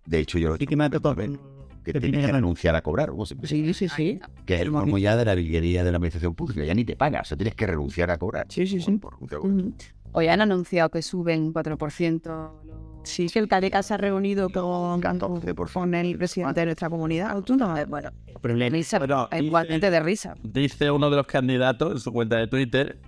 De 0.07 0.21
hecho, 0.21 0.39
yo 0.39 0.51
lo 0.51 0.59
que 0.59 0.77
me 0.77 0.89
tocado 0.89 1.17
que 1.17 1.93
tienes 2.01 2.25
que 2.27 2.33
renunciar 2.33 2.75
a 2.77 2.83
cobrar. 2.83 3.11
o 3.15 3.27
siempre- 3.27 3.49
Sí, 3.49 3.75
sí, 3.75 3.89
sí. 3.89 4.19
Que 4.47 4.55
es 4.55 4.61
el 4.63 4.71
colmo 4.71 4.97
ya 4.99 5.17
de 5.17 5.25
la 5.25 5.35
villería 5.35 5.85
de 5.85 5.91
la 5.91 5.97
administración 5.97 6.35
pública. 6.35 6.65
Ya 6.65 6.75
ni 6.75 6.85
te 6.85 6.97
pagas. 6.97 7.23
O 7.23 7.25
sea, 7.29 7.37
tienes 7.37 7.55
que 7.55 7.67
renunciar 7.67 8.11
a 8.11 8.17
cobrar. 8.17 8.47
Sí, 8.49 8.67
sí, 8.67 8.81
sí. 8.81 8.93
Por. 8.93 9.17
Ujú. 9.17 9.75
Hoy 10.17 10.29
han 10.29 10.41
anunciado 10.41 10.91
que 10.91 11.03
suben 11.03 11.53
4%. 11.53 12.53
los- 12.65 12.75
Sí, 13.03 13.27
que 13.29 13.39
el 13.41 13.49
CADECA 13.49 13.83
se 13.83 13.93
ha 13.95 13.97
reunido 13.99 14.49
con, 14.49 15.01
14%. 15.03 15.75
con 15.75 15.95
el 15.95 16.17
presidente 16.17 16.61
de 16.61 16.67
nuestra 16.67 16.89
comunidad 16.89 17.31
autónoma. 17.33 17.83
Eh, 17.83 17.85
Bueno, 17.85 18.11
Problema. 18.41 18.73
risa, 18.75 18.99
Bueno, 18.99 19.29
eh, 19.31 19.43
igualmente 19.43 19.91
de 19.91 20.01
risa. 20.01 20.35
Dice 20.43 20.91
uno 20.91 21.11
de 21.11 21.17
los 21.17 21.27
candidatos 21.27 21.93
en 21.93 21.99
su 21.99 22.13
cuenta 22.13 22.37
de 22.37 22.47
Twitter 22.47 22.99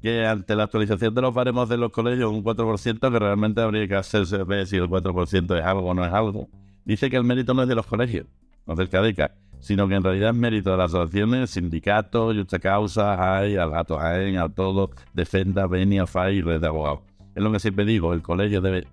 que 0.00 0.24
ante 0.24 0.54
la 0.56 0.64
actualización 0.64 1.14
de 1.14 1.20
los 1.20 1.34
baremos 1.34 1.68
de 1.68 1.76
los 1.76 1.90
colegios, 1.92 2.30
un 2.32 2.42
4%, 2.42 3.10
que 3.10 3.18
realmente 3.18 3.60
habría 3.60 3.86
que 3.86 3.94
hacerse 3.96 4.42
ver 4.44 4.66
si 4.66 4.76
el 4.76 4.88
4% 4.88 5.56
es 5.58 5.64
algo 5.64 5.90
o 5.90 5.94
no 5.94 6.04
es 6.04 6.12
algo. 6.12 6.48
Dice 6.84 7.10
que 7.10 7.16
el 7.16 7.24
mérito 7.24 7.52
no 7.54 7.62
es 7.62 7.68
de 7.68 7.74
los 7.74 7.86
colegios, 7.86 8.26
no 8.66 8.72
es 8.72 8.78
del 8.78 8.88
CADECA, 8.88 9.32
sino 9.62 9.86
que 9.86 9.94
en 9.94 10.02
realidad 10.02 10.30
es 10.30 10.36
mérito 10.36 10.72
de 10.72 10.76
las 10.76 10.92
asociaciones, 10.92 11.50
sindicatos, 11.50 12.36
Justa 12.36 12.58
Causa, 12.58 13.38
hay, 13.38 13.56
al 13.56 13.70
Gato 13.70 13.96
Jaén, 13.96 14.36
a 14.36 14.48
todo, 14.48 14.90
Defenda, 15.14 15.68
Benia, 15.68 16.04
FAI 16.04 16.38
y 16.38 16.42
Red 16.42 16.60
de 16.60 16.66
Abogados. 16.66 17.00
Es 17.36 17.42
lo 17.42 17.52
que 17.52 17.60
siempre 17.60 17.84
digo, 17.84 18.12
el 18.12 18.22
colegio 18.22 18.60
debe, 18.60 18.88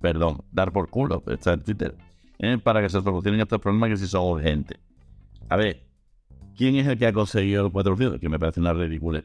perdón, 0.00 0.38
dar 0.50 0.72
por 0.72 0.90
culo, 0.90 1.22
está 1.28 1.52
en 1.52 1.60
Twitter, 1.60 1.94
¿eh? 2.40 2.58
para 2.58 2.82
que 2.82 2.88
se 2.88 3.00
solucionen 3.00 3.40
estos 3.40 3.60
problemas 3.60 3.90
que 3.90 3.96
sí 3.98 4.08
son 4.08 4.24
urgentes. 4.24 4.78
A 5.48 5.56
ver, 5.56 5.80
¿quién 6.56 6.74
es 6.74 6.88
el 6.88 6.98
que 6.98 7.06
ha 7.06 7.12
conseguido 7.12 7.66
el 7.66 7.72
4%? 7.72 8.18
Que 8.18 8.28
me 8.28 8.38
parece 8.40 8.58
una 8.58 8.72
ridícula. 8.72 9.22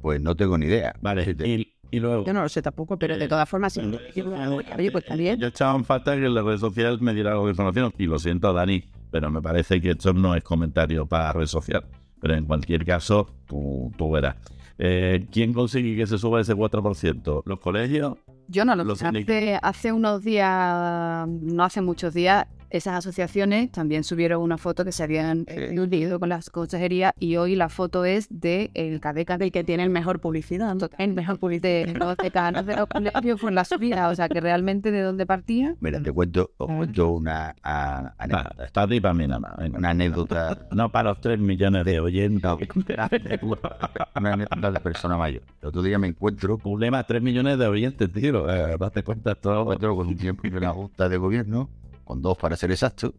Pues 0.00 0.22
no 0.22 0.36
tengo 0.36 0.56
ni 0.56 0.66
idea. 0.66 0.94
Vale, 1.02 1.24
y, 1.44 1.74
y 1.90 1.98
luego... 1.98 2.24
Yo 2.24 2.32
no 2.32 2.42
lo 2.42 2.48
sé 2.48 2.62
tampoco, 2.62 2.96
pero 2.96 3.18
de 3.18 3.26
todas 3.26 3.48
formas, 3.48 3.72
sí. 3.72 3.80
Oye, 3.80 4.92
pues 4.92 5.04
está 5.04 5.16
bien. 5.16 5.40
Yo 5.40 5.48
echaba 5.48 5.76
en 5.76 5.84
falta 5.84 6.14
que 6.14 6.24
en 6.24 6.34
las 6.34 6.44
redes 6.44 6.60
sociales 6.60 7.00
me 7.00 7.14
diera 7.14 7.32
algo 7.32 7.46
de 7.46 7.50
información. 7.50 7.92
Y 7.98 8.06
lo 8.06 8.18
siento, 8.18 8.52
Dani, 8.52 8.84
pero 9.10 9.30
me 9.30 9.42
parece 9.42 9.80
que 9.80 9.90
esto 9.90 10.12
no 10.12 10.34
es 10.34 10.42
comentario 10.42 11.06
para 11.06 11.32
red 11.32 11.46
social. 11.46 11.84
Pero 12.20 12.34
en 12.34 12.44
cualquier 12.44 12.84
caso, 12.84 13.28
tú, 13.46 13.92
tú 13.96 14.10
verás. 14.10 14.36
Eh, 14.78 15.26
¿Quién 15.30 15.52
consigue 15.52 15.96
que 15.96 16.06
se 16.06 16.18
suba 16.18 16.40
ese 16.40 16.54
4%? 16.54 17.42
¿Los 17.44 17.60
colegios? 17.60 18.16
Yo 18.48 18.64
no 18.64 18.74
lo 18.74 18.84
Los 18.84 18.98
sé. 18.98 19.06
Hace, 19.06 19.58
hace 19.62 19.92
unos 19.92 20.24
días, 20.24 21.28
no 21.28 21.64
hace 21.64 21.80
muchos 21.80 22.14
días, 22.14 22.46
esas 22.70 22.94
asociaciones 22.94 23.70
también 23.70 24.04
subieron 24.04 24.42
una 24.42 24.58
foto 24.58 24.84
que 24.84 24.92
se 24.92 25.02
habían 25.02 25.44
eh, 25.46 25.78
unido 25.78 26.18
con 26.18 26.28
las 26.28 26.50
consejerías 26.50 27.12
y 27.18 27.36
hoy 27.36 27.56
la 27.56 27.68
foto 27.68 28.04
es 28.04 28.28
de 28.30 28.70
el 28.74 29.00
CADECA 29.00 29.38
Del 29.38 29.52
que 29.52 29.64
tiene 29.64 29.82
el 29.82 29.90
mejor 29.90 30.20
publicidad. 30.20 30.76
El 30.98 31.14
mejor 31.14 31.38
publicidad. 31.38 31.86
de 31.86 31.94
los 31.98 32.16
decanos 32.16 32.66
de 32.66 32.76
los 32.76 32.86
colegios 32.86 33.40
por 33.40 33.52
la 33.52 33.64
subida. 33.64 34.08
O 34.08 34.14
sea, 34.14 34.28
que 34.28 34.40
realmente 34.40 34.90
de 34.90 35.02
dónde 35.02 35.26
partía. 35.26 35.74
Mira, 35.80 36.00
te 36.02 36.12
cuento, 36.12 36.50
os 36.56 36.66
cuento 36.66 37.10
una, 37.10 37.54
anécdota. 37.62 38.64
está 38.64 38.86
ti 38.86 39.00
para 39.00 39.14
mí 39.14 39.26
nada 39.26 39.40
más. 39.40 39.52
Una 39.58 39.90
anécdota. 39.90 40.66
No 40.70 40.90
para 40.90 41.10
los 41.10 41.20
3 41.20 41.38
millones 41.38 41.84
de 41.84 42.00
oyentes. 42.00 42.42
No. 42.42 42.58
Una 44.14 44.32
anécdota 44.32 44.70
de 44.70 44.80
persona 44.80 45.16
mayor. 45.16 45.42
El 45.60 45.68
otro 45.68 45.82
día 45.82 45.98
me 45.98 46.08
encuentro 46.08 46.58
con 46.58 46.70
Problema, 46.80 47.02
3 47.02 47.20
millones 47.20 47.58
de 47.58 47.66
oyentes, 47.66 48.12
tío. 48.12 48.48
Eh, 48.48 48.76
date 48.78 49.02
cuenta 49.02 49.34
todo. 49.34 49.62
encuentro 49.62 49.96
con 49.96 50.06
un 50.06 50.16
tiempo 50.16 50.48
de 50.48 50.60
la 50.60 50.70
Junta 50.70 51.08
de 51.08 51.16
Gobierno, 51.16 51.68
con 52.10 52.22
dos 52.22 52.36
para 52.36 52.56
ser 52.56 52.72
exacto, 52.72 53.14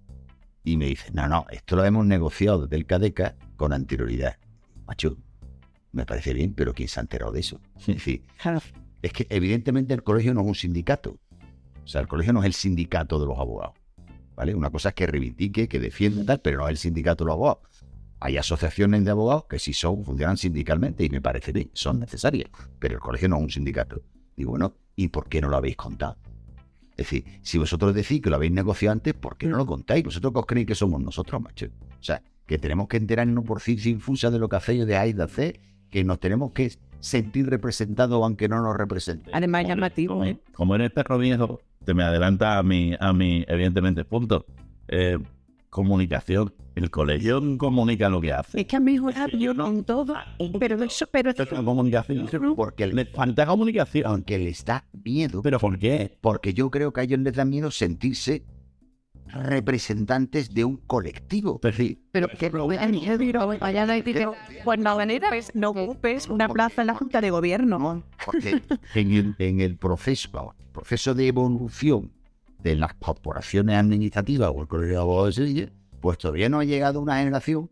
y 0.65 0.75
me 0.75 0.88
dice, 0.88 1.12
no, 1.13 1.25
no, 1.30 1.45
esto 1.49 1.77
lo 1.77 1.86
hemos 1.86 2.06
negociado 2.06 2.63
desde 2.63 2.75
el 2.75 2.86
CADECA 2.86 3.38
con 3.56 3.71
anterioridad. 3.71 4.36
Macho, 4.86 5.15
me 5.93 6.06
parece 6.06 6.34
bien, 6.34 6.54
pero 6.54 6.73
¿quién 6.73 6.89
se 6.89 6.99
ha 6.99 7.04
enterado 7.04 7.32
de 7.32 7.39
eso? 7.39 7.62
Es 7.80 7.86
decir, 7.88 8.23
es 9.01 9.13
que 9.13 9.27
evidentemente 9.30 9.93
el 9.93 10.04
colegio 10.04 10.34
no 10.34 10.41
es 10.41 10.47
un 10.47 10.56
sindicato. 10.56 11.15
O 11.86 11.88
sea, 11.88 12.01
el 12.01 12.10
colegio 12.10 12.34
no 12.34 12.41
es 12.41 12.47
el 12.47 12.54
sindicato 12.54 13.17
de 13.17 13.27
los 13.27 13.39
abogados. 13.39 13.75
¿Vale? 14.36 14.56
Una 14.56 14.69
cosa 14.69 14.89
es 14.89 14.95
que 14.95 15.08
reivindique, 15.08 15.69
que 15.69 15.80
defienda 15.80 16.25
tal, 16.25 16.41
pero 16.41 16.58
no 16.58 16.65
es 16.65 16.71
el 16.71 16.77
sindicato 16.77 17.23
de 17.23 17.30
los 17.30 17.36
abogados. 17.36 17.63
Hay 18.19 18.36
asociaciones 18.36 19.06
de 19.06 19.12
abogados 19.12 19.45
que 19.45 19.58
sí 19.58 19.71
son, 19.71 20.04
funcionan 20.04 20.36
sindicalmente 20.36 21.06
y 21.06 21.10
me 21.10 21.21
parece 21.21 21.54
bien, 21.54 21.71
son 21.71 22.01
necesarias, 22.01 22.49
pero 22.77 22.95
el 22.95 22.99
colegio 22.99 23.30
no 23.30 23.38
es 23.38 23.43
un 23.43 23.49
sindicato. 23.51 24.01
Digo, 24.36 24.49
bueno, 24.49 24.75
¿y 24.97 25.08
por 25.08 25.30
qué 25.30 25.39
no 25.39 25.47
lo 25.47 25.56
habéis 25.56 25.77
contado? 25.77 26.17
Es 26.91 26.97
decir, 27.10 27.23
si 27.41 27.58
vosotros 27.58 27.93
decís 27.93 28.21
que 28.21 28.30
lo 28.30 28.36
habéis 28.36 28.51
negociado 28.51 28.93
antes, 28.93 29.13
¿por 29.13 29.38
qué 29.38 29.47
no 29.47 29.58
lo 29.58 29.65
contáis? 29.65 30.04
¿Vosotros 30.04 30.34
qué 30.34 30.39
os 30.39 30.45
creéis 30.45 30.67
que 30.67 30.75
somos 30.75 31.01
nosotros, 31.01 31.41
macho? 31.41 31.65
O 31.65 32.04
sea, 32.04 32.21
que 32.45 32.58
tenemos 32.58 32.88
que 32.88 32.97
enterarnos 32.97 33.45
por 33.45 33.62
ciencia 33.62 33.89
infusa 33.89 34.30
de 34.30 34.39
lo 34.39 34.49
que 34.49 34.58
hacéis 34.58 34.84
o 34.84 34.86
dejáis 34.86 35.15
de 35.15 35.23
hacer, 35.23 35.60
que 35.89 36.04
nos 36.04 36.19
tenemos 36.19 36.51
que 36.51 36.71
sentir 36.99 37.49
representados 37.49 38.21
aunque 38.23 38.47
no 38.47 38.62
nos 38.62 38.75
representen. 38.75 39.34
Además, 39.34 39.67
llamativo, 39.67 40.23
¿eh? 40.23 40.38
Como 40.54 40.75
eres 40.75 40.91
perro 40.91 41.17
viejo, 41.17 41.62
te 41.84 41.93
me 41.93 42.04
adelanta 42.04 42.58
a 42.58 42.63
mi, 42.63 42.93
a 42.99 43.13
mi 43.13 43.43
evidentemente, 43.47 44.06
punto. 44.06 44.45
Eh, 44.88 45.17
comunicación. 45.71 46.53
El 46.75 46.91
colegio 46.91 47.41
comunica 47.57 48.07
lo 48.10 48.21
que 48.21 48.31
hace. 48.31 48.62
Es 48.62 48.67
que 48.67 48.75
ha 48.75 48.79
mejorado 48.79 49.36
yo 49.38 49.55
con 49.55 49.84
todo, 49.84 50.13
pero 50.60 50.81
eso, 50.84 51.07
pero 51.07 51.31
es 51.31 51.39
una 51.51 51.63
comunicación. 51.63 52.27
Porque 52.55 52.86
Le 52.88 52.93
le, 52.93 53.05
falta 53.05 53.45
comunicación. 53.47 54.05
aunque 54.05 54.38
les 54.38 54.63
da 54.63 54.86
miedo, 55.03 55.41
¿Pero 55.41 55.60
por 55.60 55.79
qué? 55.79 56.17
porque 56.21 56.53
yo 56.53 56.69
creo 56.69 56.93
que 56.93 57.01
a 57.01 57.03
ellos 57.03 57.19
les 57.19 57.34
da 57.34 57.45
miedo 57.45 57.71
sentirse 57.71 58.43
representantes 59.27 60.53
de 60.53 60.65
un 60.65 60.77
colectivo. 60.77 61.60
Es 61.63 61.77
decir, 61.77 62.01
Pero 62.12 62.27
que 62.27 62.49
vaya 62.49 63.86
no 63.86 63.93
hay 63.93 64.01
dinero. 64.01 64.36
pues 64.65 64.77
no, 64.79 64.97
pues 65.29 65.55
no 65.55 65.69
ocupes 65.69 66.27
una 66.27 66.49
plaza 66.49 66.81
en 66.81 66.88
la 66.88 66.95
Junta 66.95 67.21
de 67.21 67.31
Gobierno. 67.31 68.03
Porque 68.25 68.62
en 68.95 69.12
el, 69.13 69.36
en 69.39 69.62
el 69.62 69.77
proceso, 69.77 70.53
proceso 70.73 71.13
de 71.15 71.27
evolución 71.27 72.12
de 72.63 72.76
las 72.76 72.93
corporaciones 72.95 73.76
administrativas 73.76 74.52
o 74.54 74.62
el 74.62 74.67
Colegio 74.67 74.95
de 74.95 75.02
Abogados 75.02 75.36
de 75.36 75.43
Sevilla, 75.43 75.71
pues 76.00 76.17
todavía 76.17 76.50
no 76.50 76.60
ha 76.60 76.63
llegado 76.63 77.02
una 77.02 77.17
generación, 77.17 77.69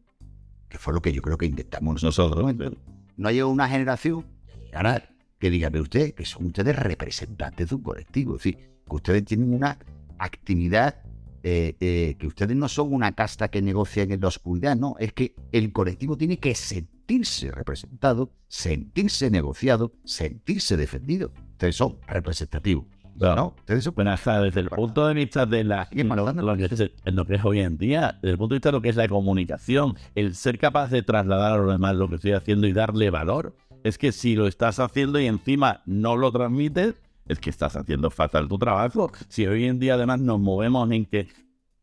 que 0.67 0.77
fue 0.77 0.93
lo 0.93 1.01
que 1.01 1.11
yo 1.13 1.21
creo 1.21 1.37
que 1.37 1.45
intentamos 1.45 2.03
nosotros. 2.03 2.43
Nosotros. 2.43 2.77
No 3.17 3.27
ha 3.27 3.31
llegado 3.31 3.49
una 3.49 3.67
generación 3.67 4.25
ahora, 4.73 5.09
que 5.39 5.49
diga, 5.49 5.69
pero 5.69 5.83
usted, 5.83 6.13
que 6.13 6.25
son 6.25 6.47
ustedes 6.47 6.75
representantes 6.75 7.69
de 7.69 7.75
un 7.75 7.81
colectivo, 7.81 8.35
es 8.35 8.43
decir, 8.43 8.57
que 8.87 8.95
ustedes 8.95 9.25
tienen 9.25 9.53
una 9.53 9.77
actividad, 10.17 11.01
eh, 11.43 11.75
eh, 11.79 12.15
que 12.19 12.27
ustedes 12.27 12.55
no 12.55 12.67
son 12.67 12.93
una 12.93 13.13
casta 13.13 13.47
que 13.47 13.61
negocia 13.61 14.03
en 14.03 14.19
la 14.19 14.27
oscuridad, 14.27 14.75
no, 14.75 14.95
es 14.99 15.13
que 15.13 15.35
el 15.51 15.71
colectivo 15.71 16.17
tiene 16.17 16.37
que 16.37 16.55
sentirse 16.55 17.51
representado, 17.51 18.31
sentirse 18.47 19.31
negociado, 19.31 19.93
sentirse 20.03 20.75
defendido. 20.75 21.31
Ustedes 21.51 21.75
son 21.75 21.97
representativos. 22.07 22.85
Claro. 23.19 23.35
¿No? 23.35 23.53
Ustedes 23.59 23.83
son 23.83 23.95
Bueno, 23.95 24.11
hasta 24.11 24.41
desde 24.41 24.61
el 24.61 24.69
punto 24.69 25.05
de 25.05 25.13
vista 25.13 25.45
de 25.45 25.63
la 25.65 25.89
lo 25.91 26.55
que 26.57 26.65
es, 26.65 26.79
en 26.79 27.15
lo 27.15 27.25
que 27.25 27.35
es 27.35 27.45
hoy 27.45 27.59
en 27.59 27.77
día, 27.77 28.17
desde 28.21 28.31
el 28.31 28.37
punto 28.37 28.53
de 28.53 28.57
vista 28.57 28.69
de 28.69 28.73
lo 28.73 28.81
que 28.81 28.89
es 28.89 28.95
la 28.95 29.07
comunicación, 29.09 29.95
el 30.15 30.35
ser 30.35 30.57
capaz 30.57 30.89
de 30.89 31.03
trasladar 31.03 31.53
a 31.53 31.57
los 31.57 31.71
demás 31.71 31.95
lo 31.95 32.07
que 32.07 32.15
estoy 32.15 32.31
haciendo 32.31 32.65
y 32.65 32.73
darle 32.73 33.09
valor, 33.09 33.55
es 33.83 33.97
que 33.97 34.11
si 34.13 34.35
lo 34.35 34.47
estás 34.47 34.79
haciendo 34.79 35.19
y 35.19 35.25
encima 35.25 35.81
no 35.85 36.15
lo 36.15 36.31
transmites, 36.31 36.95
es 37.27 37.39
que 37.39 37.49
estás 37.49 37.75
haciendo 37.75 38.09
fatal 38.09 38.47
tu 38.47 38.57
trabajo. 38.57 39.11
Si 39.27 39.45
hoy 39.45 39.65
en 39.65 39.79
día 39.79 39.95
además 39.95 40.21
nos 40.21 40.39
movemos 40.39 40.89
en 40.91 41.05
que 41.05 41.27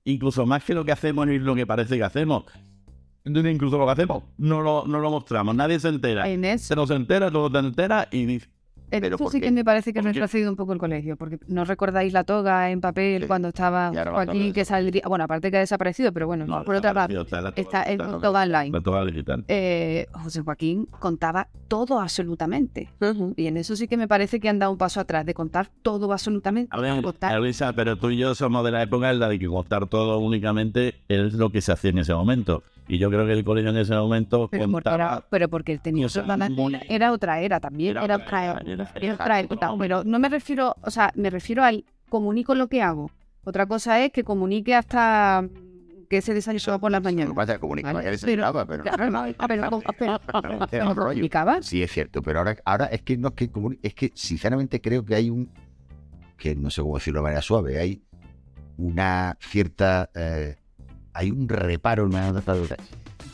incluso 0.04 0.46
más 0.46 0.64
que 0.64 0.74
lo 0.74 0.84
que 0.84 0.92
hacemos 0.92 1.28
y 1.28 1.38
lo 1.38 1.54
que 1.54 1.66
parece 1.66 1.96
que 1.96 2.04
hacemos, 2.04 2.44
incluso 3.24 3.78
lo 3.78 3.86
que 3.86 3.92
hacemos, 3.92 4.22
no 4.38 4.62
lo, 4.62 4.86
no 4.86 5.00
lo 5.00 5.10
mostramos, 5.10 5.54
nadie 5.54 5.78
se 5.80 5.88
entera. 5.88 6.24
Se 6.58 6.76
nos 6.76 6.90
entera, 6.90 7.28
luego 7.28 7.50
te 7.50 7.58
entera 7.58 8.08
y 8.10 8.24
dice, 8.24 8.48
Pero 8.88 9.06
Eso 9.08 9.18
¿por 9.18 9.32
sí 9.32 9.40
qué? 9.40 9.46
que 9.46 9.52
me 9.52 9.64
parece 9.64 9.92
que 9.92 10.00
retrocedido 10.00 10.48
un 10.50 10.56
poco 10.56 10.72
el 10.72 10.78
colegio, 10.78 11.16
porque 11.16 11.38
no 11.48 11.64
recordáis 11.64 12.12
la 12.12 12.24
toga 12.24 12.70
en 12.70 12.80
papel 12.80 13.22
Sí. 13.22 13.26
cuando 13.26 13.48
estaba 13.48 13.90
toga 13.92 14.26
que 14.52 14.64
saldría, 14.64 15.02
bueno, 15.06 15.24
aparte 15.24 15.50
que 15.50 15.56
ha 15.56 15.60
desaparecido, 15.60 16.12
pero 16.12 16.26
bueno, 16.26 16.46
No, 16.46 16.64
por 16.64 16.76
otra 16.76 16.94
parte, 16.94 17.20
está 17.20 17.40
la 17.40 17.52
está 17.56 17.82
en 17.84 17.98
la 17.98 18.18
toga 18.18 18.42
online. 18.42 18.70
La 18.70 18.80
toga 18.80 19.04
digital. 19.04 19.44
eh, 19.48 20.06
José 20.12 20.42
Joaquín 20.42 20.86
contaba 21.00 21.48
todo 21.68 22.00
absolutamente. 22.00 22.88
Y 23.36 23.46
en 23.46 23.56
eso 23.56 23.74
sí 23.76 23.88
que 23.88 23.96
me 23.96 24.06
parece 24.08 24.40
que 24.40 24.48
han 24.48 24.58
dado 24.58 24.72
un 24.72 24.78
paso 24.78 25.00
atrás, 25.00 25.26
de 25.26 25.34
contar 25.34 25.68
todo 25.82 26.12
absolutamente. 26.12 26.68
A 26.76 26.80
ver, 26.80 27.02
Contar- 27.02 27.38
Luisa, 27.40 27.72
pero 27.72 27.96
tú 27.96 28.10
y 28.10 28.16
yo 28.18 28.34
somos 28.34 28.64
de 28.64 28.70
la 28.70 28.82
época 28.82 29.10
en 29.10 29.18
la 29.18 29.28
de 29.28 29.38
que 29.38 29.46
contar 29.46 29.86
todo 29.86 30.18
únicamente 30.18 30.94
es 31.08 31.34
lo 31.34 31.50
que 31.50 31.60
se 31.60 31.72
hacía 31.72 31.90
en 31.90 31.98
ese 31.98 32.14
momento. 32.14 32.62
Y 32.88 32.98
yo 32.98 33.10
creo 33.10 33.26
que 33.26 33.32
el 33.32 33.42
colegio 33.44 33.70
en 33.70 33.78
ese 33.78 33.94
momento 33.96 34.46
Pero, 34.48 34.70
porque 34.70 34.88
era- 34.88 34.98
contaba... 35.08 35.24
pero 35.28 35.48
porque 35.48 35.72
él 35.72 35.80
tenía 35.80 36.06
o 36.06 36.08
sea, 36.08 36.22
otra- 36.22 36.48
muy- 36.48 36.78
era 36.88 37.10
otra 37.12 37.40
era 37.40 37.58
también, 37.58 37.90
Era 37.96 38.02
otra 38.04 38.14
era, 38.16 38.60
era, 38.64 38.75
pero 39.78 40.04
no 40.04 40.18
me 40.18 40.28
refiero, 40.28 40.76
o 40.82 40.90
sea, 40.90 41.12
me 41.14 41.30
refiero 41.30 41.62
al 41.64 41.84
comunico 42.08 42.54
lo 42.54 42.68
que 42.68 42.82
hago. 42.82 43.10
Otra 43.44 43.66
cosa 43.66 44.04
es 44.04 44.12
que 44.12 44.24
comunique 44.24 44.74
hasta 44.74 45.44
que 46.08 46.20
se 46.22 46.34
desayunaba 46.34 46.78
por 46.80 46.90
las 46.92 47.02
mañanas. 47.02 47.34
pasa 47.34 47.58
comunicaba, 47.58 47.94
Vale, 47.94 48.04
ya 48.06 48.10
pero... 48.66 48.82
Claro, 48.84 49.10
no, 49.10 49.24
pero- 49.48 49.80
pero- 49.98 50.20
pero- 50.30 50.66
Pero- 50.70 50.94
comunicaba. 50.94 51.62
Sí, 51.62 51.82
es 51.82 51.90
cierto, 51.90 52.22
pero 52.22 52.38
ahora, 52.40 52.56
ahora 52.64 52.86
es 52.86 53.02
que 53.02 53.16
no 53.16 53.28
es 53.28 53.34
que 53.34 53.50
es 53.82 53.94
que 53.94 54.12
sinceramente 54.14 54.80
creo 54.80 55.04
que 55.04 55.14
hay 55.14 55.30
un 55.30 55.50
que 56.36 56.54
no 56.54 56.70
sé 56.70 56.82
cómo 56.82 56.96
decirlo 56.96 57.20
de 57.20 57.24
manera 57.24 57.42
suave, 57.42 57.78
hay 57.80 58.02
una 58.76 59.36
cierta 59.40 60.10
eh, 60.14 60.56
hay 61.12 61.30
un 61.30 61.48
reparo 61.48 62.02
en 62.04 62.08
una 62.10 62.20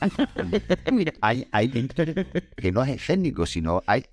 hay, 1.21 1.47
hay 1.51 1.69
que 2.57 2.73
no 2.73 2.83
es 2.83 2.91
escénico, 2.91 3.45
sino 3.47 3.83
hay 3.87 4.05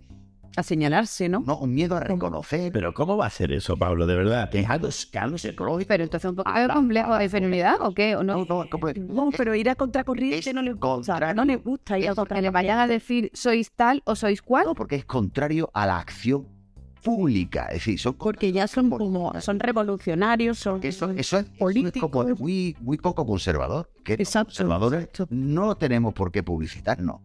a 0.60 0.63
señalarse, 0.63 1.30
¿no? 1.30 1.39
no, 1.45 1.58
un 1.58 1.74
miedo 1.74 1.95
a 1.95 2.00
reconocer 2.02 2.72
Pero 2.72 2.93
¿cómo 2.93 3.17
va 3.17 3.26
a 3.26 3.30
ser 3.30 3.52
eso, 3.52 3.78
Pablo? 3.78 4.06
De 4.06 4.15
verdad. 4.15 4.50
que 4.50 4.60
es 4.60 4.69
algo 4.69 4.88
escalo 4.88 5.38
psicológico. 5.38 5.88
Pero 5.88 6.04
entonces 6.04 6.30
un 6.30 6.36
poco 6.36 6.50
Ah, 6.54 6.67
complejo 6.74 7.15
de 7.15 7.24
enfermedad 7.26 7.76
o 7.82 7.93
qué, 7.93 8.15
o 8.15 8.24
no. 8.24 8.45
No, 8.45 8.65
no. 8.65 8.93
No, 9.08 9.30
pero 9.36 9.56
ir 9.56 9.69
a 9.69 9.76
contracorriente 9.76 10.54
no 10.54 10.62
les 10.62 10.76
gusta. 10.76 11.34
No 11.34 11.45
les 11.45 11.63
gusta 11.63 11.98
ir 11.98 12.10
a 12.10 12.15
que 12.26 12.41
le 12.41 12.50
vayan 12.50 12.80
a 12.80 12.88
decir 12.88 13.32
sois 13.34 13.72
tal 13.72 14.02
o 14.06 14.15
sois 14.15 14.41
cual. 14.41 14.65
No, 14.65 14.76
porque 14.76 14.95
es 14.95 15.06
contrario 15.06 15.69
a 15.74 15.86
la 15.86 16.00
acción 16.00 16.48
pública, 17.04 17.67
es 17.67 17.76
decir, 17.76 17.98
son 18.00 18.13
Porque 18.15 18.52
ya 18.52 18.67
son 18.67 18.89
como, 18.89 19.32
son 19.39 19.58
revolucionarios, 19.60 20.60
son... 20.60 20.80
eso, 20.84 21.06
eso 21.06 21.12
es, 21.12 21.19
eso 21.19 21.38
es 21.38 21.45
Políticos. 21.58 22.10
como 22.12 22.36
muy, 22.36 22.76
muy 22.82 22.98
poco 22.98 23.26
conservador. 23.26 23.89
Que 24.04 24.13
Exacto, 24.13 24.50
conservadores 24.50 25.04
exacto. 25.06 25.28
no 25.30 25.76
tenemos 25.76 26.13
por 26.13 26.32
qué 26.32 26.43
publicitarnos. 26.43 27.22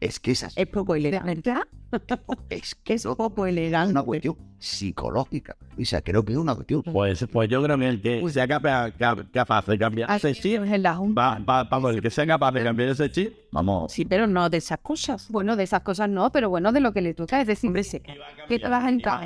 Es 0.00 0.18
que 0.20 0.30
es 0.30 0.44
así. 0.44 0.60
Es 0.60 0.68
poco 0.68 0.94
elegante. 0.94 1.52
Es 2.50 2.74
que 2.74 2.94
Es 2.94 3.04
poco 3.04 3.46
es 3.46 3.52
elegante. 3.52 3.92
una 3.92 4.02
cuestión 4.02 4.36
psicológica. 4.58 5.56
Luisa, 5.76 6.00
creo 6.02 6.24
que 6.24 6.32
es 6.32 6.38
una 6.38 6.54
cuestión. 6.54 6.82
Pues, 6.82 7.24
pues 7.32 7.48
yo 7.48 7.62
creo 7.62 7.78
que 7.78 7.88
el 7.88 8.00
que 8.02 8.28
sea 8.30 8.48
capaz, 8.48 8.90
cap- 8.98 9.20
capaz 9.32 9.66
de 9.66 9.78
cambiar 9.78 10.10
ese 10.10 10.34
chip, 10.34 10.62
es 10.64 10.72
en 10.72 10.82
la 10.82 10.96
Junta. 10.96 11.20
va, 11.20 11.38
va, 11.38 11.64
vamos, 11.64 11.94
el 11.94 12.02
que 12.02 12.10
sea 12.10 12.26
capaz 12.26 12.50
de 12.52 12.64
cambiar 12.64 12.88
ese 12.88 13.08
chip, 13.10 13.32
vamos. 13.52 13.92
Sí, 13.92 14.04
pero 14.04 14.26
no 14.26 14.50
de 14.50 14.56
esas 14.58 14.78
cosas. 14.78 15.28
Bueno, 15.30 15.54
de 15.54 15.62
esas 15.62 15.82
cosas 15.82 16.08
no, 16.08 16.32
pero 16.32 16.50
bueno, 16.50 16.72
de 16.72 16.80
lo 16.80 16.92
que 16.92 17.00
le 17.02 17.14
toca. 17.14 17.40
Es 17.40 17.46
decir, 17.46 17.70
que 18.48 18.58
te 18.58 18.68
vas 18.68 18.84
a 18.84 18.88
entrar 18.88 19.22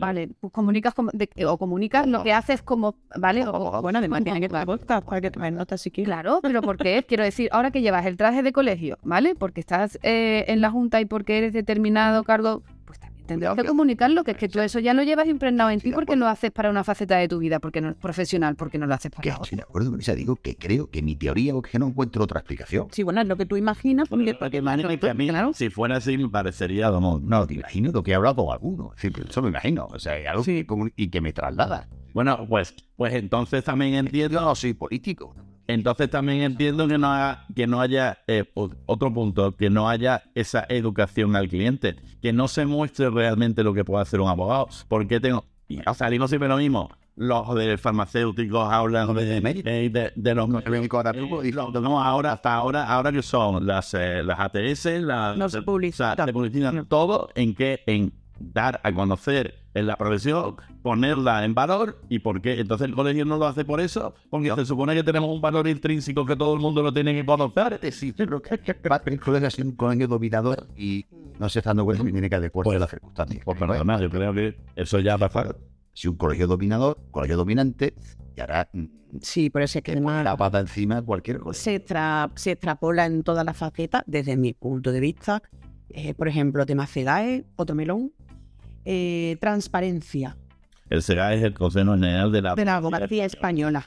Vale, 0.00 0.28
pues 0.40 0.52
comunicas 0.52 0.92
como, 0.94 1.10
de- 1.12 1.30
o 1.46 1.56
comunicas 1.58 2.06
lo 2.08 2.24
que 2.24 2.32
haces 2.32 2.62
como, 2.62 2.96
¿vale? 3.16 3.46
O- 3.46 3.80
Bueno, 3.80 4.00
además 4.00 4.24
tienen 4.24 4.42
que 4.42 4.48
podcast 4.48 5.04
para 5.06 5.20
que 5.20 5.30
tomen 5.30 5.54
notas 5.54 5.80
si. 5.80 5.90
Claro, 5.92 6.40
pero 6.42 6.60
porque 6.62 7.04
quiero 7.08 7.22
decir, 7.22 7.48
ahora 7.52 7.70
que 7.70 7.80
llevas 7.82 8.04
el 8.06 8.16
traje 8.16 8.42
de 8.42 8.52
colegio, 8.52 8.98
¿vale? 9.04 9.36
Porque 9.36 9.60
estás 9.60 10.00
eh, 10.02 10.44
en 10.48 10.60
la 10.60 10.70
junta 10.72 11.00
y 11.00 11.04
porque 11.14 11.38
eres 11.38 11.52
determinado 11.52 12.24
cargo, 12.24 12.62
pues 12.84 12.98
también 12.98 13.24
tendrás 13.26 13.50
Cuidado 13.50 13.56
que 13.56 13.62
que- 13.62 13.68
comunicarlo, 13.68 14.24
que 14.24 14.32
es 14.32 14.36
que 14.36 14.48
tú 14.48 14.58
eso 14.60 14.80
ya 14.80 14.92
lo 14.94 15.04
llevas 15.04 15.28
impregnado 15.28 15.70
en 15.70 15.80
ti 15.80 15.92
porque 15.92 16.16
lo 16.16 16.26
haces 16.26 16.50
para 16.50 16.70
una 16.70 16.82
faceta 16.82 17.16
de 17.18 17.28
tu 17.28 17.38
vida, 17.38 17.60
porque 17.60 17.80
no 17.80 17.90
es 17.90 17.94
profesional, 17.94 18.56
porque 18.56 18.78
no 18.78 18.86
lo 18.86 18.94
haces 18.94 19.12
Que 19.12 19.30
para 19.30 19.42
estoy 19.42 19.56
de 19.56 19.62
acuerdo 19.62 19.92
Luisa. 19.92 20.14
Digo 20.16 20.34
que 20.36 20.56
creo 20.56 20.90
que 20.90 21.02
mi 21.02 21.14
teoría 21.14 21.54
es 21.54 21.70
que 21.70 21.78
no 21.78 21.86
encuentro 21.86 22.24
otra 22.24 22.40
explicación. 22.40 22.88
Sí, 22.90 23.04
bueno, 23.04 23.20
es 23.20 23.28
lo 23.28 23.36
que 23.36 23.46
tú 23.46 23.56
imaginas. 23.56 24.08
Porque, 24.08 24.34
Porque 24.34 24.56
imagínate 24.58 24.98
que 24.98 25.08
a 25.10 25.14
mí, 25.14 25.30
si 25.54 25.70
fuera 25.70 25.96
así, 25.98 26.18
me 26.18 26.28
parecería, 26.28 26.90
vamos, 26.90 27.22
No, 27.22 27.46
te 27.46 27.54
imagino 27.54 27.92
lo 27.92 28.02
que 28.02 28.10
he 28.10 28.14
hablado 28.16 28.52
alguno. 28.52 28.92
Es 28.96 29.02
decir, 29.02 29.26
eso 29.28 29.40
me 29.40 29.50
imagino. 29.50 29.86
O 29.86 29.98
sea, 30.00 30.14
algo 30.30 30.42
que 30.42 30.66
y 30.96 31.08
que 31.08 31.20
me 31.20 31.32
traslada. 31.32 31.88
Bueno, 32.12 32.44
pues, 32.48 32.74
pues 32.96 33.14
entonces 33.14 33.62
también 33.64 33.94
entiendo, 33.94 34.40
Yo 34.40 34.40
no 34.44 34.54
soy 34.56 34.74
político. 34.74 35.34
Entonces 35.66 36.10
también 36.10 36.42
entiendo 36.42 36.86
que 36.88 36.98
no 36.98 37.12
haya, 37.12 37.44
que 37.54 37.66
no 37.66 37.80
haya 37.80 38.18
eh, 38.26 38.44
o- 38.54 38.70
otro 38.86 39.12
punto, 39.12 39.56
que 39.56 39.70
no 39.70 39.88
haya 39.88 40.22
esa 40.34 40.64
educación 40.68 41.36
al 41.36 41.48
cliente, 41.48 41.96
que 42.20 42.32
no 42.32 42.48
se 42.48 42.66
muestre 42.66 43.10
realmente 43.10 43.62
lo 43.64 43.72
que 43.74 43.84
puede 43.84 44.02
hacer 44.02 44.20
un 44.20 44.28
abogado. 44.28 44.68
Porque 44.88 45.20
tengo, 45.20 45.44
y 45.68 45.80
salimos 45.94 46.30
siempre 46.30 46.48
lo 46.48 46.56
mismo. 46.56 46.90
Los 47.16 47.54
de 47.54 47.78
farmacéuticos 47.78 48.72
hablan 48.72 49.14
de, 49.14 49.40
de, 49.40 49.88
de, 49.88 50.12
de 50.16 50.34
los 50.34 50.48
y 51.44 51.52
los- 51.52 51.72
no, 51.74 52.02
ahora 52.02 52.32
hasta 52.32 52.52
ahora, 52.54 52.88
ahora 52.88 53.12
que 53.12 53.22
son 53.22 53.64
las, 53.66 53.94
eh, 53.94 54.22
las 54.24 54.40
ATS, 54.40 55.00
las 55.00 55.36
No 55.38 55.48
se 55.48 55.58
o 55.58 55.60
sea, 55.60 56.16
se 56.26 56.32
publicitan 56.32 56.86
todo 56.86 57.28
en 57.36 57.54
que 57.54 57.82
en 57.86 58.12
dar 58.38 58.80
a 58.82 58.92
conocer 58.92 59.54
en 59.74 59.86
la 59.86 59.96
profesión, 59.96 60.56
ponerla 60.82 61.44
en 61.44 61.54
valor 61.54 62.00
y 62.08 62.20
por 62.20 62.40
qué. 62.40 62.60
Entonces 62.60 62.88
el 62.88 62.94
colegio 62.94 63.24
no 63.24 63.36
lo 63.36 63.46
hace 63.46 63.64
por 63.64 63.80
eso, 63.80 64.14
porque 64.30 64.54
se 64.54 64.64
supone 64.64 64.94
que 64.94 65.02
tenemos 65.02 65.30
un 65.30 65.40
valor 65.40 65.66
intrínseco 65.66 66.24
que 66.24 66.36
todo 66.36 66.54
el 66.54 66.60
mundo 66.60 66.82
lo 66.82 66.92
tiene 66.92 67.14
que 67.14 67.26
conocer. 67.26 67.80
Sí, 67.92 68.12
pero 68.12 68.40
que 68.40 68.60
el 69.06 69.20
colegio 69.20 69.48
es 69.48 69.58
un 69.58 69.72
colegio 69.72 70.08
dominador 70.08 70.68
y 70.76 71.06
no 71.38 71.48
se 71.48 71.58
está 71.58 71.70
dando 71.70 71.84
cuenta 71.84 72.04
que 72.04 72.12
tiene 72.12 72.28
que 72.28 72.36
adecuarse 72.36 72.68
Pues 72.68 72.76
a 72.76 72.80
las 72.80 72.90
circunstancias. 72.90 73.42
Pues 73.44 73.58
perdona, 73.58 74.00
yo 74.00 74.10
creo 74.10 74.32
que 74.32 74.56
eso 74.76 75.00
ya 75.00 75.16
va 75.16 75.26
a 75.26 75.30
pasar. 75.30 75.56
Si 75.92 76.08
un 76.08 76.16
colegio 76.16 76.48
dominador, 76.48 76.98
colegio 77.12 77.36
dominante, 77.36 77.94
y 78.36 78.40
ahora 78.40 78.68
mm, 78.72 78.84
sí, 79.20 79.48
pero 79.50 79.64
es 79.64 79.80
que 79.82 79.94
la 79.94 80.36
pata 80.36 80.58
encima 80.58 81.02
cualquier 81.02 81.38
cosa. 81.38 81.60
se, 81.60 81.84
se 82.34 82.50
extrapola 82.52 83.06
en 83.06 83.22
todas 83.22 83.44
las 83.44 83.56
facetas, 83.56 84.02
desde 84.06 84.36
mi 84.36 84.54
punto 84.54 84.90
de 84.90 85.00
vista. 85.00 85.42
Eh, 85.90 86.14
por 86.14 86.26
ejemplo, 86.26 86.66
tema 86.66 86.86
CEDAE, 86.86 87.44
otro 87.56 87.76
melón. 87.76 88.12
Eh, 88.84 89.36
transparencia 89.40 90.36
El 90.90 91.02
SEGA 91.02 91.34
es 91.34 91.42
el 91.42 91.54
Consejo 91.54 91.92
General 91.94 92.30
de 92.30 92.42
la... 92.42 92.54
de 92.54 92.64
la 92.64 92.76
abogacía 92.76 93.24
española. 93.24 93.86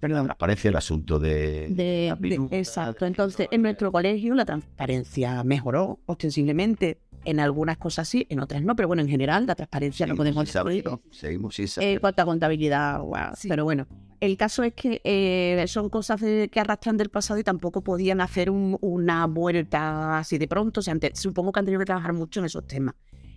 Perdón. 0.00 0.30
Aparece 0.30 0.68
el 0.68 0.76
asunto 0.76 1.18
de... 1.18 1.68
De, 1.70 2.08
exacto. 2.50 3.06
Entonces, 3.06 3.48
en 3.50 3.62
nuestro 3.62 3.90
colegio 3.90 4.34
la 4.34 4.44
transparencia 4.44 5.42
mejoró 5.44 6.00
ostensiblemente. 6.06 7.00
En 7.26 7.40
algunas 7.40 7.78
cosas 7.78 8.06
sí, 8.06 8.26
en 8.28 8.38
otras 8.40 8.60
no, 8.62 8.76
pero 8.76 8.86
bueno, 8.86 9.00
en 9.00 9.08
general 9.08 9.46
la 9.46 9.54
transparencia 9.54 10.06
no 10.06 10.14
podemos 10.14 10.46
saber. 10.50 10.84
Seguimos 11.10 11.54
sin 11.54 11.64
Eh, 11.64 11.68
saber. 11.68 11.88
en 11.94 11.98
cuanto 12.00 12.20
a 12.20 12.24
contabilidad, 12.26 13.00
wow. 13.00 13.16
pero 13.48 13.64
bueno, 13.64 13.86
el 14.20 14.36
caso 14.36 14.62
es 14.62 14.74
que 14.74 15.00
eh, 15.04 15.64
son 15.66 15.88
cosas 15.88 16.20
de- 16.20 16.50
que 16.52 16.60
arrastran 16.60 16.98
del 16.98 17.08
pasado 17.08 17.40
y 17.40 17.42
tampoco 17.42 17.80
podían 17.80 18.20
hacer 18.20 18.50
un- 18.50 18.76
una 18.82 19.26
vuelta 19.26 20.18
así 20.18 20.36
de 20.36 20.46
pronto. 20.46 20.80
O 20.80 20.82
sea, 20.82 20.94
supongo 21.14 21.50
que 21.50 21.60
han 21.60 21.64
tenido 21.64 21.78
que 21.78 21.86
trabajar 21.86 22.12
mucho 22.12 22.40
en 22.40 22.46
esos 22.46 22.66
temas. 22.66 22.94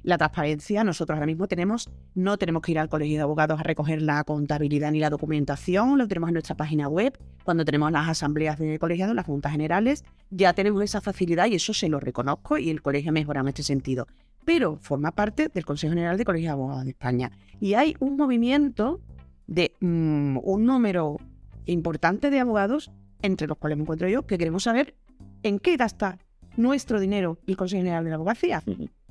La 0.08 0.18
transparencia, 0.18 0.86
nosotros 0.86 1.18
ahora 1.18 1.26
mismo 1.26 1.50
tenemos, 1.50 1.90
no 2.16 2.38
tenemos 2.38 2.62
que 2.62 2.72
ir 2.72 2.80
al 2.80 2.88
colegio 2.88 3.18
de 3.18 3.24
abogados 3.24 3.60
a 3.60 3.64
recoger 3.64 4.02
la 4.02 4.24
contabilidad 4.24 4.90
ni 4.94 5.02
la 5.02 5.10
documentación, 5.10 5.98
lo 5.98 6.08
tenemos 6.08 6.30
en 6.30 6.36
nuestra 6.36 6.56
página 6.56 6.88
web. 6.88 7.20
Cuando 7.44 7.66
tenemos 7.66 7.92
las 7.92 8.08
asambleas 8.08 8.58
de 8.58 8.80
colegiados, 8.80 9.14
las 9.14 9.26
juntas 9.26 9.52
generales, 9.52 10.06
ya 10.30 10.54
tenemos 10.54 10.82
esa 10.82 11.02
facilidad 11.02 11.48
y 11.48 11.56
eso 11.56 11.74
se 11.74 11.90
lo 11.90 12.00
reconozco 12.00 12.58
y 12.58 12.70
el 12.70 12.82
colegio 12.82 13.10
ha 13.10 13.12
mejorado 13.12 13.48
en 13.48 13.50
este 13.50 13.64
sentido. 13.64 14.08
Pero 14.46 14.78
forma 14.78 15.12
parte 15.12 15.50
del 15.54 15.66
Consejo 15.66 15.92
General 15.92 16.18
de 16.18 16.24
Colegios 16.24 16.52
de 16.52 16.54
Abogados 16.54 16.86
de 16.86 16.92
España. 16.92 17.30
Y 17.60 17.74
hay 17.74 17.94
un 18.00 18.16
movimiento 18.16 19.02
de 19.46 19.74
mm, 19.82 20.38
un 20.42 20.66
número 20.66 21.18
importante 21.66 22.30
de 22.30 22.40
abogados, 22.40 22.92
entre 23.22 23.46
los 23.46 23.58
cuales 23.58 23.78
me 23.78 23.82
encuentro 23.82 24.08
yo, 24.08 24.26
que 24.26 24.38
queremos 24.38 24.64
saber 24.64 24.96
en 25.44 25.60
qué 25.60 25.76
gasta 25.76 26.18
nuestro 26.56 27.02
dinero 27.02 27.40
el 27.46 27.58
Consejo 27.58 27.82
General 27.82 28.06
de 28.06 28.10
la 28.12 28.16
Abogacía. 28.16 28.64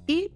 Y 0.07 0.31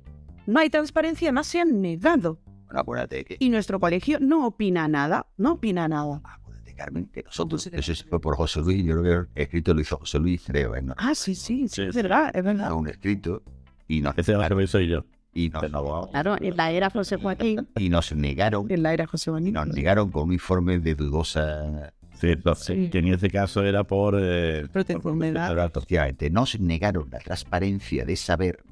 no 0.46 0.60
hay 0.60 0.70
transparencia, 0.70 1.28
además 1.28 1.46
se 1.46 1.60
han 1.60 1.80
negado. 1.80 2.38
Bueno, 2.66 2.80
acuérdate 2.80 3.24
que... 3.24 3.36
Y 3.40 3.48
nuestro 3.48 3.80
colegio 3.80 4.18
no 4.20 4.46
opina 4.46 4.88
nada, 4.88 5.26
no 5.36 5.52
opina 5.52 5.88
nada. 5.88 6.20
Acuérdate, 6.24 6.74
Carmen, 6.74 7.06
que 7.12 7.22
nosotros... 7.24 7.66
Eso 7.66 7.94
sí 7.94 8.04
fue 8.08 8.20
por 8.20 8.36
José 8.36 8.60
Luis, 8.60 8.84
yo 8.84 9.00
creo 9.00 9.24
que 9.26 9.30
el 9.40 9.42
escrito 9.44 9.74
lo 9.74 9.80
hizo 9.80 9.96
José 9.98 10.18
Luis, 10.18 10.42
creo. 10.46 10.74
¿eh? 10.76 10.82
No, 10.82 10.94
Ah, 10.96 11.14
sí, 11.14 11.34
sí, 11.34 11.68
sí, 11.68 11.68
Sí, 11.68 11.82
es 11.82 11.94
sí. 11.94 12.02
verdad, 12.02 12.30
es 12.34 12.44
verdad. 12.44 12.72
un 12.72 12.88
escrito 12.88 13.42
y 13.88 14.00
nos, 14.00 14.16
Ese 14.16 14.34
barrio 14.36 14.66
soy 14.66 14.88
yo. 14.88 15.04
y 15.34 15.48
nos. 15.48 15.64
Claro, 16.10 16.36
en 16.40 16.56
la 16.56 16.70
era 16.70 16.90
José 16.90 17.16
Joaquín, 17.16 17.68
y 17.76 17.88
nos 17.88 18.12
negaron 18.14 18.70
en 18.70 18.82
la 18.82 18.92
era 18.94 19.06
José 19.06 19.30
y 19.30 19.32
Joaquín. 19.32 19.52
nos 19.52 19.66
negaron 19.68 20.10
con 20.10 20.24
un 20.28 20.32
informe 20.32 20.78
de 20.78 20.94
dudosa 20.94 21.92
Sí, 22.20 22.28
entonces, 22.28 22.90
que 22.90 22.98
en 22.98 23.08
ese 23.08 23.30
caso 23.30 23.62
era 23.62 23.82
por... 23.84 24.14
Eh, 24.20 24.68
Protección 24.70 25.18
de 25.18 26.30
nos 26.30 26.60
negaron 26.60 27.08
la 27.10 27.18
transparencia 27.18 28.04
de 28.04 28.14
saber. 28.14 28.62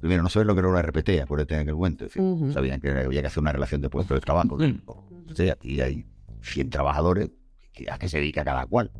Primero, 0.00 0.22
no 0.22 0.28
saber 0.28 0.46
lo 0.46 0.54
que 0.54 0.60
era 0.60 0.68
una 0.68 0.80
RPT, 0.82 1.20
acuérdate 1.22 1.54
en 1.54 1.60
aquel 1.60 1.74
momento. 1.74 2.04
Es 2.06 2.14
decir, 2.14 2.22
Ujú. 2.22 2.52
Sabían 2.52 2.80
que 2.80 2.90
había 2.90 3.20
que 3.20 3.26
hacer 3.26 3.40
una 3.40 3.52
relación 3.52 3.80
de 3.80 3.90
puesto 3.90 4.14
de 4.14 4.20
trabajo. 4.20 4.56
O 4.56 5.34
sea, 5.34 5.52
aquí 5.54 5.80
hay 5.80 6.04
100 6.42 6.70
trabajadores 6.70 7.30
que- 7.72 7.90
a 7.90 7.98
que 7.98 8.08
se 8.08 8.18
dedica 8.18 8.44
cada 8.44 8.64
cual. 8.66 8.90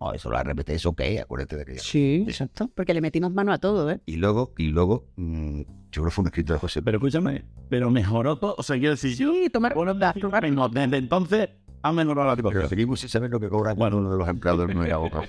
Oh, 0.00 0.12
eso 0.12 0.30
la 0.30 0.40
RPT, 0.42 0.74
¿eso 0.74 0.94
qué? 0.94 1.20
Acuérdate 1.20 1.56
de 1.56 1.64
que 1.64 1.78
Sí, 1.80 2.24
exacto. 2.28 2.70
Porque 2.72 2.94
le 2.94 3.00
metimos 3.00 3.32
mano 3.32 3.52
a 3.52 3.58
todo, 3.58 3.90
¿eh? 3.90 4.00
Y 4.06 4.16
luego, 4.16 4.54
y 4.56 4.68
luego, 4.68 5.08
mm, 5.16 5.60
yo 5.60 5.66
creo 5.90 6.04
que 6.04 6.10
fue 6.12 6.22
un 6.22 6.28
escrito 6.28 6.52
de 6.52 6.60
José. 6.60 6.82
Pero 6.82 6.98
escúchame, 6.98 7.44
pero 7.68 7.90
mejoró 7.90 8.38
todo. 8.38 8.54
O 8.58 8.62
sea, 8.62 8.76
quiero 8.76 8.92
decir, 8.92 9.16
yo, 9.16 9.32
Sí, 9.32 9.50
tomar. 9.50 9.74
bueno, 9.74 9.94
no, 9.94 10.68
desde 10.68 10.96
entonces 10.98 11.48
ha 11.82 11.92
mejorado 11.92 12.28
la 12.28 12.36
Pero 12.36 12.50
cosa. 12.50 12.68
seguimos 12.68 13.00
sin 13.00 13.08
saber 13.08 13.30
lo 13.30 13.38
que 13.40 13.48
cobra 13.48 13.72
uno 13.74 14.10
de 14.12 14.18
los 14.18 14.28
empleados 14.28 14.74
no 14.74 14.84
es 14.84 14.92
abogado. 14.92 15.24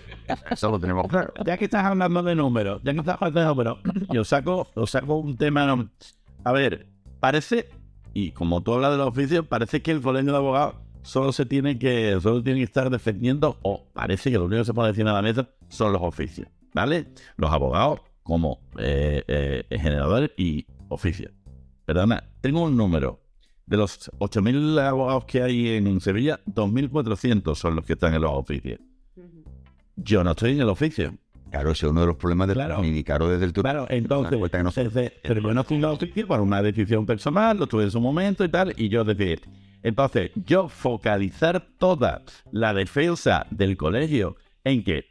Eso 0.50 0.72
lo 0.72 0.80
tenemos 0.80 1.08
claro. 1.08 1.34
Ya 1.46 1.58
que 1.58 1.66
estás 1.66 1.86
hablando 1.86 2.24
de 2.24 2.36
números, 2.36 2.82
ya 2.84 2.94
que 2.94 3.00
estás 3.00 3.16
hablando 3.22 3.40
de 3.40 3.46
números, 3.48 3.78
yo 4.14 4.24
saco, 4.24 4.68
yo 4.76 4.86
saco 4.88 5.16
un 5.18 5.38
tema. 5.38 5.66
no- 5.66 5.90
A 6.44 6.52
ver, 6.52 6.88
parece, 7.20 7.70
y 8.14 8.32
como 8.32 8.62
tú 8.62 8.74
hablas 8.74 8.92
de 8.92 8.98
los 8.98 9.08
oficios, 9.08 9.46
parece 9.46 9.82
que 9.82 9.92
el 9.92 10.02
colegio 10.02 10.32
de 10.32 10.38
abogados 10.38 10.76
solo 11.02 11.32
se 11.32 11.46
tiene 11.46 11.78
que, 11.80 12.18
solo 12.22 12.44
tiene 12.44 12.60
que 12.60 12.66
estar 12.66 12.90
defendiendo, 12.90 13.58
o 13.62 13.86
parece 13.94 14.32
que 14.32 14.38
lo 14.38 14.46
único 14.46 14.62
que 14.62 14.66
se 14.66 14.74
puede 14.74 14.90
decir 14.90 15.08
a 15.08 15.14
la 15.14 15.22
mesa 15.22 15.48
son 15.70 15.94
los 15.94 16.02
oficios, 16.02 16.48
¿vale? 16.74 17.08
Los 17.38 17.52
abogados 17.52 18.02
como 18.24 18.60
eh, 18.78 19.24
eh, 19.28 19.66
generadores 19.80 20.32
y 20.38 20.66
oficios. 20.90 21.32
Perdona, 21.86 22.24
tengo 22.42 22.62
un 22.64 22.78
número. 22.78 23.20
De 23.70 23.78
los 23.78 24.10
8.000 24.18 24.80
abogados 24.80 25.26
que 25.26 25.44
hay 25.44 25.68
en 25.76 26.02
Sevilla, 26.02 26.40
2.400 26.48 27.56
son 27.56 27.76
los 27.76 27.86
que 27.86 27.94
están 27.94 28.16
en 28.16 28.22
los 28.22 28.32
oficios. 28.34 28.80
Yo 29.96 30.24
no 30.24 30.32
estoy 30.32 30.54
en 30.54 30.62
el 30.62 30.70
oficio. 30.70 31.14
Claro, 31.52 31.72
ese 31.72 31.86
es 31.86 31.92
uno 31.92 32.02
de 32.02 32.08
los 32.08 32.16
problemas 32.16 32.48
del 32.48 32.58
Claro. 32.58 32.84
y 32.84 33.04
claro 33.04 33.28
desde 33.30 33.46
el 33.46 33.54
Claro, 33.54 33.86
entonces, 33.90 34.40
que 34.52 34.64
no 34.64 34.72
desde- 34.72 35.14
pero 35.24 35.42
yo 35.42 35.54
no 35.54 35.62
estoy 35.62 35.78
en 35.78 35.84
el 35.84 35.90
oficio 35.92 36.28
por 36.28 36.42
una 36.42 36.62
decisión 36.62 37.06
personal, 37.06 37.58
lo 37.58 37.68
tuve 37.68 37.84
en 37.84 37.92
su 37.92 38.00
momento 38.00 38.44
y 38.44 38.50
tal, 38.50 38.74
y 38.78 38.90
yo 38.90 39.04
decidí. 39.04 39.40
Entonces, 39.82 40.32
yo 40.46 40.68
focalizar 40.68 41.66
toda 41.78 42.24
la 42.52 42.74
defensa 42.74 43.46
del 43.50 43.78
colegio 43.78 44.36
en 44.64 44.84
que 44.84 45.06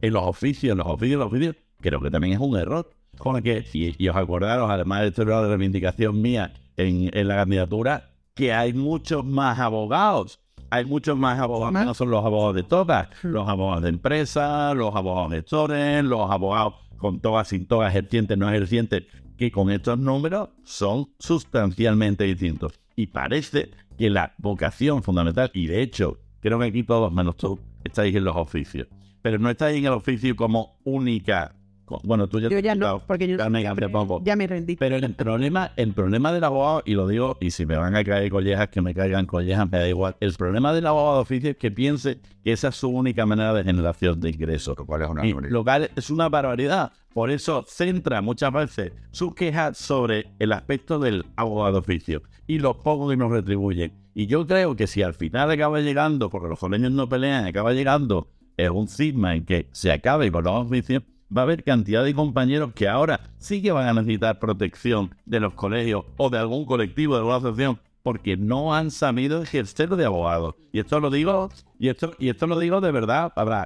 en 0.00 0.12
los 0.12 0.22
oficios, 0.24 0.76
los 0.76 0.86
oficios, 0.86 1.18
los 1.18 1.28
oficios, 1.28 1.56
creo 1.80 2.00
que 2.00 2.10
también 2.10 2.34
es 2.34 2.40
un 2.40 2.56
error. 2.56 2.90
Porque, 3.18 3.64
y, 3.72 3.94
y 4.02 4.08
os 4.08 4.16
acordaros, 4.16 4.68
además 4.70 5.02
de 5.02 5.08
esto 5.08 5.22
era 5.22 5.42
de 5.42 5.48
reivindicación 5.48 6.20
mía 6.20 6.52
en, 6.76 7.10
en 7.12 7.28
la 7.28 7.36
candidatura, 7.36 8.10
que 8.34 8.52
hay 8.52 8.72
muchos 8.72 9.24
más 9.24 9.58
abogados. 9.58 10.40
Hay 10.70 10.84
muchos 10.84 11.16
más 11.16 11.38
abogados, 11.38 11.78
que 11.78 11.84
no 11.84 11.94
son 11.94 12.10
los 12.10 12.24
abogados 12.24 12.56
de 12.56 12.64
todas, 12.64 13.08
los 13.22 13.48
abogados 13.48 13.82
de 13.84 13.90
empresas, 13.90 14.74
los 14.74 14.96
abogados 14.96 15.32
gestores, 15.32 16.02
los 16.02 16.28
abogados 16.28 16.74
con 16.96 17.20
togas, 17.20 17.48
sin 17.48 17.66
togas, 17.66 17.90
ejercientes, 17.90 18.36
no 18.36 18.48
ejercientes, 18.48 19.04
que 19.36 19.52
con 19.52 19.70
estos 19.70 19.98
números 19.98 20.48
son 20.64 21.12
sustancialmente 21.18 22.24
distintos. 22.24 22.80
Y 22.96 23.08
parece 23.08 23.70
que 23.96 24.10
la 24.10 24.34
vocación 24.38 25.02
fundamental, 25.02 25.50
y 25.54 25.66
de 25.66 25.82
hecho, 25.82 26.18
creo 26.40 26.58
que 26.58 26.66
aquí 26.66 26.82
todos 26.82 27.12
menos 27.12 27.36
tú 27.36 27.60
estáis 27.84 28.14
en 28.16 28.24
los 28.24 28.34
oficios, 28.34 28.88
pero 29.22 29.38
no 29.38 29.50
estáis 29.50 29.78
en 29.78 29.84
el 29.84 29.92
oficio 29.92 30.34
como 30.34 30.78
única. 30.84 31.54
Bueno, 32.02 32.26
tú 32.28 32.40
ya 32.40 32.48
Yo 32.48 32.56
te 32.56 32.62
ya 32.62 32.72
has 32.72 32.78
no, 32.78 33.02
porque 33.06 33.28
yo 33.28 33.36
ya 33.36 33.48
me 33.50 33.66
hace 33.66 33.88
poco. 33.88 34.22
ya 34.24 34.36
me 34.36 34.46
rendí. 34.46 34.76
Pero 34.76 34.96
el 34.96 35.14
problema, 35.14 35.72
el 35.76 35.92
problema 35.92 36.32
del 36.32 36.44
abogado, 36.44 36.82
y 36.86 36.94
lo 36.94 37.06
digo, 37.06 37.36
y 37.40 37.50
si 37.50 37.66
me 37.66 37.76
van 37.76 37.94
a 37.94 38.02
caer 38.04 38.30
collejas, 38.30 38.68
que 38.68 38.80
me 38.80 38.94
caigan 38.94 39.26
collejas, 39.26 39.70
me 39.70 39.78
da 39.78 39.88
igual. 39.88 40.16
El 40.20 40.32
problema 40.34 40.72
del 40.72 40.86
abogado 40.86 41.16
de 41.16 41.20
oficio 41.22 41.50
es 41.50 41.56
que 41.56 41.70
piense 41.70 42.18
que 42.42 42.52
esa 42.52 42.68
es 42.68 42.76
su 42.76 42.88
única 42.88 43.26
manera 43.26 43.52
de 43.52 43.64
generación 43.64 44.20
de 44.20 44.30
ingresos. 44.30 44.76
Lo 44.78 44.86
cual 44.86 45.02
es 45.02 45.08
una 45.08 45.26
Y 45.26 45.32
barbaridad. 45.32 45.52
lo 45.52 45.64
cual 45.64 45.90
es 45.94 46.10
una 46.10 46.28
barbaridad. 46.28 46.92
Por 47.12 47.30
eso 47.30 47.64
centra 47.68 48.20
muchas 48.22 48.52
veces 48.52 48.92
sus 49.12 49.34
quejas 49.34 49.76
sobre 49.78 50.26
el 50.40 50.52
aspecto 50.52 50.98
del 50.98 51.24
abogado 51.36 51.72
de 51.74 51.78
oficio 51.78 52.22
y 52.46 52.58
lo 52.58 52.78
poco 52.82 53.08
que 53.08 53.16
nos 53.16 53.30
retribuyen. 53.30 53.92
Y 54.14 54.26
yo 54.26 54.46
creo 54.46 54.74
que 54.74 54.86
si 54.86 55.02
al 55.02 55.14
final 55.14 55.50
acaba 55.50 55.80
llegando, 55.80 56.28
porque 56.30 56.48
los 56.48 56.58
colegios 56.58 56.90
no 56.92 57.08
pelean, 57.08 57.46
acaba 57.46 57.72
llegando 57.72 58.28
es 58.56 58.70
un 58.70 58.86
cisma 58.88 59.34
en 59.34 59.44
que 59.44 59.66
se 59.72 59.90
acabe 59.92 60.30
con 60.30 60.44
los 60.44 60.66
oficios, 60.66 61.02
va 61.34 61.42
a 61.42 61.44
haber 61.44 61.64
cantidad 61.64 62.04
de 62.04 62.14
compañeros 62.14 62.72
que 62.74 62.88
ahora 62.88 63.20
sí 63.38 63.62
que 63.62 63.72
van 63.72 63.88
a 63.88 63.92
necesitar 64.00 64.38
protección 64.38 65.14
de 65.26 65.40
los 65.40 65.54
colegios 65.54 66.04
o 66.16 66.30
de 66.30 66.38
algún 66.38 66.64
colectivo, 66.64 67.14
de 67.14 67.20
alguna 67.20 67.36
asociación, 67.36 67.78
porque 68.04 68.36
no 68.36 68.74
han 68.74 68.90
sabido 68.90 69.42
ejercer 69.42 69.88
de 69.96 70.04
abogado. 70.04 70.56
Y 70.72 70.78
esto 70.78 71.00
lo 71.00 71.08
digo, 71.08 71.48
y 71.78 71.88
esto, 71.88 72.12
y 72.18 72.28
esto 72.28 72.46
lo 72.46 72.58
digo 72.58 72.82
de 72.82 72.92
verdad, 72.92 73.32
habrá. 73.34 73.64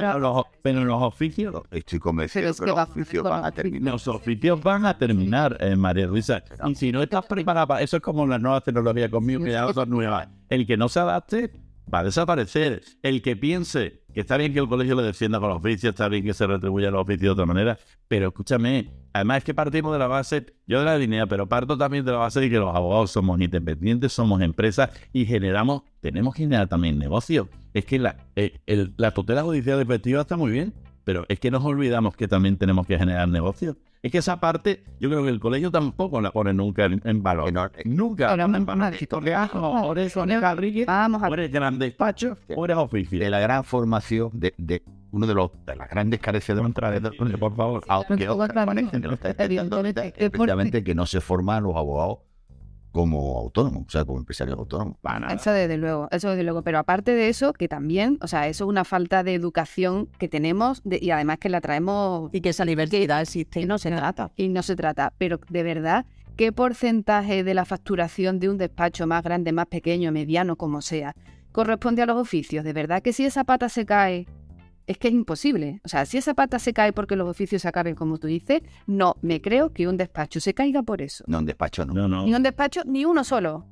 Pero 0.00 0.18
los, 0.18 0.44
pero 0.62 0.84
los 0.84 1.02
oficios, 1.02 1.54
Estoy 1.70 1.98
convencido 1.98 2.40
Pero 2.40 2.50
es 2.50 2.58
que 2.58 2.64
que 2.64 2.70
los 2.70 2.78
oficios 2.78 3.24
van 3.24 3.44
a 3.44 3.52
terminar. 3.52 3.92
los 3.92 4.08
oficios 4.08 4.62
van 4.62 4.86
a 4.86 4.96
terminar, 4.96 5.58
eh, 5.60 5.76
María 5.76 6.06
Luisa. 6.06 6.42
Y 6.66 6.74
si 6.74 6.92
no 6.92 7.02
estás 7.02 7.26
preparada 7.26 7.66
para 7.66 7.82
eso 7.82 7.98
es 7.98 8.02
como 8.02 8.26
las 8.26 8.40
nuevas 8.40 8.64
tecnologías 8.64 9.10
conmigo, 9.10 9.44
que 9.44 9.50
ya 9.50 9.62
no 9.62 9.74
son 9.74 9.90
nuevas. 9.90 10.28
El 10.48 10.66
que 10.66 10.78
no 10.78 10.88
se 10.88 11.00
adapte 11.00 11.50
va 11.92 12.00
a 12.00 12.04
desaparecer. 12.04 12.82
El 13.02 13.22
que 13.22 13.36
piense 13.36 14.02
que 14.12 14.20
está 14.20 14.36
bien 14.36 14.52
que 14.52 14.58
el 14.58 14.68
colegio 14.68 14.94
le 14.94 15.02
defienda 15.02 15.40
con 15.40 15.48
los 15.48 15.58
oficios, 15.58 15.90
está 15.90 16.08
bien 16.08 16.22
que 16.24 16.34
se 16.34 16.46
retribuya 16.46 16.90
los 16.90 17.00
oficios 17.02 17.22
de 17.22 17.30
otra 17.30 17.46
manera, 17.46 17.78
pero 18.08 18.28
escúchame, 18.28 18.90
además 19.14 19.38
es 19.38 19.44
que 19.44 19.54
partimos 19.54 19.92
de 19.92 19.98
la 19.98 20.06
base, 20.06 20.46
yo 20.66 20.80
de 20.80 20.84
la 20.84 20.98
línea, 20.98 21.26
pero 21.26 21.48
parto 21.48 21.78
también 21.78 22.04
de 22.04 22.12
la 22.12 22.18
base 22.18 22.40
de 22.40 22.50
que 22.50 22.58
los 22.58 22.74
abogados 22.74 23.10
somos 23.10 23.40
independientes, 23.40 24.12
somos 24.12 24.42
empresas 24.42 24.90
y 25.12 25.24
generamos, 25.24 25.82
tenemos 26.00 26.34
que 26.34 26.42
generar 26.42 26.68
también 26.68 26.98
negocios. 26.98 27.48
Es 27.72 27.86
que 27.86 27.98
la, 27.98 28.16
eh, 28.36 28.60
el- 28.66 28.92
la 28.98 29.12
tutela 29.12 29.42
judicial 29.42 29.80
efectiva 29.80 30.20
está 30.20 30.36
muy 30.36 30.50
bien, 30.52 30.74
pero 31.04 31.24
es 31.28 31.40
que 31.40 31.50
nos 31.50 31.64
olvidamos 31.64 32.14
que 32.14 32.28
también 32.28 32.58
tenemos 32.58 32.86
que 32.86 32.98
generar 32.98 33.28
negocios. 33.28 33.76
Es 34.02 34.10
que 34.10 34.18
esa 34.18 34.40
parte, 34.40 34.82
yo 34.98 35.08
creo 35.08 35.22
que 35.22 35.28
el 35.30 35.38
colegio 35.38 35.70
tampoco 35.70 36.20
la 36.20 36.32
pone 36.32 36.52
nunca 36.52 36.86
en, 36.86 37.00
en 37.04 37.22
valor. 37.22 37.52
No- 37.52 37.70
Nunca. 37.84 38.30
Ahora, 38.30 38.46
en 38.46 38.66
vamos 38.66 38.82
a 38.82 38.90
valor. 38.90 38.98
Porque, 39.20 39.34
ah, 39.34 39.50
no, 39.54 39.82
o 39.86 39.92
eres 39.92 40.12
a 40.16 41.28
o 41.28 41.34
eres 41.34 41.52
gran 41.52 41.78
despacho, 41.78 42.36
o 42.56 42.64
eres 42.64 42.76
oficio. 42.78 43.20
de 43.20 43.30
la 43.30 43.38
gran 43.38 43.62
formación 43.62 44.30
de, 44.32 44.54
de 44.58 44.82
uno 45.12 45.26
de 45.28 45.34
los 45.34 45.50
de 45.66 45.76
las 45.76 45.88
grandes 45.88 46.18
carencias 46.18 46.56
de 46.56 46.62
de- 47.30 47.38
por 47.38 47.54
favor. 47.54 47.84
aunque 47.88 48.24
precisamente 50.30 50.82
que 50.82 50.94
no 50.96 51.06
se 51.06 51.20
forman 51.20 51.62
los 51.62 51.76
abogados 51.76 52.18
como 52.92 53.38
autónomos, 53.38 53.84
o 53.86 53.90
sea, 53.90 54.04
como 54.04 54.18
empresarios 54.18 54.58
autónomos. 54.58 54.96
Para 55.00 55.20
nada. 55.20 55.34
Eso 55.34 55.50
desde 55.50 55.78
luego, 55.78 56.08
eso 56.10 56.28
desde 56.30 56.42
luego. 56.44 56.62
Pero 56.62 56.78
aparte 56.78 57.12
de 57.14 57.28
eso, 57.28 57.52
que 57.54 57.66
también, 57.66 58.18
o 58.20 58.28
sea, 58.28 58.46
eso 58.48 58.64
es 58.64 58.68
una 58.68 58.84
falta 58.84 59.22
de 59.24 59.34
educación 59.34 60.08
que 60.18 60.28
tenemos 60.28 60.82
de- 60.84 60.98
y 61.02 61.10
además 61.10 61.38
que 61.38 61.48
la 61.48 61.60
traemos 61.60 62.28
Y 62.32 62.40
que 62.42 62.50
esa 62.50 62.64
diversidad 62.64 63.20
existe 63.22 63.60
y 63.60 63.64
no 63.66 63.78
se 63.78 63.90
trata. 63.90 64.30
y 64.36 64.48
no 64.50 64.62
se 64.62 64.76
trata. 64.76 65.12
Pero 65.18 65.40
de 65.48 65.62
verdad, 65.62 66.04
¿qué 66.36 66.52
porcentaje 66.52 67.44
de 67.44 67.54
la 67.54 67.64
facturación 67.64 68.38
de 68.38 68.48
un 68.50 68.58
despacho 68.58 69.06
más 69.06 69.22
grande, 69.22 69.52
más 69.52 69.66
pequeño, 69.66 70.12
mediano, 70.12 70.56
como 70.56 70.82
sea, 70.82 71.14
corresponde 71.52 72.02
a 72.02 72.06
los 72.06 72.16
oficios? 72.16 72.64
De 72.64 72.72
verdad 72.72 73.02
que 73.02 73.12
si 73.12 73.24
esa 73.24 73.44
pata 73.44 73.68
se 73.68 73.86
cae, 73.86 74.26
es 74.86 74.98
que 74.98 75.08
es 75.08 75.14
imposible. 75.14 75.80
O 75.84 75.88
sea, 75.88 76.04
si 76.06 76.18
esa 76.18 76.34
pata 76.34 76.58
se 76.58 76.72
cae 76.72 76.92
porque 76.92 77.16
los 77.16 77.28
oficios 77.28 77.62
se 77.62 77.68
acaben, 77.68 77.94
como 77.94 78.18
tú 78.18 78.26
dices, 78.26 78.62
no 78.86 79.16
me 79.22 79.40
creo 79.40 79.72
que 79.72 79.88
un 79.88 79.96
despacho 79.96 80.40
se 80.40 80.54
caiga 80.54 80.82
por 80.82 81.02
eso. 81.02 81.24
No, 81.26 81.38
en 81.38 81.46
despacho 81.46 81.84
no. 81.84 81.94
No, 81.94 82.08
no. 82.08 82.24
Ni 82.24 82.34
un 82.34 82.42
despacho, 82.42 82.82
ni 82.84 83.04
uno 83.04 83.24
solo. 83.24 83.66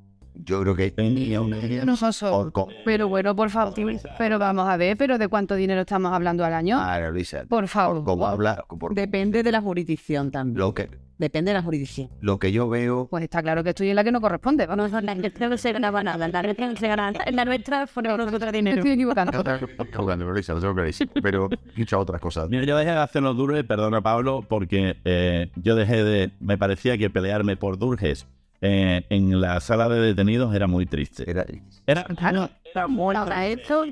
Yo 0.44 0.60
creo 0.62 0.74
que 0.76 0.92
Ni 0.96 1.36
un- 1.36 1.50
Ni 1.50 1.78
uno 1.78 1.96
solo. 1.96 2.36
o- 2.38 2.50
con- 2.50 2.66
Pero 2.84 3.08
bueno, 3.08 3.34
por 3.36 3.50
favor, 3.50 3.74
pero 4.18 4.38
vamos 4.38 4.68
a 4.68 4.76
ver, 4.76 4.96
pero 4.96 5.18
¿de 5.18 5.28
cuánto 5.28 5.54
dinero 5.54 5.80
estamos 5.82 6.12
hablando 6.12 6.44
al 6.44 6.54
año? 6.54 6.78
María 6.78 7.10
Luisa, 7.10 7.44
Por 7.48 7.68
favor. 7.68 8.04
como 8.04 8.26
habla, 8.26 8.64
por 8.78 8.94
Depende 8.94 9.42
de 9.42 9.52
la 9.52 9.60
jurisdicción 9.60 10.30
también. 10.30 10.58
lo 10.58 10.74
que 10.74 10.88
Depende 11.18 11.50
de 11.50 11.58
la 11.58 11.62
jurisdicción. 11.62 12.08
lo 12.22 12.38
que 12.38 12.50
yo 12.50 12.66
veo 12.70 13.06
Pues 13.10 13.22
está 13.24 13.42
claro 13.42 13.62
que 13.62 13.70
estoy 13.70 13.90
en 13.90 13.96
la 13.96 14.02
que 14.04 14.10
no 14.10 14.22
corresponde. 14.22 14.66
Vamos. 14.66 14.90
No, 14.90 15.00
la 15.02 15.14
nuestra 15.14 15.48
no 15.50 15.58
se 15.58 15.70
ganaba 15.72 16.02
nada. 16.02 16.26
La 16.28 16.42
nuestra 16.42 16.66
no 16.66 16.76
se 16.76 16.88
ganaba 16.88 17.10
nada. 17.12 17.24
En 17.26 17.36
la 17.36 17.44
nuestra 17.44 17.86
ponemos 17.86 18.18
nosotros 18.18 18.50
Me 18.52 18.58
dinero. 18.58 18.76
estoy 18.78 18.92
equivocando. 18.92 19.44
María 19.44 20.24
Luisa, 20.24 20.54
lo 20.54 20.60
tengo 20.60 20.74
pero 21.22 21.48
he 21.52 21.76
dicho 21.78 21.98
otras 21.98 22.20
cosas. 22.22 22.48
Mira, 22.48 22.64
yo 22.64 22.76
dejé 22.76 22.92
de 22.92 22.96
hacerlo 22.96 23.34
Durges, 23.34 23.64
perdona 23.64 24.00
Pablo, 24.00 24.44
porque 24.48 24.96
eh, 25.04 25.50
yo 25.56 25.76
dejé 25.76 26.02
de. 26.04 26.30
Me 26.40 26.56
parecía 26.56 26.96
que 26.96 27.10
pelearme 27.10 27.56
por 27.56 27.78
Durges 27.78 28.26
eh, 28.60 29.04
en 29.08 29.40
la 29.40 29.60
sala 29.60 29.88
de 29.88 30.00
detenidos 30.00 30.54
era 30.54 30.66
muy 30.66 30.86
triste. 30.86 31.28
Era, 31.28 31.44
Era. 31.86 32.06
no, 32.32 32.48
Ahora 32.74 33.46
esto, 33.46 33.84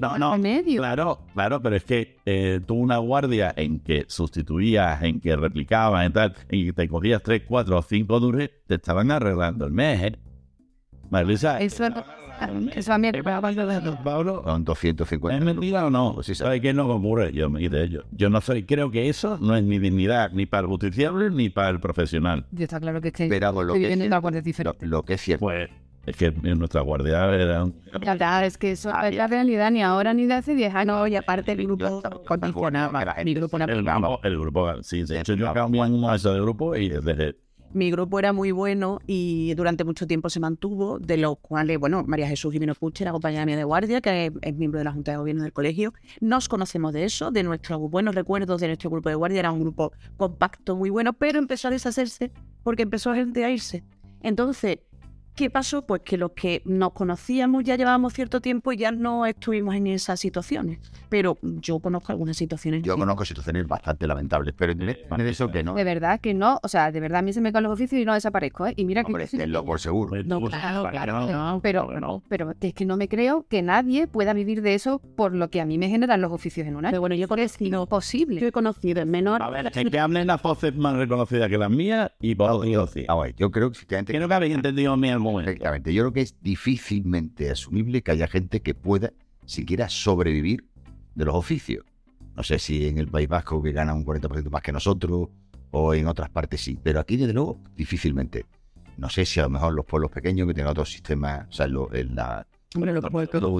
no, 0.00 0.18
no, 0.18 0.38
medio. 0.38 0.80
Claro, 0.80 1.20
claro, 1.32 1.62
pero 1.62 1.76
es 1.76 1.84
que 1.84 2.16
eh, 2.26 2.60
tú 2.66 2.74
una 2.74 2.98
guardia 2.98 3.52
en 3.56 3.80
que 3.80 4.04
sustituías, 4.08 5.02
en 5.02 5.20
que 5.20 5.36
replicabas, 5.36 6.04
en 6.06 6.12
tal, 6.12 6.34
en 6.48 6.66
que 6.66 6.72
te 6.72 6.88
cogías 6.88 7.22
tres, 7.22 7.42
cuatro 7.46 7.78
o 7.78 7.82
cinco 7.82 8.18
Durges, 8.18 8.50
te 8.66 8.76
estaban 8.76 9.10
arreglando 9.10 9.66
el 9.66 9.72
mes, 9.72 10.02
¿eh? 10.02 10.18
María 11.10 11.26
Luisa, 11.26 11.60
Eso, 11.60 11.84
eso 12.74 12.92
a 12.92 12.98
mí 12.98 13.10
Pablo, 14.04 14.42
con 14.42 14.60
¿Es 14.60 14.64
250. 14.64 15.40
mentira 15.44 15.86
o 15.86 15.90
no? 15.90 16.14
Pues 16.14 16.26
sí, 16.26 16.34
¿Sabes 16.34 16.60
qué 16.60 16.70
es 16.70 16.74
lo 16.74 16.86
que 16.86 16.92
ocurre? 16.92 17.32
Yo 17.32 17.50
me 17.50 17.68
de 17.68 17.84
ello. 17.84 18.04
Yo 18.12 18.30
no 18.30 18.40
soy, 18.40 18.64
creo 18.64 18.90
que 18.90 19.08
eso 19.08 19.38
no 19.40 19.56
es 19.56 19.62
ni 19.64 19.78
dignidad 19.78 20.30
ni 20.32 20.46
para 20.46 20.62
el 20.62 20.66
justiciable 20.68 21.30
ni 21.30 21.48
para 21.48 21.70
el 21.70 21.80
profesional. 21.80 22.46
Yo 22.52 22.64
está 22.64 22.80
claro 22.80 23.00
que 23.00 23.08
es 23.08 23.14
que 23.14 23.26
Pero 23.28 23.52
lo 23.52 23.60
estoy 23.60 23.74
que, 23.74 23.78
viviendo 23.88 24.04
es 24.04 24.06
en 24.06 24.12
una 24.12 24.20
cierto, 24.20 24.22
guardia 24.22 24.40
lo, 24.40 24.44
diferente. 24.44 24.86
lo 24.86 25.02
que 25.02 25.14
es 25.14 25.20
cierto, 25.20 25.40
Pues 25.46 25.70
es 26.06 26.16
que 26.16 26.26
en 26.26 26.58
nuestra 26.58 26.80
guardia 26.80 27.24
era 27.34 27.64
un... 27.64 27.74
La 27.92 27.98
verdad 27.98 28.46
es 28.46 28.56
que 28.56 28.72
eso 28.72 28.90
es 29.02 29.14
la 29.14 29.26
realidad 29.26 29.70
ni 29.70 29.82
ahora 29.82 30.14
ni 30.14 30.24
de 30.26 30.34
hace 30.34 30.54
10 30.54 30.74
años. 30.74 30.86
No, 30.98 31.06
y 31.06 31.16
aparte 31.16 31.52
el 31.52 31.64
grupo 31.64 32.02
condicionaba. 32.26 33.14
Mi 33.24 33.34
grupo 33.34 33.56
era 33.58 33.66
El 33.66 33.82
grupo, 33.84 34.20
el 34.22 34.38
grupo, 34.38 34.82
sí, 34.82 35.02
de 35.04 35.20
hecho 35.20 35.34
yo 35.34 35.48
acabo 35.50 35.68
un 35.68 35.84
año 35.84 35.98
más 35.98 36.22
de 36.22 36.40
grupo 36.40 36.74
y 36.76 36.88
desde 36.88 37.36
Mi 37.74 37.90
grupo 37.90 38.18
era 38.18 38.32
muy 38.32 38.50
bueno 38.50 38.98
y 39.06 39.52
durante 39.54 39.84
mucho 39.84 40.06
tiempo 40.06 40.30
se 40.30 40.40
mantuvo, 40.40 40.98
de 40.98 41.18
los 41.18 41.38
cuales, 41.38 41.78
bueno, 41.78 42.02
María 42.06 42.26
Jesús 42.26 42.50
Jiménez 42.52 42.78
Puche, 42.78 43.04
la 43.04 43.12
compañera 43.12 43.44
mía 43.44 43.58
de 43.58 43.64
guardia, 43.64 44.00
que 44.00 44.32
es, 44.40 44.54
miembro 44.54 44.78
de 44.78 44.84
la 44.84 44.92
Junta 44.92 45.12
de 45.12 45.18
Gobierno 45.18 45.42
del 45.42 45.52
colegio. 45.52 45.92
Nos 46.20 46.48
conocemos 46.48 46.94
de 46.94 47.04
eso, 47.04 47.30
de 47.30 47.42
nuestros 47.42 47.78
buenos 47.90 48.14
recuerdos 48.14 48.62
de 48.62 48.68
nuestro 48.68 48.88
grupo 48.88 49.10
de 49.10 49.16
guardia. 49.16 49.40
Era 49.40 49.52
un 49.52 49.60
grupo 49.60 49.92
compacto, 50.16 50.76
muy 50.76 50.88
bueno, 50.88 51.12
pero 51.12 51.38
empezó 51.38 51.68
a 51.68 51.70
deshacerse 51.70 52.32
porque 52.62 52.84
empezó 52.84 53.12
gente 53.12 53.44
a 53.44 53.50
irse. 53.50 53.84
Entonces, 54.22 54.78
¿Qué 55.38 55.50
pasó? 55.50 55.82
Pues 55.82 56.02
que 56.02 56.16
los 56.16 56.32
que 56.32 56.62
nos 56.64 56.92
conocíamos 56.92 57.62
ya 57.62 57.76
llevábamos 57.76 58.12
cierto 58.12 58.40
tiempo 58.40 58.72
y 58.72 58.76
ya 58.78 58.90
no 58.90 59.24
estuvimos 59.24 59.76
en 59.76 59.86
esas 59.86 60.18
situaciones. 60.18 60.80
Pero 61.08 61.38
yo 61.42 61.78
conozco 61.78 62.10
algunas 62.10 62.36
situaciones. 62.36 62.82
Yo 62.82 62.96
conozco 62.96 63.24
situaciones 63.24 63.64
bastante 63.68 64.08
lamentables, 64.08 64.52
pero 64.58 64.74
de 64.74 65.30
eso 65.30 65.48
que 65.48 65.62
no. 65.62 65.74
De 65.74 65.84
verdad 65.84 66.18
que 66.18 66.34
no. 66.34 66.58
O 66.64 66.66
sea, 66.66 66.90
de 66.90 66.98
verdad 66.98 67.20
a 67.20 67.22
mí 67.22 67.32
se 67.32 67.40
me 67.40 67.52
caen 67.52 67.62
los 67.62 67.72
oficios 67.72 68.02
y 68.02 68.04
no 68.04 68.14
desaparezco. 68.14 68.66
¿eh? 68.66 68.74
Y 68.74 68.84
mira 68.84 69.02
Hombre, 69.02 69.28
que. 69.28 69.46
lo 69.46 69.64
por 69.64 69.78
seguro. 69.78 70.20
No, 70.24 70.40
claro, 70.40 70.90
claro. 70.90 71.60
pero, 71.62 72.22
pero 72.28 72.54
es 72.60 72.74
que 72.74 72.84
no 72.84 72.96
me 72.96 73.06
creo 73.06 73.46
que 73.48 73.62
nadie 73.62 74.08
pueda 74.08 74.32
vivir 74.32 74.60
de 74.60 74.74
eso 74.74 74.98
por 74.98 75.36
lo 75.36 75.50
que 75.50 75.60
a 75.60 75.64
mí 75.64 75.78
me 75.78 75.88
generan 75.88 76.20
los 76.20 76.32
oficios 76.32 76.66
en 76.66 76.74
una. 76.74 76.90
Pero 76.90 77.00
bueno, 77.00 77.14
yo 77.14 77.28
es 77.36 77.60
imposible. 77.60 78.40
Yo 78.40 78.48
he 78.48 78.52
conocido 78.52 79.02
en 79.02 79.10
menor. 79.12 79.40
A 79.40 79.50
ver, 79.50 79.70
es 79.72 79.88
que 79.88 79.98
hablen 80.00 80.26
las 80.26 80.42
voces 80.42 80.74
más 80.74 80.96
reconocidas 80.96 81.48
que 81.48 81.58
las 81.58 81.70
mías 81.70 82.10
y 82.20 82.34
por 82.34 82.60
Dios. 82.60 82.92
A 83.06 83.14
ver, 83.14 83.36
yo 83.36 83.52
creo 83.52 83.70
que. 83.70 83.78
Creo 84.04 84.26
que 84.26 84.34
habéis 84.34 84.54
entendido 84.56 84.96
mi 84.96 85.10
Exactamente. 85.40 85.92
Yo 85.92 86.02
creo 86.02 86.12
que 86.12 86.22
es 86.22 86.34
difícilmente 86.40 87.50
asumible 87.50 88.02
que 88.02 88.10
haya 88.12 88.28
gente 88.28 88.60
que 88.60 88.74
pueda 88.74 89.12
siquiera 89.44 89.88
sobrevivir 89.88 90.64
de 91.14 91.24
los 91.24 91.34
oficios. 91.34 91.84
No 92.36 92.42
sé 92.42 92.58
si 92.58 92.86
en 92.86 92.98
el 92.98 93.08
País 93.08 93.28
Vasco 93.28 93.62
que 93.62 93.72
gana 93.72 93.94
un 93.94 94.04
40% 94.04 94.50
más 94.50 94.62
que 94.62 94.72
nosotros 94.72 95.28
o 95.70 95.94
en 95.94 96.06
otras 96.06 96.30
partes 96.30 96.60
sí, 96.60 96.78
pero 96.82 97.00
aquí 97.00 97.16
desde 97.16 97.32
luego 97.32 97.60
difícilmente. 97.74 98.46
No 98.96 99.08
sé 99.08 99.24
si 99.24 99.40
a 99.40 99.44
lo 99.44 99.50
mejor 99.50 99.74
los 99.74 99.84
pueblos 99.84 100.10
pequeños 100.10 100.46
que 100.48 100.54
tienen 100.54 100.70
otro 100.70 100.84
sistema, 100.84 101.46
o 101.48 101.52
sea, 101.52 101.66
en 101.66 102.14
la, 102.14 102.46
bueno, 102.74 102.92
los, 102.92 103.02
partidos 103.02 103.50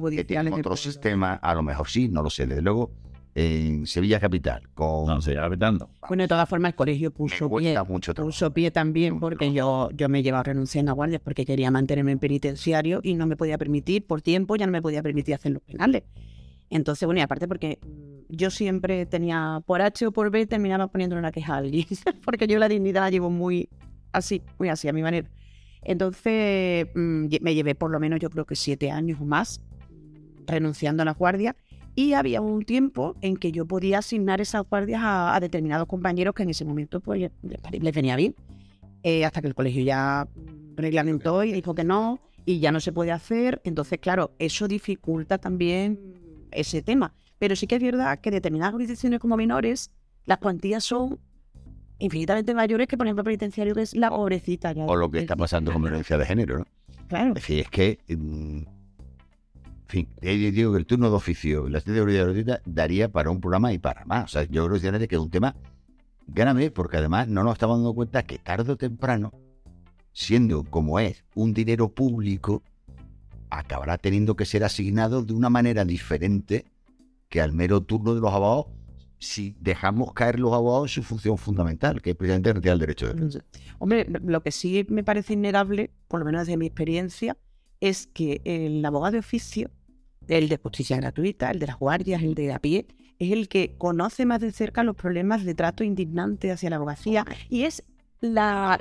judiciales, 0.00 0.52
otro 0.52 0.76
sistema, 0.76 1.34
a 1.34 1.54
lo 1.54 1.62
mejor 1.62 1.88
sí, 1.88 2.08
no 2.08 2.22
lo 2.22 2.30
sé. 2.30 2.46
Desde 2.46 2.62
luego, 2.62 2.92
en 3.34 3.86
Sevilla 3.86 4.20
Capital. 4.20 4.68
Con... 4.74 5.06
No, 5.06 5.20
Sevilla 5.20 5.42
Capital 5.42 5.78
no. 5.78 5.90
Bueno, 6.08 6.24
de 6.24 6.28
todas 6.28 6.48
formas, 6.48 6.70
el 6.70 6.76
colegio 6.76 7.10
puso 7.10 7.48
pie. 7.56 7.76
Mucho 7.88 8.14
puso 8.14 8.52
pie 8.52 8.70
también 8.70 9.20
porque 9.20 9.52
yo, 9.52 9.90
yo 9.92 10.08
me 10.08 10.22
llevaba 10.22 10.40
a 10.40 10.44
renunciar 10.44 10.88
a 10.88 10.92
guardias 10.92 11.20
porque 11.22 11.44
quería 11.44 11.70
mantenerme 11.70 12.12
en 12.12 12.18
penitenciario 12.18 13.00
y 13.02 13.14
no 13.14 13.26
me 13.26 13.36
podía 13.36 13.58
permitir, 13.58 14.06
por 14.06 14.22
tiempo, 14.22 14.56
ya 14.56 14.66
no 14.66 14.72
me 14.72 14.82
podía 14.82 15.02
permitir 15.02 15.34
hacer 15.34 15.52
los 15.52 15.62
penales. 15.62 16.02
Entonces, 16.70 17.04
bueno, 17.06 17.18
y 17.18 17.22
aparte 17.22 17.48
porque 17.48 17.80
yo 18.28 18.50
siempre 18.50 19.06
tenía, 19.06 19.60
por 19.66 19.82
H 19.82 20.06
o 20.06 20.12
por 20.12 20.30
B, 20.30 20.46
terminaba 20.46 20.86
poniéndole 20.86 21.18
una 21.18 21.32
queja 21.32 21.54
a 21.54 21.56
alguien, 21.58 21.86
porque 22.24 22.46
yo 22.46 22.58
la 22.58 22.68
dignidad 22.68 23.02
la 23.02 23.10
llevo 23.10 23.30
muy 23.30 23.68
así, 24.12 24.42
muy 24.58 24.68
así, 24.68 24.88
a 24.88 24.92
mi 24.92 25.02
manera. 25.02 25.28
Entonces, 25.82 26.86
mm, 26.94 27.26
me 27.40 27.54
llevé 27.54 27.74
por 27.74 27.90
lo 27.90 27.98
menos, 27.98 28.20
yo 28.20 28.30
creo 28.30 28.44
que 28.44 28.54
siete 28.54 28.90
años 28.90 29.18
o 29.20 29.24
más 29.24 29.60
renunciando 30.46 31.02
a 31.02 31.06
la 31.06 31.12
guardia 31.12 31.56
y 31.94 32.12
había 32.14 32.40
un 32.40 32.64
tiempo 32.64 33.16
en 33.20 33.36
que 33.36 33.52
yo 33.52 33.66
podía 33.66 33.98
asignar 33.98 34.40
esas 34.40 34.68
guardias 34.68 35.00
a, 35.04 35.38
determinados 35.40 35.86
compañeros 35.86 36.34
que 36.34 36.42
en 36.42 36.50
ese 36.50 36.64
momento 36.64 37.00
pues, 37.00 37.30
les 37.42 37.94
venía 37.94 38.16
bien. 38.16 38.34
Eh, 39.02 39.24
hasta 39.24 39.40
que 39.40 39.48
el 39.48 39.54
colegio 39.54 39.82
ya 39.82 40.28
reglamentó 40.76 41.42
y 41.42 41.52
dijo 41.52 41.74
que 41.74 41.84
no, 41.84 42.20
y 42.44 42.60
ya 42.60 42.72
no 42.72 42.80
se 42.80 42.92
puede 42.92 43.12
hacer. 43.12 43.60
Entonces, 43.64 43.98
claro, 43.98 44.32
eso 44.38 44.68
dificulta 44.68 45.38
también 45.38 45.98
ese 46.50 46.82
tema. 46.82 47.14
Pero 47.38 47.56
sí 47.56 47.66
que 47.66 47.76
es 47.76 47.82
verdad 47.82 48.18
que 48.20 48.30
determinadas 48.30 48.72
jurisdicciones 48.72 49.18
como 49.18 49.36
menores, 49.36 49.90
las 50.26 50.38
cuantías 50.38 50.84
son 50.84 51.18
infinitamente 51.98 52.54
mayores 52.54 52.88
que, 52.88 52.96
por 52.96 53.06
ejemplo, 53.06 53.24
penitenciario, 53.24 53.74
que 53.74 53.82
es 53.82 53.94
la 53.94 54.10
pobrecita. 54.10 54.72
o 54.76 54.96
lo 54.96 55.10
que 55.10 55.20
está 55.20 55.36
pasando 55.36 55.72
con 55.72 55.82
violencia 55.82 56.18
de 56.18 56.26
género, 56.26 56.58
¿no? 56.58 56.66
Claro. 57.08 57.28
Es 57.28 57.34
decir, 57.34 57.60
es 57.60 57.70
que 57.70 57.98
mm, 58.08 58.62
fin, 59.90 60.08
digo 60.20 60.72
que 60.72 60.78
el 60.78 60.86
turno 60.86 61.10
de 61.10 61.16
oficio 61.16 61.68
y 61.68 61.70
la 61.70 61.80
de 61.80 62.60
daría 62.64 63.10
para 63.10 63.30
un 63.30 63.40
programa 63.40 63.72
y 63.72 63.78
para 63.78 64.04
más. 64.04 64.24
O 64.24 64.28
sea, 64.28 64.44
yo 64.44 64.66
creo 64.66 64.80
que 64.80 65.14
es 65.14 65.20
un 65.20 65.30
tema 65.30 65.54
grave 66.26 66.70
porque 66.70 66.96
además 66.96 67.28
no 67.28 67.42
nos 67.42 67.54
estamos 67.54 67.78
dando 67.78 67.94
cuenta 67.94 68.22
que 68.22 68.38
tarde 68.38 68.72
o 68.72 68.76
temprano, 68.76 69.32
siendo 70.12 70.64
como 70.64 70.98
es 71.00 71.24
un 71.34 71.52
dinero 71.52 71.88
público, 71.88 72.62
acabará 73.50 73.98
teniendo 73.98 74.36
que 74.36 74.44
ser 74.44 74.64
asignado 74.64 75.22
de 75.22 75.32
una 75.32 75.50
manera 75.50 75.84
diferente 75.84 76.66
que 77.28 77.40
al 77.40 77.52
mero 77.52 77.80
turno 77.80 78.14
de 78.14 78.20
los 78.20 78.32
abogados 78.32 78.66
si 79.20 79.54
dejamos 79.60 80.14
caer 80.14 80.40
los 80.40 80.52
abogados 80.54 80.90
en 80.90 81.02
su 81.02 81.08
función 81.08 81.36
fundamental, 81.36 82.00
que 82.00 82.10
es 82.10 82.16
precisamente 82.16 82.54
retirar 82.54 82.74
el 82.74 82.80
derecho 82.80 83.12
de 83.12 83.42
Hombre, 83.78 84.06
lo 84.08 84.42
que 84.42 84.50
sí 84.50 84.86
me 84.88 85.04
parece 85.04 85.34
innegable, 85.34 85.90
por 86.08 86.20
lo 86.20 86.26
menos 86.26 86.46
desde 86.46 86.56
mi 86.56 86.66
experiencia, 86.66 87.36
es 87.80 88.06
que 88.06 88.40
el 88.44 88.84
abogado 88.84 89.12
de 89.12 89.18
oficio 89.18 89.70
el 90.28 90.48
de 90.48 90.56
justicia 90.56 90.96
gratuita, 90.96 91.50
el 91.50 91.58
de 91.58 91.66
las 91.66 91.78
guardias, 91.78 92.22
el 92.22 92.34
de 92.34 92.52
a 92.52 92.58
pie, 92.58 92.86
es 93.18 93.32
el 93.32 93.48
que 93.48 93.74
conoce 93.76 94.24
más 94.26 94.40
de 94.40 94.52
cerca 94.52 94.82
los 94.82 94.96
problemas 94.96 95.44
de 95.44 95.54
trato 95.54 95.84
indignante 95.84 96.50
hacia 96.50 96.70
la 96.70 96.76
abogacía 96.76 97.26
y 97.48 97.64
es 97.64 97.84
la, 98.20 98.78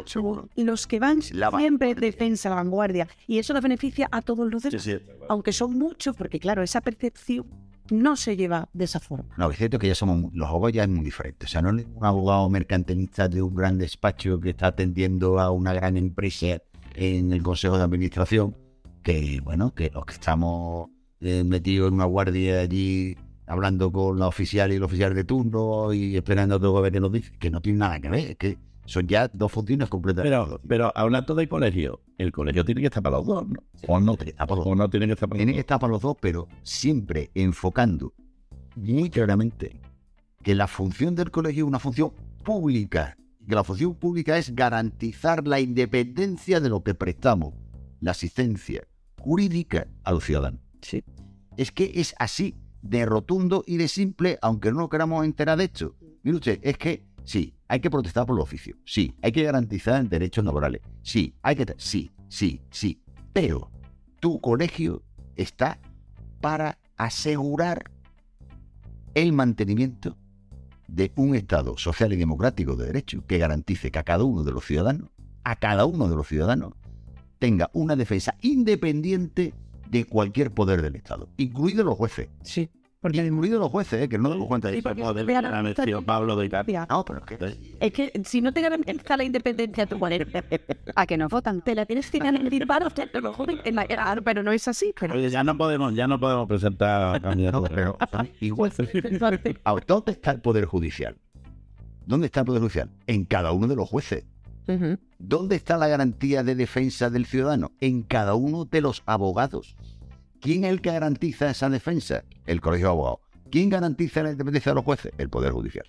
los 0.56 0.88
que 0.88 1.00
van 1.00 1.22
siempre 1.22 1.96
defensa, 1.96 2.50
la 2.50 2.56
vanguardia. 2.56 3.08
Y 3.28 3.40
eso 3.40 3.54
nos 3.54 3.64
beneficia 3.64 4.08
a 4.12 4.22
todos 4.22 4.50
los 4.50 4.64
demás. 4.64 4.90
Aunque 5.30 5.54
son 5.54 5.78
muchos, 5.78 6.16
porque 6.16 6.40
claro, 6.40 6.62
esa 6.62 6.82
percepción 6.82 7.46
no 7.90 8.16
se 8.16 8.36
lleva 8.36 8.70
de 8.74 8.86
esa 8.86 9.00
forma. 9.00 9.34
No, 9.38 9.50
es 9.50 9.58
cierto 9.58 9.80
que 9.80 9.88
ya 9.88 9.96
somos, 9.96 10.32
los 10.34 10.48
abogados 10.48 10.74
ya 10.74 10.84
es 10.84 10.90
muy 10.90 11.04
diferente. 11.04 11.46
O 11.46 11.50
sea, 11.50 11.62
no 11.62 11.78
es 11.78 11.86
un 11.94 12.06
abogado 12.06 12.50
mercantilista 12.50 13.28
de 13.28 13.42
un 13.42 13.56
gran 13.56 13.78
despacho 13.78 14.40
que 14.40 14.52
está 14.52 14.68
atendiendo 14.68 15.40
a 15.40 15.52
una 15.52 15.74
gran 15.74 15.98
empresa 15.98 16.62
en 16.96 17.32
el 17.34 17.42
consejo 17.42 17.78
de 17.78 17.84
administración, 17.84 18.56
que 19.04 19.40
bueno, 19.44 19.74
que 19.74 19.90
los 19.94 20.06
que 20.06 20.14
estamos 20.14 20.90
eh, 21.22 21.44
metido 21.44 21.88
en 21.88 21.96
una 21.96 22.06
guardia 22.06 22.62
allí 22.62 23.18
hablando 23.46 23.92
con 23.92 24.20
la 24.20 24.28
oficial 24.28 24.72
y 24.72 24.76
el 24.76 24.84
oficial 24.84 25.14
de 25.16 25.24
turno 25.24 25.92
y 25.92 26.16
esperando 26.16 26.56
a 26.56 26.60
todo 26.60 26.84
que 26.84 27.00
nos 27.00 27.12
dice, 27.12 27.32
que 27.40 27.50
no 27.50 27.62
tiene 27.62 27.80
nada 27.80 28.00
que 28.00 28.10
ver, 28.10 28.38
que 28.38 28.58
son 28.86 29.08
ya 29.08 29.28
dos 29.28 29.52
funciones 29.52 29.90
completamente. 29.90 30.36
Pero, 30.36 30.62
pero 30.68 30.92
hablando 30.96 31.36
de 31.36 31.50
colegio, 31.50 32.02
el 32.18 32.32
colegio 32.32 32.64
tiene 32.64 32.82
que 32.82 32.88
estar 32.88 33.04
para 33.04 33.18
los 33.18 33.26
dos, 33.26 33.48
¿no? 33.48 33.60
O 33.88 34.00
no, 34.00 34.16
tiene 34.18 35.08
que 35.08 35.14
estar 35.14 35.28
para 35.28 35.38
tiene 35.38 35.54
que 35.54 35.60
estar 35.60 35.80
para 35.80 35.92
los 35.92 36.02
dos, 36.02 36.16
pero 36.20 36.48
siempre 36.64 37.32
enfocando 37.34 38.14
muy 38.76 39.10
claramente 39.10 39.80
que 40.44 40.56
la 40.56 40.68
función 40.68 41.16
del 41.16 41.32
colegio 41.32 41.66
es 41.66 41.68
una 41.68 41.80
función 41.80 42.14
pública, 42.44 43.18
que 43.48 43.56
la 43.56 43.64
función 43.64 43.96
pública 43.96 44.38
es 44.38 44.56
garantizar 44.56 45.48
la 45.48 45.60
independencia 45.60 46.60
de 46.60 46.70
lo 46.70 46.84
que 46.84 46.94
prestamos, 46.94 47.54
la 48.00 48.12
asistencia 48.12 48.88
jurídica 49.20 49.88
a 50.04 50.12
los 50.12 50.24
ciudadanos. 50.24 50.69
Es 51.58 51.72
que 51.72 51.92
es 51.96 52.16
así 52.20 52.56
de 52.82 53.06
rotundo 53.06 53.64
y 53.68 53.78
de 53.78 53.88
simple, 53.88 54.38
aunque 54.42 54.72
no 54.72 54.80
nos 54.80 54.90
queramos 54.90 55.26
enterar 55.26 55.58
de 55.58 55.66
hecho. 55.66 55.96
Mire 56.24 56.38
usted, 56.38 56.60
es 56.62 56.78
que 56.78 57.04
sí, 57.24 57.56
hay 57.68 57.80
que 57.80 57.90
protestar 57.90 58.26
por 58.26 58.38
el 58.38 58.42
oficio. 58.42 58.76
Sí, 58.86 59.14
hay 59.22 59.32
que 59.32 59.44
garantizar 59.44 60.08
derechos 60.08 60.46
laborales. 60.46 60.82
Sí, 61.02 61.36
hay 61.42 61.56
que... 61.56 61.76
Sí, 61.78 62.12
sí, 62.28 62.62
sí. 62.72 63.02
Pero 63.34 63.72
tu 64.20 64.40
colegio 64.42 65.04
está 65.36 65.80
para 66.42 66.78
asegurar 66.98 67.92
el 69.14 69.34
mantenimiento 69.34 70.18
de 70.88 71.12
un 71.16 71.36
Estado 71.36 71.78
social 71.78 72.14
y 72.14 72.18
democrático 72.18 72.76
de 72.76 72.88
derecho 72.88 73.26
que 73.26 73.38
garantice 73.38 73.92
que 73.92 74.00
a 74.00 74.04
cada 74.04 74.24
uno 74.24 74.44
de 74.44 74.52
los 74.52 74.66
ciudadanos, 74.66 75.10
a 75.44 75.56
cada 75.58 75.86
uno 75.86 76.10
de 76.10 76.16
los 76.16 76.28
ciudadanos, 76.28 76.74
tenga 77.38 77.70
una 77.74 77.96
defensa 77.96 78.36
independiente 78.42 79.54
de 79.90 80.06
cualquier 80.06 80.52
poder 80.52 80.82
del 80.82 80.96
Estado, 80.96 81.30
incluidos 81.38 81.86
los 81.86 81.96
jueces. 81.96 82.30
Sí. 82.44 82.70
Porque 83.02 83.26
incluidos 83.26 83.62
los 83.62 83.70
jueces, 83.72 84.04
¿eh? 84.04 84.10
que 84.10 84.18
no 84.18 84.36
nos 84.36 84.46
cuenta 84.46 84.70
sí, 84.72 84.82
tío 84.82 86.02
Pablo 86.02 86.36
de 86.36 86.46
Italia. 86.46 86.86
No, 86.90 87.06
pero 87.06 87.20
es 87.20 87.26
que, 87.26 87.78
es 87.80 87.94
que 87.94 88.22
si 88.26 88.42
no 88.42 88.52
te 88.52 88.60
garantiza 88.60 89.16
la 89.16 89.24
independencia 89.24 89.86
tu 89.86 89.98
poder, 89.98 90.28
a 90.96 91.08
que 91.08 91.18
no 91.18 91.30
votan, 91.30 91.62
te 91.62 91.76
la 91.76 91.86
tienes 91.86 92.12
que 92.12 92.20
garantir 92.20 92.68
para 92.68 92.88
usted, 92.88 93.10
pero 93.10 94.44
no 94.44 94.52
es 94.52 94.68
así. 94.68 94.94
Pero... 95.00 95.14
Oye, 95.14 95.30
ya 95.30 95.46
no 95.46 95.58
podemos, 95.58 95.96
ya 95.96 96.08
no 96.08 96.20
podemos 96.20 96.46
presentar 96.46 97.22
candidatos. 97.22 97.70
pero 97.70 97.98
igual. 98.42 98.74
¿Dónde 99.88 100.12
está 100.12 100.32
el 100.32 100.42
poder 100.42 100.66
judicial? 100.66 101.18
¿Dónde 102.06 102.26
está 102.26 102.42
el 102.42 102.48
poder 102.48 102.62
judicial? 102.62 102.90
En 103.08 103.24
cada 103.24 103.54
uno 103.54 103.68
de 103.68 103.78
los 103.78 103.88
jueces. 103.88 104.26
¿Dónde 105.18 105.56
está 105.56 105.78
la 105.78 105.88
garantía 105.88 106.44
de 106.44 106.56
defensa 106.56 107.10
del 107.10 107.26
ciudadano? 107.26 107.72
En 107.80 108.04
cada 108.04 108.36
uno 108.36 108.66
de 108.66 108.82
los 108.82 109.04
abogados. 109.06 109.76
¿Quién 110.42 110.64
es 110.64 110.72
el 110.72 110.82
que 110.82 110.92
garantiza 110.92 111.50
esa 111.50 111.70
defensa? 111.70 112.24
El 112.46 112.62
colegio 112.62 112.88
de 112.88 112.92
abogados. 112.92 113.20
¿Quién 113.52 113.70
garantiza 113.70 114.24
la 114.24 114.32
independencia 114.32 114.72
de 114.72 114.76
los 114.76 114.86
jueces? 114.86 115.12
El 115.18 115.30
Poder 115.30 115.52
Judicial. 115.52 115.86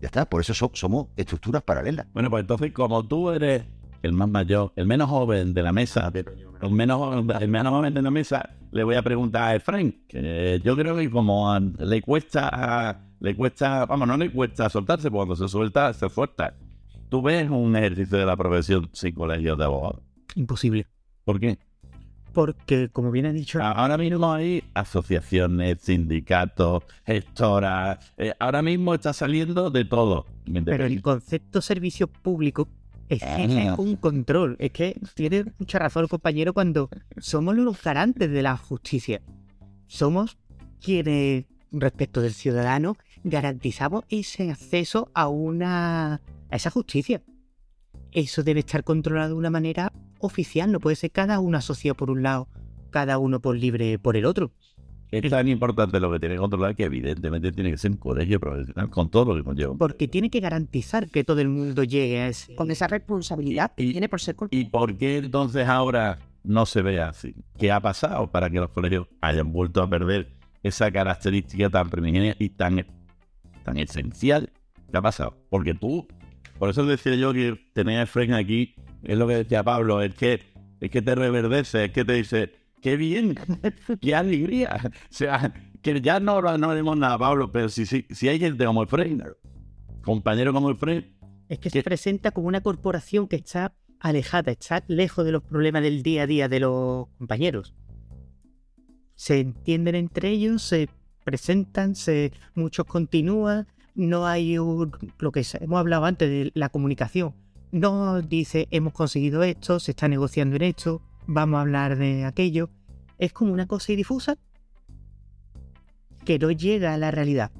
Ya 0.00 0.06
está, 0.06 0.24
por 0.24 0.40
eso 0.40 0.54
somos 0.72 1.08
estructuras 1.16 1.62
paralelas. 1.62 2.06
Bueno, 2.12 2.30
pues 2.30 2.42
entonces, 2.42 2.72
como 2.72 3.06
tú 3.06 3.30
eres 3.30 3.64
el 4.02 4.12
más 4.12 4.28
mayor, 4.28 4.72
el 4.76 4.86
menos 4.86 5.08
joven 5.08 5.54
de 5.54 5.62
la 5.62 5.72
mesa, 5.72 6.12
el 6.14 6.70
menos, 6.70 7.24
el 7.40 7.48
menos 7.48 7.72
joven 7.72 7.94
de 7.94 8.02
la 8.02 8.10
mesa, 8.10 8.50
le 8.70 8.84
voy 8.84 8.96
a 8.96 9.02
preguntar 9.02 9.42
a 9.44 9.54
Efraín, 9.54 10.04
que 10.08 10.60
yo 10.64 10.76
creo 10.76 10.96
que 10.96 11.08
como 11.08 11.58
le 11.58 12.02
cuesta, 12.02 13.06
le 13.20 13.36
cuesta, 13.36 13.86
vamos, 13.86 14.08
no 14.08 14.16
le 14.16 14.30
cuesta 14.30 14.68
soltarse, 14.68 15.10
cuando 15.10 15.36
se 15.36 15.48
suelta, 15.48 15.92
se 15.92 16.08
suelta. 16.10 16.54
¿Tú 17.14 17.22
ves 17.22 17.48
un 17.48 17.76
ejercicio 17.76 18.18
de 18.18 18.26
la 18.26 18.36
profesión 18.36 18.90
sin 18.92 19.14
colegios 19.14 19.56
de 19.56 19.62
abogados? 19.62 20.02
Imposible. 20.34 20.88
¿Por 21.22 21.38
qué? 21.38 21.60
Porque, 22.32 22.88
como 22.88 23.12
bien 23.12 23.26
has 23.26 23.34
dicho, 23.34 23.62
Ahora 23.62 23.96
mismo 23.96 24.32
hay 24.32 24.64
asociaciones, 24.74 25.80
sindicatos, 25.80 26.82
gestoras. 27.06 28.00
eh, 28.16 28.34
ahora 28.40 28.62
mismo 28.62 28.94
está 28.94 29.12
saliendo 29.12 29.70
de 29.70 29.84
todo. 29.84 30.26
¿me 30.46 30.60
pero 30.62 30.86
el 30.86 31.00
concepto 31.02 31.62
servicio 31.62 32.08
público 32.08 32.66
es, 33.08 33.20
que 33.20 33.44
es 33.44 33.78
un 33.78 33.94
control. 33.94 34.56
Es 34.58 34.72
que 34.72 34.98
tiene 35.14 35.44
mucha 35.56 35.78
razón 35.78 36.02
el 36.02 36.08
compañero 36.08 36.52
cuando 36.52 36.90
somos 37.18 37.54
los 37.54 37.80
garantes 37.80 38.28
de 38.28 38.42
la 38.42 38.56
justicia. 38.56 39.22
Somos 39.86 40.36
quienes, 40.80 41.44
respecto 41.70 42.20
del 42.20 42.32
ciudadano, 42.32 42.96
garantizamos 43.22 44.02
ese 44.08 44.50
acceso 44.50 45.12
a 45.14 45.28
una 45.28 46.20
a 46.50 46.56
esa 46.56 46.70
justicia. 46.70 47.22
Eso 48.12 48.42
debe 48.42 48.60
estar 48.60 48.84
controlado 48.84 49.30
de 49.30 49.34
una 49.34 49.50
manera 49.50 49.92
oficial, 50.20 50.70
no 50.72 50.80
puede 50.80 50.96
ser 50.96 51.10
cada 51.10 51.40
uno 51.40 51.58
asociado 51.58 51.96
por 51.96 52.10
un 52.10 52.22
lado, 52.22 52.48
cada 52.90 53.18
uno 53.18 53.40
por 53.40 53.56
libre 53.56 53.98
por 53.98 54.16
el 54.16 54.24
otro. 54.24 54.52
Es 55.10 55.30
tan 55.30 55.46
importante 55.46 56.00
lo 56.00 56.10
que 56.10 56.18
tiene 56.18 56.34
que 56.34 56.40
controlar 56.40 56.74
que 56.74 56.84
evidentemente 56.84 57.52
tiene 57.52 57.70
que 57.70 57.78
ser 57.78 57.92
un 57.92 57.98
colegio 57.98 58.40
profesional 58.40 58.90
con 58.90 59.10
todo 59.10 59.26
lo 59.26 59.36
que 59.36 59.44
conlleva. 59.44 59.74
Porque 59.76 60.08
tiene 60.08 60.28
que 60.28 60.40
garantizar 60.40 61.08
que 61.08 61.22
todo 61.22 61.40
el 61.40 61.48
mundo 61.48 61.84
llegue 61.84 62.20
a 62.20 62.28
ese. 62.28 62.54
Con 62.56 62.70
esa 62.72 62.88
responsabilidad 62.88 63.72
que 63.76 63.84
Y- 63.84 63.92
tiene 63.92 64.08
por 64.08 64.20
ser 64.20 64.34
¿Y 64.50 64.64
por 64.64 64.96
qué 64.96 65.18
entonces 65.18 65.68
ahora 65.68 66.18
no 66.42 66.66
se 66.66 66.82
ve 66.82 67.00
así? 67.00 67.34
¿Qué 67.58 67.70
ha 67.70 67.78
pasado 67.80 68.28
para 68.30 68.50
que 68.50 68.58
los 68.58 68.70
colegios 68.70 69.06
hayan 69.20 69.52
vuelto 69.52 69.82
a 69.82 69.88
perder 69.88 70.32
esa 70.64 70.90
característica 70.90 71.70
tan 71.70 71.90
primigenia 71.90 72.34
y 72.40 72.48
tan, 72.48 72.84
tan 73.62 73.76
esencial? 73.76 74.50
¿Qué 74.90 74.96
ha 74.96 75.02
pasado? 75.02 75.36
Porque 75.48 75.74
tú, 75.74 76.08
por 76.58 76.70
eso 76.70 76.84
decía 76.84 77.14
yo 77.14 77.32
que 77.32 77.58
tener 77.72 77.98
a 77.98 78.02
Efraín 78.02 78.34
aquí, 78.34 78.74
es 79.02 79.18
lo 79.18 79.26
que 79.26 79.36
decía 79.36 79.62
Pablo, 79.62 80.02
es 80.02 80.14
que, 80.14 80.40
es 80.80 80.90
que 80.90 81.02
te 81.02 81.14
reverdece, 81.14 81.86
es 81.86 81.90
que 81.92 82.04
te 82.04 82.14
dice, 82.14 82.52
qué 82.80 82.96
bien, 82.96 83.36
qué 84.00 84.14
alegría. 84.14 84.92
O 85.10 85.16
sea, 85.16 85.52
que 85.82 86.00
ya 86.00 86.20
no, 86.20 86.40
no 86.40 86.70
haremos 86.70 86.96
nada, 86.96 87.18
Pablo, 87.18 87.52
pero 87.52 87.68
si, 87.68 87.86
si, 87.86 88.06
si 88.10 88.28
hay 88.28 88.38
gente 88.38 88.64
como 88.64 88.82
Efraín, 88.82 89.22
compañero 90.02 90.52
como 90.52 90.70
Efraín, 90.70 91.16
Es 91.48 91.58
que 91.58 91.70
¿Qué? 91.70 91.78
se 91.78 91.82
presenta 91.82 92.30
como 92.30 92.48
una 92.48 92.62
corporación 92.62 93.28
que 93.28 93.36
está 93.36 93.74
alejada, 94.00 94.52
está 94.52 94.84
lejos 94.86 95.24
de 95.24 95.32
los 95.32 95.42
problemas 95.42 95.82
del 95.82 96.02
día 96.02 96.22
a 96.22 96.26
día 96.26 96.48
de 96.48 96.60
los 96.60 97.08
compañeros. 97.18 97.74
Se 99.14 99.40
entienden 99.40 99.94
entre 99.94 100.30
ellos, 100.30 100.62
se 100.62 100.88
presentan, 101.24 101.94
se 101.94 102.32
muchos 102.54 102.84
continúan, 102.84 103.66
no 103.94 104.26
hay 104.26 104.58
un- 104.58 104.92
lo 105.18 105.32
que 105.32 105.44
se- 105.44 105.62
hemos 105.62 105.78
hablado 105.78 106.04
antes 106.04 106.28
de 106.28 106.50
la 106.54 106.68
comunicación. 106.68 107.34
No 107.72 108.22
dice 108.22 108.68
hemos 108.70 108.92
conseguido 108.92 109.42
esto, 109.42 109.80
se 109.80 109.92
está 109.92 110.08
negociando 110.08 110.56
en 110.56 110.62
esto, 110.62 111.02
vamos 111.26 111.58
a 111.58 111.60
hablar 111.62 111.96
de 111.96 112.24
aquello. 112.24 112.70
Es 113.18 113.32
como 113.32 113.52
una 113.52 113.66
cosa 113.66 113.92
difusa 113.92 114.36
que 116.24 116.38
no 116.38 116.50
llega 116.50 116.94
a 116.94 116.98
la 116.98 117.10
realidad. 117.10 117.50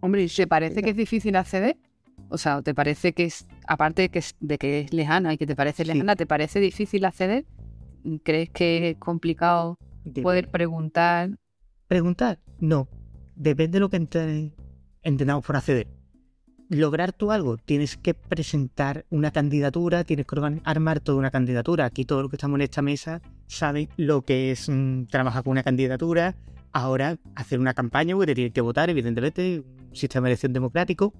Hombre, 0.00 0.26
¿Te 0.28 0.46
parece 0.46 0.82
que 0.82 0.90
es 0.90 0.96
difícil 0.96 1.36
acceder? 1.36 1.76
O 2.28 2.38
sea, 2.38 2.58
¿o 2.58 2.62
¿te 2.62 2.74
parece 2.74 3.12
que 3.12 3.24
es, 3.24 3.46
aparte 3.66 4.02
de 4.02 4.08
que 4.10 4.18
es, 4.20 4.34
de 4.40 4.58
que 4.58 4.80
es 4.80 4.92
lejana 4.92 5.32
y 5.34 5.38
que 5.38 5.46
te 5.46 5.56
parece 5.56 5.84
Sí. 5.84 5.92
lejana, 5.92 6.16
¿te 6.16 6.26
parece 6.26 6.60
difícil 6.60 7.04
acceder? 7.04 7.44
¿Crees 8.22 8.50
que 8.50 8.90
es 8.90 8.96
complicado 8.98 9.76
De- 10.04 10.22
poder 10.22 10.48
preguntar? 10.48 11.30
¿Preguntar? 11.88 12.38
No. 12.60 12.88
Depende 13.36 13.76
de 13.76 13.80
lo 13.80 13.88
que 13.90 13.96
ente- 13.96 14.52
entendamos 15.02 15.44
por 15.44 15.56
acceder. 15.56 15.88
Lograr 16.68 17.12
tú 17.12 17.32
algo, 17.32 17.56
tienes 17.56 17.96
que 17.96 18.14
presentar 18.14 19.04
una 19.10 19.32
candidatura, 19.32 20.04
tienes 20.04 20.26
que 20.26 20.60
armar 20.64 21.00
toda 21.00 21.18
una 21.18 21.30
candidatura. 21.30 21.84
Aquí 21.84 22.04
todos 22.04 22.22
los 22.22 22.30
que 22.30 22.36
estamos 22.36 22.56
en 22.58 22.62
esta 22.62 22.82
mesa 22.82 23.20
saben 23.48 23.88
lo 23.96 24.22
que 24.22 24.52
es 24.52 24.68
mm, 24.68 25.06
trabajar 25.06 25.42
con 25.42 25.52
una 25.52 25.64
candidatura. 25.64 26.36
Ahora, 26.72 27.18
hacer 27.34 27.58
una 27.58 27.74
campaña, 27.74 28.14
porque 28.14 28.28
te 28.28 28.34
tienes 28.36 28.52
que 28.52 28.60
votar, 28.60 28.88
evidentemente, 28.88 29.60
un 29.60 29.96
sistema 29.96 30.26
de 30.26 30.32
elección 30.32 30.52
democrático. 30.52 31.12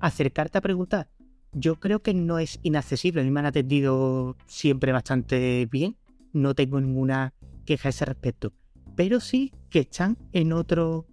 Acercarte 0.00 0.58
a 0.58 0.60
preguntar. 0.60 1.08
Yo 1.52 1.76
creo 1.76 2.02
que 2.02 2.14
no 2.14 2.40
es 2.40 2.58
inaccesible. 2.62 3.20
A 3.20 3.24
mí 3.24 3.30
me 3.30 3.38
han 3.38 3.46
atendido 3.46 4.36
siempre 4.46 4.90
bastante 4.90 5.68
bien. 5.70 5.96
No 6.32 6.54
tengo 6.54 6.80
ninguna 6.80 7.34
queja 7.64 7.88
a 7.88 7.90
ese 7.90 8.04
respecto 8.04 8.52
pero 8.98 9.20
sí 9.20 9.52
que 9.70 9.78
están 9.78 10.18
en 10.32 10.52
otro, 10.52 11.06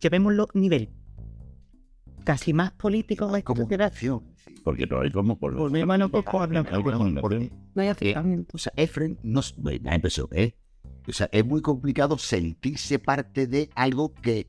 llamémoslo, 0.00 0.48
nivel. 0.54 0.88
Casi 2.26 2.52
más 2.52 2.72
político. 2.72 3.32
acción. 3.32 4.24
sí. 4.34 4.54
porque 4.64 4.84
no 4.86 5.00
hay 5.00 5.12
como 5.12 5.38
por 5.38 5.56
Por 5.56 5.70
mi 5.70 5.84
mano, 5.84 6.08
pues, 6.08 6.24
por 6.24 6.52
la- 6.52 6.64
Porque, 7.20 7.52
no 7.72 7.82
hay 7.82 7.86
eh, 7.86 7.90
acercamiento. 7.92 8.50
o 8.56 8.58
sea, 8.58 8.72
Efren 8.76 9.16
no 9.22 9.40
empezó, 9.84 10.28
¿eh? 10.32 10.56
O 11.08 11.12
sea, 11.12 11.28
es 11.30 11.46
muy 11.46 11.62
complicado 11.62 12.18
sentirse 12.18 12.98
parte 12.98 13.46
de 13.46 13.70
algo 13.76 14.12
que 14.12 14.48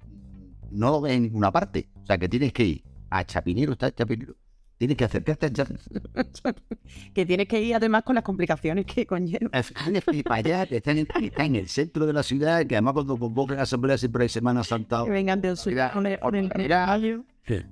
no 0.72 0.90
lo 0.90 1.02
ves 1.02 1.14
en 1.14 1.24
ninguna 1.24 1.52
parte. 1.52 1.88
O 2.02 2.06
sea, 2.08 2.18
que 2.18 2.28
tienes 2.28 2.52
que 2.52 2.64
ir 2.66 2.84
a 3.12 3.24
Chapinero, 3.24 3.74
está 3.74 3.94
Chapinero. 3.94 4.36
Tienes 4.80 4.98
que 4.98 5.04
acercarte 5.06 5.46
a 5.46 5.54
Chapinero. 5.54 5.84
que 7.14 7.26
tienes 7.28 7.48
que 7.48 7.62
ir 7.62 7.76
además 7.76 8.02
con 8.02 8.16
las 8.16 8.24
complicaciones 8.24 8.88
que 8.88 9.06
conlleva. 9.06 9.52
Para 10.26 10.36
allá, 10.36 10.66
que 10.66 10.78
está 10.78 10.92
en, 10.94 11.08
en 11.38 11.56
el 11.56 11.68
centro 11.68 12.08
de 12.08 12.14
la 12.14 12.24
ciudad, 12.24 12.66
que 12.66 12.76
además 12.76 12.94
cuando 12.94 13.20
convocan 13.20 13.60
asamblea 13.60 14.00
siempre 14.00 14.24
hay 14.24 14.30
Semana 14.30 14.64
Santa. 14.64 15.04
Que 15.04 15.12
vengan 15.12 15.42
del 15.42 15.58
sur 15.58 15.74
El, 17.48 17.66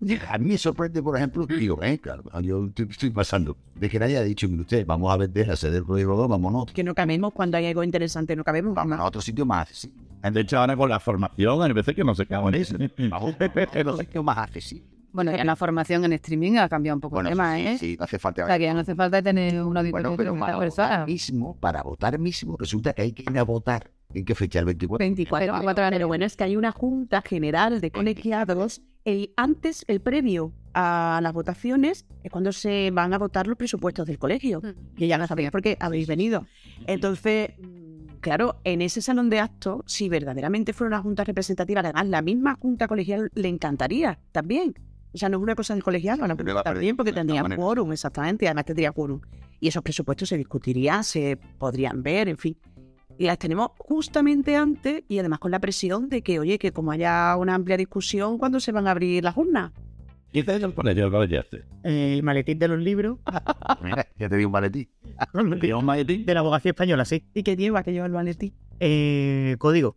el. 0.00 0.20
A 0.28 0.38
mí 0.38 0.46
me 0.46 0.58
sorprende, 0.58 1.02
por 1.02 1.16
ejemplo, 1.16 1.46
digo, 1.46 1.82
eh, 1.82 1.98
claro, 1.98 2.22
yo 2.40 2.68
estoy, 2.76 3.10
pasando, 3.10 3.56
de 3.74 3.88
que 3.88 3.98
nadie 3.98 4.16
ha 4.16 4.22
dicho, 4.22 4.48
mire 4.48 4.62
usted, 4.62 4.86
vamos 4.86 5.12
a 5.12 5.16
vender 5.16 5.50
a 5.50 5.56
ceder 5.56 5.84
Rodrigo, 5.84 6.28
vámonos, 6.28 6.66
Que 6.72 6.82
no 6.82 6.94
cabemos 6.94 7.32
cuando 7.32 7.56
hay 7.56 7.66
algo 7.66 7.84
interesante, 7.84 8.34
no 8.34 8.44
cabemos. 8.44 8.74
vámonos 8.74 9.00
a 9.00 9.04
otro 9.04 9.20
sitio 9.20 9.44
más 9.46 9.68
accesible. 9.68 10.02
De 10.32 10.40
hecho, 10.40 10.58
ahora 10.58 10.76
con 10.76 10.88
la 10.88 10.98
formación, 10.98 11.62
hay 11.62 11.72
veces 11.72 11.94
que 11.94 12.04
no 12.04 12.14
se 12.14 12.26
cagan 12.26 12.54
en 12.54 12.60
eso. 12.60 12.76
Vamos 13.10 13.36
a 13.40 13.44
otro 13.78 13.98
sitio 13.98 14.22
más 14.22 14.38
accesible. 14.38 14.98
Bueno, 15.10 15.34
ya 15.34 15.42
la 15.44 15.56
formación 15.56 16.04
en 16.04 16.12
streaming 16.12 16.58
ha 16.58 16.68
cambiado 16.68 16.96
un 16.96 17.00
poco 17.00 17.14
Bueno, 17.16 17.30
el 17.30 17.34
tema, 17.34 17.56
sí, 17.56 17.66
¿eh? 17.66 17.78
sí, 17.78 17.96
no 17.98 18.04
hace 18.04 18.18
falta. 18.18 18.44
O 18.44 18.46
sea, 18.46 18.58
que 18.58 18.64
ya 18.64 18.74
no 18.74 18.80
hace 18.80 18.94
falta 18.94 19.22
tener 19.22 19.62
un 19.62 19.76
auditorio 19.76 19.90
Bueno, 19.90 20.10
de 20.10 20.16
pero 20.16 20.32
30 20.32 20.46
para 20.46 20.66
votar 20.66 21.06
mismo, 21.06 21.56
para 21.58 21.82
votar 21.82 22.18
mismo, 22.18 22.56
resulta 22.58 22.92
que 22.92 23.02
hay 23.02 23.12
que 23.12 23.22
ir 23.22 23.38
a 23.38 23.42
votar. 23.42 23.90
¿En 24.14 24.24
qué 24.24 24.34
fecha? 24.34 24.58
¿El 24.60 24.64
24? 24.66 25.04
24. 25.04 25.46
Pero- 25.46 25.74
Pero, 25.74 25.90
pero 25.90 26.08
bueno, 26.08 26.24
es 26.24 26.36
que 26.36 26.44
hay 26.44 26.56
una 26.56 26.72
junta 26.72 27.22
general 27.22 27.80
de 27.80 27.90
colegiados. 27.90 28.80
El, 29.04 29.32
antes, 29.36 29.84
el 29.88 30.00
previo 30.00 30.52
a 30.74 31.20
las 31.22 31.32
votaciones, 31.32 32.06
es 32.22 32.30
cuando 32.30 32.52
se 32.52 32.90
van 32.92 33.12
a 33.12 33.18
votar 33.18 33.46
los 33.46 33.56
presupuestos 33.56 34.06
del 34.06 34.18
colegio. 34.18 34.62
Que 34.96 35.08
ya 35.08 35.18
no 35.18 35.26
sabéis 35.26 35.50
por 35.50 35.60
qué 35.62 35.76
habéis 35.80 36.06
venido. 36.06 36.46
Entonces, 36.86 37.50
mm, 37.58 38.18
claro, 38.20 38.60
en 38.64 38.80
ese 38.82 39.02
salón 39.02 39.28
de 39.28 39.40
actos, 39.40 39.82
si 39.86 40.08
verdaderamente 40.08 40.72
fuera 40.72 40.88
una 40.96 41.02
junta 41.02 41.24
representativa, 41.24 41.80
además 41.80 42.06
la 42.06 42.22
misma 42.22 42.56
junta 42.60 42.88
colegial 42.88 43.30
le 43.34 43.48
encantaría 43.48 44.18
también. 44.32 44.74
O 45.12 45.16
sea, 45.18 45.30
no 45.30 45.38
es 45.38 45.42
una 45.42 45.54
cosa 45.54 45.72
del 45.74 45.82
colegiado, 45.82 46.26
no, 46.28 46.36
Pero 46.36 46.54
va 46.54 46.60
a 46.60 46.64
perder, 46.64 46.76
también 46.76 46.96
porque 46.96 47.12
de 47.12 47.16
tendría 47.16 47.42
quórum, 47.56 47.92
exactamente, 47.92 48.46
además 48.46 48.66
tendría 48.66 48.92
quórum. 48.92 49.20
Y 49.58 49.68
esos 49.68 49.82
presupuestos 49.82 50.28
se 50.28 50.36
discutirían, 50.36 51.02
se 51.02 51.38
podrían 51.58 52.02
ver, 52.02 52.28
en 52.28 52.36
fin. 52.36 52.56
Y 53.18 53.26
las 53.26 53.38
tenemos 53.38 53.72
justamente 53.78 54.54
antes 54.54 55.02
y 55.08 55.18
además 55.18 55.40
con 55.40 55.50
la 55.50 55.58
presión 55.58 56.08
de 56.08 56.22
que, 56.22 56.38
oye, 56.38 56.56
que 56.58 56.70
como 56.70 56.92
haya 56.92 57.36
una 57.36 57.56
amplia 57.56 57.76
discusión, 57.76 58.38
¿cuándo 58.38 58.60
se 58.60 58.70
van 58.70 58.86
a 58.86 58.92
abrir 58.92 59.24
las 59.24 59.36
urnas? 59.36 59.72
¿Qué 60.32 60.44
te 60.44 60.54
el 60.54 60.72
colegio? 60.72 61.10
¿El 61.82 62.22
maletín 62.22 62.58
de 62.58 62.68
los 62.68 62.78
libros 62.78 63.18
Mira, 63.82 64.06
ya 64.16 64.28
te 64.28 64.36
di 64.36 64.44
un 64.44 64.52
maletín. 64.52 64.88
¿Tío, 65.60 65.78
un 65.80 65.84
maletín? 65.84 66.24
de 66.24 66.34
la 66.34 66.40
abogacía 66.40 66.70
española, 66.70 67.04
sí. 67.04 67.24
¿Y 67.34 67.42
qué 67.42 67.56
lleva 67.56 67.82
que 67.82 67.92
lleva 67.92 68.06
el 68.06 68.12
maletín? 68.12 68.54
Eh, 68.78 69.56
código. 69.58 69.96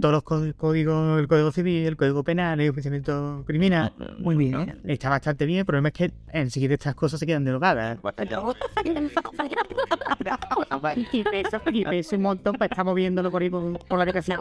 Todos 0.00 0.12
los 0.12 0.22
có- 0.22 0.52
códigos, 0.56 1.18
el 1.20 1.28
código 1.28 1.50
civil, 1.52 1.86
el 1.86 1.96
código 1.96 2.22
penal, 2.22 2.60
el 2.60 2.66
enjuiciamiento 2.68 3.42
criminal. 3.46 3.92
Muy 4.18 4.36
bien. 4.36 4.80
Está 4.84 5.08
bastante 5.08 5.46
bien. 5.46 5.60
El 5.60 5.66
problema 5.66 5.88
es 5.88 5.94
que 5.94 6.12
enseguida 6.32 6.74
estas 6.74 6.94
cosas 6.94 7.20
se 7.20 7.26
quedan 7.26 7.44
derogadas. 7.44 7.98
Y 11.12 11.24
pesa, 11.24 11.62
y 11.72 11.84
pesa 11.84 12.16
un 12.16 12.22
montón 12.22 12.54
para 12.56 12.66
estar 12.70 12.84
moviéndolo 12.84 13.30
por 13.30 13.42
ahí 13.42 13.50
por, 13.50 13.78
por 13.86 13.98
la 13.98 14.02
habitación. 14.04 14.40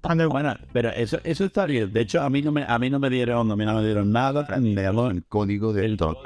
Cuando, 0.00 0.28
Bueno, 0.28 0.54
pero 0.72 0.90
eso, 0.90 1.18
eso 1.24 1.44
está 1.44 1.66
bien. 1.66 1.92
De 1.92 2.00
hecho, 2.02 2.22
a 2.22 2.30
mí 2.30 2.42
no 2.42 2.52
me, 2.52 2.64
a 2.64 2.78
mí 2.78 2.90
no 2.90 2.98
me 2.98 3.10
dieron, 3.10 3.50
a 3.50 3.56
mí 3.56 3.64
no 3.64 3.74
me 3.74 3.84
dieron 3.84 4.12
nada, 4.12 4.46
ni 4.58 4.74
de 4.74 4.86
algo. 4.86 5.08
El 5.10 5.24
código 5.24 5.72
del 5.72 5.96
todo. 5.96 6.18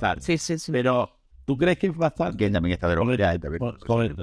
Tal. 0.00 0.20
Sí, 0.20 0.38
sí, 0.38 0.58
sí. 0.58 0.72
Pero, 0.72 1.10
¿tú 1.44 1.56
crees 1.56 1.78
que 1.78 1.88
es 1.88 1.96
bastante? 1.96 2.36
Que 2.36 2.50
también 2.50 2.74
está 2.74 2.88
de 2.88 2.96
Hombre, 2.96 3.16
ya, 3.16 3.38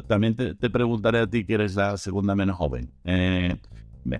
también. 0.07 0.36
Te, 0.36 0.55
te 0.55 0.69
preguntaré 0.69 1.19
a 1.19 1.28
ti 1.28 1.45
que 1.45 1.53
eres 1.55 1.76
la 1.76 1.97
segunda 1.97 2.36
menos 2.36 2.57
joven. 2.57 2.91
Eh, 3.03 3.55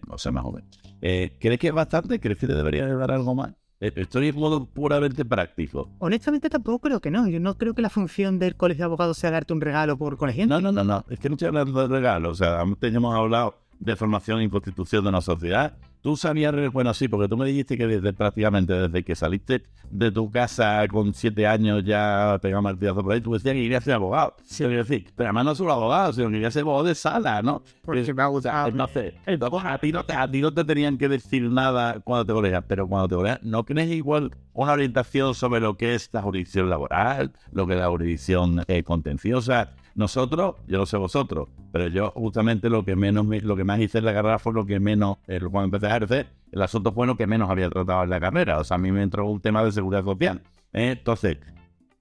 o 0.10 0.18
sea, 0.18 0.32
más 0.32 0.44
joven. 0.44 0.64
Eh, 1.02 1.36
¿Crees 1.40 1.60
que 1.60 1.68
es 1.68 1.74
bastante? 1.74 2.20
¿Crees 2.20 2.38
que 2.38 2.48
te 2.48 2.54
debería 2.54 2.86
de 2.86 2.96
dar 2.96 3.12
algo 3.12 3.34
más? 3.36 3.54
Eh, 3.80 3.92
Estoy 3.96 4.28
en 4.28 4.36
modo 4.36 4.66
puramente 4.66 5.26
práctico. 5.26 5.90
honestamente 6.00 6.50
tampoco 6.50 6.80
creo 6.80 7.00
que 7.00 7.10
no. 7.10 7.28
Yo 7.28 7.40
no 7.40 7.58
creo 7.58 7.74
que 7.74 7.82
la 7.82 7.90
función 7.90 8.38
del 8.38 8.56
colegio 8.56 8.82
de 8.84 8.86
abogados 8.86 9.18
sea 9.18 9.32
darte 9.32 9.54
un 9.54 9.62
regalo 9.62 9.98
por 9.98 10.18
colegiante. 10.18 10.54
No, 10.54 10.62
no, 10.62 10.72
no, 10.72 10.84
no. 10.84 11.06
Es 11.10 11.20
que 11.20 11.30
no 11.30 11.36
estoy 11.36 11.48
hablando 11.48 11.88
de 11.88 11.88
regalos. 11.88 12.32
O 12.34 12.36
sea, 12.44 12.62
antes 12.62 12.94
hemos 12.94 13.16
hablado 13.16 13.56
de 13.80 13.96
formación 13.96 14.42
y 14.44 14.50
constitución 14.50 15.04
de 15.04 15.10
una 15.10 15.22
sociedad. 15.22 15.76
Tú 16.02 16.18
sabías, 16.18 16.54
bueno, 16.74 16.94
sí, 16.94 17.08
porque 17.08 17.28
tú 17.28 17.38
me 17.38 17.46
dijiste 17.46 17.78
que 17.78 17.88
desde 17.88 18.14
prácticamente 18.14 18.74
desde 18.74 19.04
que 19.04 19.16
saliste 19.16 19.64
de 19.90 20.12
tu 20.12 20.32
casa 20.32 20.88
con 20.88 21.14
siete 21.14 21.46
años 21.48 21.84
ya 21.84 22.40
pegaba 22.42 22.62
martillazo 22.62 23.04
por 23.04 23.14
ahí, 23.14 23.22
tú 23.22 23.34
decías 23.34 23.54
que 23.54 23.62
querías 23.62 23.84
ser 23.84 23.94
abogado. 23.96 24.36
Sí. 24.44 24.64
decir, 24.66 25.08
pero 25.16 25.28
además 25.30 25.46
no 25.46 25.56
solo 25.56 25.74
abogado, 25.74 26.14
sino 26.14 26.28
que 26.28 26.34
querías 26.34 26.54
ser 26.54 26.62
abogado 26.62 26.86
de 26.86 26.96
sala, 26.96 27.42
¿no? 27.42 27.62
Porque 27.84 28.14
me 28.14 28.22
ha 28.22 28.28
gustado. 28.28 28.70
Entonces, 28.70 29.14
entonces 29.26 29.62
a, 29.66 29.78
ti 29.78 29.92
no 29.92 30.04
te, 30.06 30.14
a 30.14 30.30
ti 30.30 30.42
no 30.42 30.54
te 30.54 30.64
tenían 30.64 30.98
que 30.98 31.10
decir 31.10 31.44
nada 31.44 32.00
cuando 32.00 32.26
te 32.26 32.34
colegias, 32.34 32.64
pero 32.68 32.88
cuando 32.88 33.08
te 33.08 33.16
colegias, 33.16 33.44
¿no 33.44 33.66
crees 33.66 33.92
igual 33.92 34.32
una 34.54 34.72
orientación 34.74 35.36
sobre 35.36 35.60
lo 35.62 35.78
que 35.78 35.96
es 35.96 36.10
la 36.14 36.22
jurisdicción 36.22 36.70
laboral, 36.70 37.32
lo 37.52 37.68
que 37.68 37.74
es 37.74 37.80
la 37.80 37.90
jurisdicción 37.90 38.64
eh, 38.68 38.84
contenciosa? 38.84 39.72
Nosotros, 39.94 40.56
yo 40.68 40.78
no 40.78 40.86
sé 40.86 40.96
vosotros, 40.96 41.50
pero 41.74 41.88
yo 41.88 42.12
justamente 42.12 42.70
lo 42.70 42.86
que 42.86 42.96
menos 42.96 43.26
me- 43.26 43.42
lo 43.42 43.58
que 43.58 43.66
más 43.66 43.80
hice 43.82 43.98
en 43.98 44.06
la 44.06 44.14
carrera 44.14 44.40
fue 44.40 44.54
lo 44.54 44.66
que 44.66 44.80
menos, 44.80 45.18
eh, 45.28 45.40
cuando 45.42 45.66
empecé 45.66 45.91
a 45.92 45.98
ejercer, 45.98 46.28
el 46.52 46.62
asunto 46.62 46.92
fue 46.92 47.08
lo 47.08 47.16
que 47.18 47.28
menos 47.28 47.50
había 47.50 47.70
tratado 47.70 48.04
en 48.04 48.10
la 48.10 48.20
carrera. 48.20 48.60
O 48.60 48.64
sea, 48.64 48.76
a 48.76 48.78
mí 48.78 48.92
me 48.92 49.04
entró 49.04 49.26
un 49.30 49.40
tema 49.42 49.64
de 49.64 49.72
seguridad 49.72 50.04
social. 50.04 50.42
¿eh? 50.74 50.92
Entonces, 50.98 51.38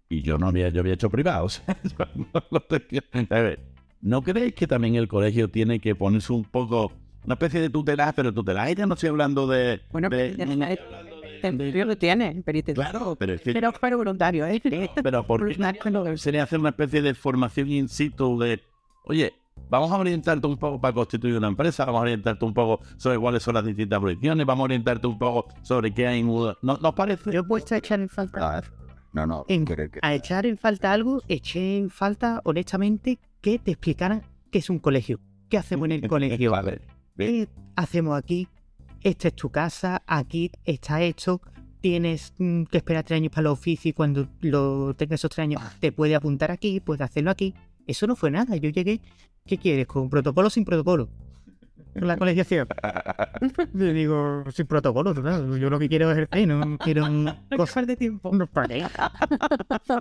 y 0.09 0.23
yo 0.23 0.39
no 0.39 0.49
había, 0.49 0.69
yo 0.71 0.81
había 0.81 0.95
hecho 0.95 1.11
privado. 1.11 1.45
o 1.47 1.49
sea, 1.49 1.69
no 2.51 2.61
tenía. 2.61 3.03
¿no 4.01 4.23
creéis 4.23 4.55
que 4.55 4.67
también 4.67 4.95
el 4.97 5.09
colegio 5.09 5.49
tiene 5.51 5.79
que 5.79 5.95
ponerse 5.95 6.33
un 6.33 6.45
poco, 6.45 6.93
una 7.25 7.35
especie 7.35 7.61
de 7.61 7.71
tutelaje, 7.71 8.13
pero 8.17 8.33
tutelaje 8.33 8.75
ya 8.75 8.87
no 8.87 8.95
estoy 8.95 9.11
hablando 9.11 9.47
de... 9.47 9.81
Bueno, 9.93 10.09
de- 10.09 10.35
pero 10.37 10.57
no 10.57 10.67
de- 10.67 11.85
lo 11.85 11.97
tiene, 11.97 12.43
perite. 12.45 12.75
Claro, 12.75 13.17
pero 13.19 13.35
es 13.35 13.41
que... 13.41 13.53
Pero 13.53 13.73
pero 13.81 13.97
voluntario, 13.99 14.47
¿eh? 14.47 14.61
Pero 15.03 15.25
¿por 15.27 15.47
qué 15.83 15.91
no 15.91 16.17
sería 16.17 16.43
hacer 16.43 16.59
una 16.61 16.71
especie 16.71 17.03
de 17.03 17.15
formación 17.15 17.71
in 17.71 17.89
situ 17.89 18.39
de, 18.39 18.61
oye, 19.05 19.33
vamos 19.71 19.91
a 19.91 19.97
orientarte 19.97 20.47
un 20.47 20.57
poco 20.59 20.81
para 20.81 20.93
constituir 20.93 21.37
una 21.37 21.49
empresa, 21.49 21.85
vamos 21.85 22.01
a 22.01 22.03
orientarte 22.03 22.45
un 22.45 22.53
poco 22.53 22.85
sobre 22.97 23.19
cuáles 23.19 23.43
son 23.43 23.55
las 23.55 23.65
distintas 23.65 23.99
jurisdicciones, 24.01 24.45
vamos 24.47 24.63
a 24.63 24.65
orientarte 24.65 25.07
un 25.07 25.19
poco 25.19 25.47
sobre 25.63 25.95
qué 25.95 26.07
hay 26.07 26.21
en... 26.21 26.27
¿No, 26.27 26.55
¿Nos 26.63 26.95
parece? 26.95 27.33
Yo 27.33 27.41
he 27.41 27.45
puesto 27.45 27.75
a 27.75 27.79
echar 27.79 28.01
en 28.01 28.09
falta. 28.09 28.59
Ah, 28.59 28.63
No, 29.13 29.27
no, 29.27 29.45
En- 29.49 29.65
creo 29.65 29.91
que- 29.91 30.01
A 30.03 30.15
echar 30.15 30.47
en 30.47 30.59
falta 30.59 30.93
algo, 30.93 31.23
eché 31.29 31.79
en 31.79 31.91
falta, 31.91 32.41
honestamente, 32.45 33.19
que 33.41 33.59
te 33.59 33.71
explicaran 33.73 34.23
qué 34.51 34.59
es 34.59 34.69
un 34.71 34.79
colegio. 34.79 35.19
¿Qué 35.49 35.57
hacemos 35.59 35.87
en 35.87 35.93
el 35.93 36.01
colegio? 36.09 36.51
Vale. 36.53 36.81
¿Qué 37.17 37.49
hacemos 37.77 38.17
aquí? 38.19 38.49
Esta 39.03 39.29
es 39.29 39.35
tu 39.35 39.51
casa, 39.51 40.03
aquí 40.07 40.51
está 40.65 41.03
esto. 41.03 41.41
Tienes 41.81 42.35
mm, 42.39 42.65
que 42.65 42.77
esperar 42.77 43.05
tres 43.05 43.17
años 43.17 43.31
para 43.33 43.45
los 43.45 43.55
oficios 43.55 43.87
y 43.87 43.93
cuando 43.95 44.29
lo 44.43 44.93
tengas 44.95 45.21
esos 45.21 45.31
tres 45.31 45.45
años 45.45 45.63
te 45.81 45.91
puedes 45.93 46.15
apuntar 46.17 46.51
aquí, 46.51 46.79
puedes 46.81 47.01
hacerlo 47.01 47.31
aquí. 47.31 47.55
Eso 47.91 48.07
no 48.07 48.15
fue 48.15 48.31
nada. 48.31 48.55
Yo 48.57 48.71
llegué, 48.71 49.01
¿qué 49.45 49.59
quieres? 49.59 49.87
¿Con 49.89 50.09
protocolo 50.09 50.47
o 50.47 50.51
sin 50.51 50.65
protocolo? 50.65 51.09
Con 51.93 52.07
la 52.07 52.17
colegiación. 52.17 52.69
Le 53.75 53.93
digo, 53.93 54.45
sin 54.53 54.67
protocolo, 54.67 55.13
claro. 55.13 55.57
Yo 55.57 55.69
lo 55.71 55.79
que 55.81 55.89
quiero 55.89 56.09
es 56.13 56.19
ejercer, 56.19 56.47
no 56.47 56.79
quiero 56.79 57.05
cosas 57.57 57.89
de 57.89 57.97
tiempo. 57.97 58.31
No. 58.33 58.49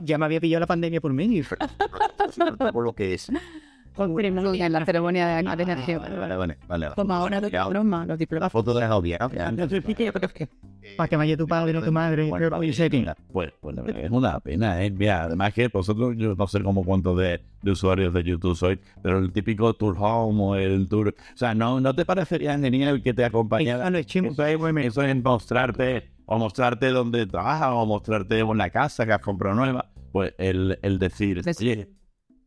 Ya 0.04 0.20
me 0.20 0.26
había 0.26 0.40
pillado 0.40 0.60
la 0.60 0.68
pandemia 0.68 1.02
por 1.02 1.14
medio. 1.14 1.44
por 2.72 2.84
lo 2.84 2.94
que 2.94 3.16
es. 3.16 3.32
En 4.66 4.72
la 4.74 4.86
ceremonia 4.86 5.28
de 5.28 5.48
acreditación. 5.50 6.02
Vale, 6.02 6.18
vale, 6.18 6.36
vale. 6.38 6.58
vale. 6.68 6.88
Como 6.96 7.14
ahora 7.14 7.42
los 7.42 7.52
diplomas, 7.52 8.02
los 8.02 8.08
La 8.08 8.18
diplomas. 8.18 8.52
foto 8.52 8.74
de 8.74 8.80
la 8.82 8.88
novia. 8.88 9.18
¿no? 9.20 9.28
Para 10.98 11.08
que 11.08 11.16
vaya 11.16 11.38
tu 11.38 11.48
padre 11.48 11.78
o 11.78 11.84
tu 11.84 11.92
madre. 11.92 12.30
Bueno, 12.30 12.58
Oye, 12.58 12.74
Seti, 12.74 13.06
Pues, 13.32 13.52
pues 13.60 13.76
la 13.76 13.84
es 14.00 14.10
una 14.12 14.40
pena, 14.40 14.84
¿eh? 14.84 14.90
Mira, 14.90 15.24
además 15.24 15.54
que 15.54 15.68
vosotros, 15.68 16.16
yo 16.18 16.36
no 16.36 16.48
sé 16.48 16.62
cómo 16.64 16.84
cuántos 16.84 17.18
de, 17.18 17.42
de 17.62 17.72
usuarios 17.72 18.14
de 18.14 18.24
YouTube 18.24 18.56
sois, 18.56 18.80
pero 19.02 19.20
el 19.20 19.32
típico 19.32 19.74
tour 19.74 19.96
home 20.00 20.42
o 20.44 20.56
el 20.56 20.88
tour... 20.88 21.10
O 21.34 21.38
sea, 21.38 21.54
¿no, 21.54 21.80
no 21.80 21.94
te 21.94 22.06
parecería 22.06 22.58
genial 22.58 23.02
que 23.04 23.14
te 23.14 23.26
acompañara? 23.26 23.88
Eso 24.26 24.46
es, 24.46 24.86
eso 24.86 25.02
es 25.04 25.24
mostrarte, 25.24 26.10
o 26.26 26.38
mostrarte 26.38 26.88
dónde 26.88 27.26
trabajas, 27.28 27.70
o 27.72 27.86
mostrarte 27.86 28.42
una 28.44 28.70
casa 28.70 29.06
que 29.06 29.14
has 29.14 29.22
comprado 29.22 29.56
nueva. 29.56 29.86
Pues 30.12 30.34
el, 30.40 30.80
el 30.82 30.98
decir, 30.98 31.44
oye, 31.62 31.88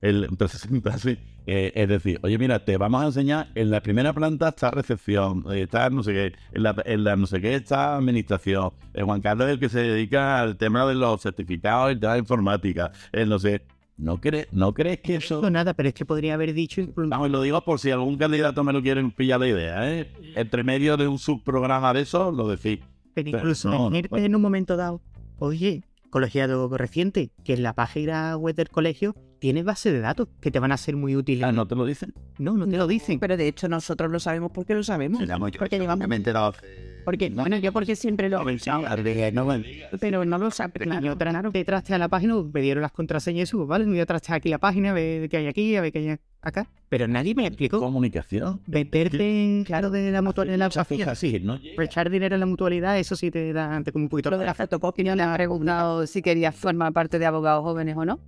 el 0.03 0.27
360, 0.37 0.99
sí. 0.99 1.19
Eh, 1.47 1.73
es 1.75 1.89
decir, 1.89 2.21
oye, 2.23 2.39
mira, 2.39 2.65
te 2.65 2.77
vamos 2.77 3.03
a 3.03 3.07
enseñar, 3.07 3.49
en 3.55 3.71
la 3.71 3.81
primera 3.81 4.13
planta 4.13 4.49
está 4.49 4.71
recepción, 4.71 5.45
eh, 5.51 5.63
está 5.63 5.91
no 5.91 6.03
sé 6.03 6.13
qué, 6.13 6.33
en 6.53 6.63
la, 6.63 6.77
en 6.85 7.05
la 7.05 7.17
no 7.17 7.27
sé 7.27 7.41
qué 7.41 7.55
está 7.55 7.97
administración. 7.97 8.71
Eh, 8.95 9.03
Juan 9.03 9.21
Carlos 9.21 9.49
es 9.49 9.55
el 9.55 9.61
que 9.61 9.69
se 9.69 9.81
dedica 9.81 10.41
al 10.41 10.57
tema 10.57 10.87
de 10.87 10.95
los 10.95 11.23
certificados, 11.23 11.99
tema 11.99 12.15
de 12.15 12.19
informática, 12.19 12.93
eh, 13.13 13.25
no 13.25 13.39
sé. 13.39 13.63
¿No 13.97 14.21
crees, 14.21 14.49
¿No 14.53 14.73
crees 14.73 15.01
que 15.01 15.17
eso...? 15.17 15.41
No, 15.43 15.51
nada, 15.51 15.75
pero 15.75 15.89
es 15.89 15.95
que 15.95 16.05
podría 16.05 16.35
haber 16.35 16.55
dicho 16.55 16.83
Vamos, 16.97 17.31
lo 17.31 17.43
digo 17.43 17.61
por 17.63 17.79
si 17.79 17.91
algún 17.91 18.17
candidato 18.17 18.65
me 18.65 18.73
lo 18.73 18.83
quieren 18.83 19.13
pillar 19.13 19.39
la 19.39 19.47
idea, 19.47 19.93
¿eh? 19.93 20.11
Entre 20.35 20.65
medio 20.65 20.97
de 20.97 21.07
un 21.07 21.19
subprograma 21.19 21.93
de 21.93 22.01
eso, 22.01 22.33
lo 22.33 22.49
decís. 22.49 22.81
Pero 23.15 23.29
incluso 23.29 23.69
no, 23.69 23.97
irte 23.97 24.19
no. 24.19 24.25
en 24.25 24.35
un 24.35 24.43
momento 24.43 24.77
dado, 24.77 25.03
oye, 25.39 25.85
colegiado 26.11 26.69
reciente, 26.77 27.31
que 27.45 27.53
en 27.53 27.63
la 27.63 27.75
página 27.75 28.37
web 28.37 28.57
del 28.57 28.71
colegio 28.71 29.15
tiene 29.43 29.65
base 29.65 29.91
de 29.91 29.99
datos 29.99 30.29
que 30.41 30.53
te 30.53 30.61
van 30.61 30.71
a 30.71 30.77
ser 30.77 30.95
muy 30.95 31.17
útiles. 31.17 31.43
Ah, 31.43 31.51
¿no 31.51 31.67
te 31.67 31.75
lo 31.75 31.85
dicen? 31.85 32.15
No, 32.39 32.57
no 32.57 32.65
te 32.65 32.77
lo 32.77 32.87
dicen. 32.87 33.19
Pero 33.19 33.37
de 33.37 33.49
hecho 33.49 33.69
nosotros 33.69 34.09
lo 34.09 34.21
sabemos 34.21 34.53
porque 34.53 34.73
lo 34.73 34.85
sabemos. 34.85 35.21
Éramos 35.21 35.51
yo, 35.51 35.59
Porque 35.59 35.79
yo 35.79 35.83
llevamos... 35.83 36.07
me 36.07 36.15
he 36.15 36.19
enterado 36.19 36.51
hace- 36.51 37.03
Porque, 37.05 37.29
bueno, 37.29 37.57
yo 37.57 37.73
porque 37.73 37.97
siempre 37.97 38.29
lo... 38.29 38.39
No 38.39 38.45
me 38.45 38.53
digas. 38.53 39.89
Pero 39.99 40.25
no 40.25 40.39
lo 40.39 40.49
sabes, 40.53 40.75
claro. 40.85 41.15
otra, 41.15 41.43
te 41.51 41.65
traste 41.65 41.93
a 41.93 41.99
la 41.99 42.07
página, 42.09 42.37
me 42.41 42.61
dieron 42.61 42.83
las 42.83 42.93
contraseñas 42.93 43.39
y 43.41 43.43
eso, 43.43 43.57
pues, 43.57 43.69
vale, 43.69 43.85
voy 43.85 43.99
a 43.99 44.07
trastear 44.07 44.37
aquí 44.37 44.49
la 44.49 44.59
página, 44.59 44.91
a 44.91 44.93
ver 44.93 45.29
qué 45.29 45.39
hay 45.39 45.49
aquí, 45.49 45.75
a 45.75 45.81
ver 45.81 45.91
qué 45.91 45.99
hay 45.99 46.17
acá. 46.41 46.69
Pero 46.89 47.09
nadie 47.09 47.35
me 47.35 47.45
explicó. 47.45 47.81
Comunicación. 47.81 48.61
Meterte 48.69 49.45
en, 49.45 49.65
claro, 49.65 49.91
de 49.91 50.13
la 50.13 50.23
mutualidad, 50.23 50.71
la 50.73 50.85
fijas, 50.85 51.19
sí, 51.19 51.41
no 51.43 51.57
llega. 51.57 51.75
Pues 51.75 51.89
echar 51.89 52.11
dinero 52.11 52.37
en 52.37 52.41
la 52.41 52.47
mutualidad, 52.47 52.97
eso 52.97 53.17
sí 53.17 53.33
te 53.33 53.53
da 53.53 53.83
como 53.93 54.05
un 54.05 54.09
poquito 54.09 54.31
Lo 54.31 54.39
de 54.39 54.47
la 54.47 54.55
fotocopia 54.55 55.17
le 55.17 55.25
he 55.25 55.35
preguntado 55.35 56.07
si 56.07 56.23
quería 56.23 56.53
formar 56.53 56.93
parte 56.93 57.19
de 57.19 57.27
abogados 57.27 57.65
jóvenes 57.65 57.97
o 57.97 58.05
no. 58.05 58.21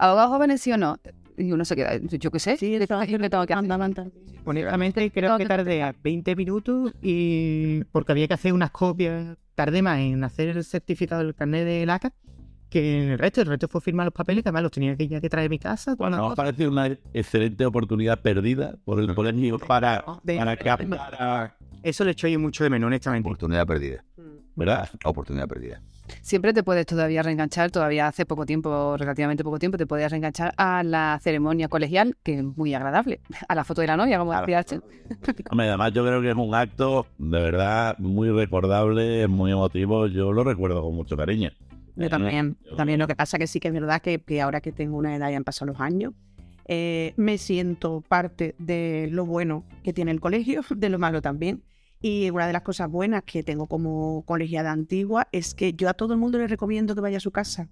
¿Abogados 0.00 0.30
jóvenes 0.30 0.60
sí 0.60 0.72
o 0.72 0.76
no? 0.76 0.98
Y 1.36 1.52
uno 1.52 1.64
se 1.64 1.74
queda, 1.76 1.96
yo 1.98 2.30
qué 2.30 2.38
sé, 2.38 2.56
Sí, 2.56 2.78
¿qué 2.78 2.86
tengo 2.86 3.00
que 3.02 3.06
tengo 3.28 3.46
que 3.46 3.52
hacer? 3.52 3.58
Andaban 3.58 3.94
tan- 3.94 4.12
Honestamente, 4.44 5.10
creo 5.10 5.36
que 5.38 5.46
tardé 5.46 5.82
a 5.82 5.94
20 6.02 6.34
minutos 6.36 6.92
y 7.02 7.84
porque 7.92 8.12
había 8.12 8.26
que 8.28 8.34
hacer 8.34 8.52
unas 8.52 8.70
copias. 8.70 9.36
Tardé 9.54 9.82
más 9.82 9.98
en 10.00 10.24
hacer 10.24 10.48
el 10.48 10.64
certificado 10.64 11.22
del 11.22 11.34
carnet 11.34 11.64
de 11.66 11.84
LACA 11.86 12.12
que 12.70 13.02
en 13.02 13.10
el 13.10 13.18
resto. 13.18 13.40
El 13.42 13.48
resto 13.48 13.68
fue 13.68 13.80
firmar 13.82 14.06
los 14.06 14.14
papeles, 14.14 14.42
que 14.42 14.48
además 14.48 14.62
los 14.62 14.72
tenía 14.72 14.96
que 14.96 15.06
ya 15.08 15.20
que 15.20 15.28
traer 15.28 15.46
a 15.46 15.50
mi 15.50 15.58
casa. 15.58 15.94
Bueno, 15.96 16.16
nos 16.16 16.34
parece 16.36 16.66
una 16.68 16.86
excelente 17.12 17.66
oportunidad 17.66 18.20
perdida 18.22 18.76
por 18.84 19.00
el 19.00 19.14
colegio 19.14 19.58
para, 19.58 20.04
De- 20.22 20.36
para 20.38 20.56
captar 20.56 21.14
a- 21.18 21.56
Eso 21.82 22.04
le 22.04 22.12
echo 22.12 22.28
yo 22.28 22.38
mucho 22.40 22.64
de 22.64 22.70
menos, 22.70 22.86
honestamente. 22.86 23.26
Oportunidad 23.28 23.66
perdida. 23.66 24.04
¿Verdad? 24.56 24.88
Oportunidad 25.04 25.48
perdida. 25.48 25.80
Siempre 26.22 26.52
te 26.52 26.62
puedes 26.62 26.86
todavía 26.86 27.22
reenganchar, 27.22 27.70
todavía 27.70 28.06
hace 28.06 28.26
poco 28.26 28.46
tiempo, 28.46 28.96
relativamente 28.96 29.44
poco 29.44 29.58
tiempo, 29.58 29.78
te 29.78 29.86
podías 29.86 30.10
reenganchar 30.10 30.52
a 30.56 30.82
la 30.82 31.18
ceremonia 31.22 31.68
colegial, 31.68 32.16
que 32.22 32.38
es 32.38 32.44
muy 32.44 32.74
agradable. 32.74 33.20
A 33.48 33.54
la 33.54 33.64
foto 33.64 33.80
de 33.80 33.86
la 33.86 33.96
novia, 33.96 34.18
como 34.18 34.32
decía. 34.32 34.64
Hombre, 35.50 35.68
además 35.68 35.92
yo 35.92 36.04
creo 36.04 36.20
que 36.20 36.30
es 36.30 36.36
un 36.36 36.54
acto 36.54 37.06
de 37.18 37.40
verdad 37.40 37.98
muy 37.98 38.30
recordable, 38.30 39.26
muy 39.26 39.52
emotivo. 39.52 40.06
Yo 40.06 40.32
lo 40.32 40.44
recuerdo 40.44 40.82
con 40.82 40.94
mucho 40.94 41.16
cariño. 41.16 41.50
Yo 41.96 42.08
también, 42.08 42.56
también 42.76 42.98
lo 42.98 43.06
que 43.06 43.16
pasa 43.16 43.38
que 43.38 43.46
sí 43.46 43.60
que 43.60 43.68
es 43.68 43.74
verdad 43.74 44.00
que, 44.00 44.20
que 44.20 44.40
ahora 44.40 44.60
que 44.60 44.72
tengo 44.72 44.96
una 44.96 45.14
edad 45.16 45.30
y 45.30 45.34
han 45.34 45.44
pasado 45.44 45.72
los 45.72 45.80
años, 45.80 46.14
eh, 46.66 47.14
me 47.16 47.36
siento 47.36 48.00
parte 48.06 48.54
de 48.58 49.08
lo 49.10 49.26
bueno 49.26 49.64
que 49.82 49.92
tiene 49.92 50.12
el 50.12 50.20
colegio, 50.20 50.62
de 50.70 50.88
lo 50.88 50.98
malo 50.98 51.20
también. 51.20 51.62
Y 52.02 52.30
una 52.30 52.46
de 52.46 52.52
las 52.52 52.62
cosas 52.62 52.90
buenas 52.90 53.24
que 53.24 53.42
tengo 53.42 53.66
como 53.66 54.24
colegiada 54.24 54.72
antigua 54.72 55.28
es 55.32 55.54
que 55.54 55.74
yo 55.74 55.88
a 55.88 55.94
todo 55.94 56.14
el 56.14 56.18
mundo 56.18 56.38
le 56.38 56.46
recomiendo 56.46 56.94
que 56.94 57.00
vaya 57.00 57.18
a 57.18 57.20
su 57.20 57.30
casa 57.30 57.68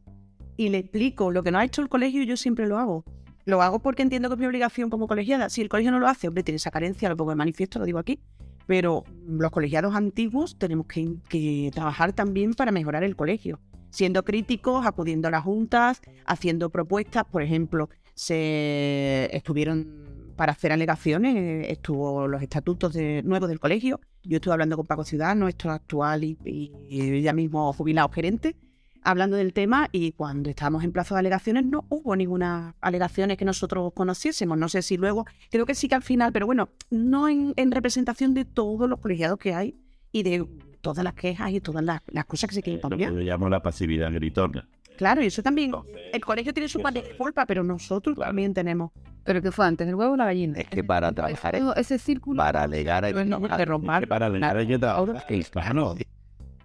y 0.56 0.68
le 0.68 0.78
explico 0.78 1.30
lo 1.30 1.42
que 1.42 1.50
no 1.50 1.58
ha 1.58 1.64
hecho 1.64 1.80
el 1.80 1.88
colegio, 1.88 2.22
yo 2.24 2.36
siempre 2.36 2.66
lo 2.66 2.78
hago. 2.78 3.04
Lo 3.46 3.62
hago 3.62 3.78
porque 3.78 4.02
entiendo 4.02 4.28
que 4.28 4.34
es 4.34 4.40
mi 4.40 4.46
obligación 4.46 4.90
como 4.90 5.08
colegiada. 5.08 5.48
Si 5.48 5.62
el 5.62 5.70
colegio 5.70 5.92
no 5.92 5.98
lo 5.98 6.08
hace, 6.08 6.28
hombre, 6.28 6.42
tiene 6.42 6.56
esa 6.56 6.70
carencia, 6.70 7.08
lo 7.08 7.16
pongo 7.16 7.30
de 7.30 7.36
manifiesto, 7.36 7.78
lo 7.78 7.86
digo 7.86 7.98
aquí. 7.98 8.20
Pero 8.66 9.04
los 9.26 9.50
colegiados 9.50 9.94
antiguos 9.94 10.58
tenemos 10.58 10.86
que, 10.86 11.14
que 11.30 11.70
trabajar 11.72 12.12
también 12.12 12.52
para 12.52 12.72
mejorar 12.72 13.04
el 13.04 13.16
colegio 13.16 13.58
siendo 13.90 14.24
críticos, 14.24 14.86
acudiendo 14.86 15.28
a 15.28 15.30
las 15.30 15.44
juntas, 15.44 16.02
haciendo 16.26 16.70
propuestas. 16.70 17.24
Por 17.24 17.42
ejemplo, 17.42 17.88
se 18.14 19.28
estuvieron 19.34 20.07
para 20.38 20.52
hacer 20.52 20.72
alegaciones, 20.72 21.34
eh, 21.36 21.72
estuvo 21.72 22.26
los 22.28 22.40
estatutos 22.40 22.94
de, 22.94 23.22
nuevos 23.24 23.48
del 23.50 23.58
colegio. 23.60 24.00
Yo 24.22 24.36
estuve 24.36 24.52
hablando 24.54 24.76
con 24.76 24.86
Paco 24.86 25.04
Ciudad, 25.04 25.34
nuestro 25.36 25.72
actual 25.72 26.22
y, 26.24 27.20
ya 27.22 27.32
mismo 27.32 27.72
jubilado 27.72 28.08
gerente, 28.08 28.54
hablando 29.02 29.36
del 29.36 29.52
tema 29.52 29.88
y 29.92 30.12
cuando 30.12 30.48
estábamos 30.48 30.84
en 30.84 30.92
plazo 30.92 31.14
de 31.14 31.20
alegaciones 31.20 31.66
no 31.66 31.84
hubo 31.88 32.14
ninguna 32.14 32.76
alegaciones 32.80 33.36
que 33.36 33.44
nosotros 33.44 33.92
conociésemos. 33.94 34.56
No 34.56 34.68
sé 34.68 34.80
si 34.82 34.96
luego, 34.96 35.26
creo 35.50 35.66
que 35.66 35.74
sí 35.74 35.88
que 35.88 35.96
al 35.96 36.02
final, 36.02 36.32
pero 36.32 36.46
bueno, 36.46 36.68
no 36.90 37.28
en, 37.28 37.52
en 37.56 37.70
representación 37.72 38.32
de 38.32 38.44
todos 38.44 38.88
los 38.88 39.00
colegiados 39.00 39.38
que 39.38 39.54
hay 39.54 39.74
y 40.12 40.22
de 40.22 40.46
todas 40.80 41.02
las 41.02 41.14
quejas 41.14 41.50
y 41.50 41.60
todas 41.60 41.82
las, 41.84 42.00
las 42.06 42.24
cosas 42.26 42.48
que 42.48 42.54
se 42.54 42.62
quieren 42.62 42.80
Lo 42.80 42.88
cambiar. 42.88 43.10
que 43.12 43.16
yo 43.18 43.22
llamo 43.22 43.48
la 43.48 43.60
pasividad 43.60 44.12
gritona. 44.12 44.68
Claro, 44.96 45.22
y 45.22 45.26
eso 45.26 45.42
también. 45.42 45.66
Entonces, 45.66 45.94
El 46.12 46.24
colegio 46.24 46.52
tiene 46.52 46.68
su 46.68 46.80
parte 46.80 47.02
de 47.02 47.16
culpa, 47.16 47.46
pero 47.46 47.62
nosotros 47.62 48.16
Claro. 48.16 48.30
también 48.30 48.52
tenemos 48.52 48.90
¿Pero 49.28 49.42
qué 49.42 49.52
fue 49.52 49.66
antes, 49.66 49.86
el 49.86 49.94
huevo 49.94 50.14
o 50.14 50.16
la 50.16 50.24
gallina? 50.24 50.58
Es 50.58 50.68
que 50.68 50.82
para 50.82 51.12
trabajar, 51.12 51.58
Todo 51.58 51.76
ese 51.76 51.98
círculo. 51.98 52.38
para 52.38 52.62
alegar 52.62 53.04
a 53.04 53.12
Pues 53.12 53.26
no, 53.26 53.38
romper. 53.66 54.08
Para 54.08 54.28
el 54.28 54.38
Claro. 54.38 55.94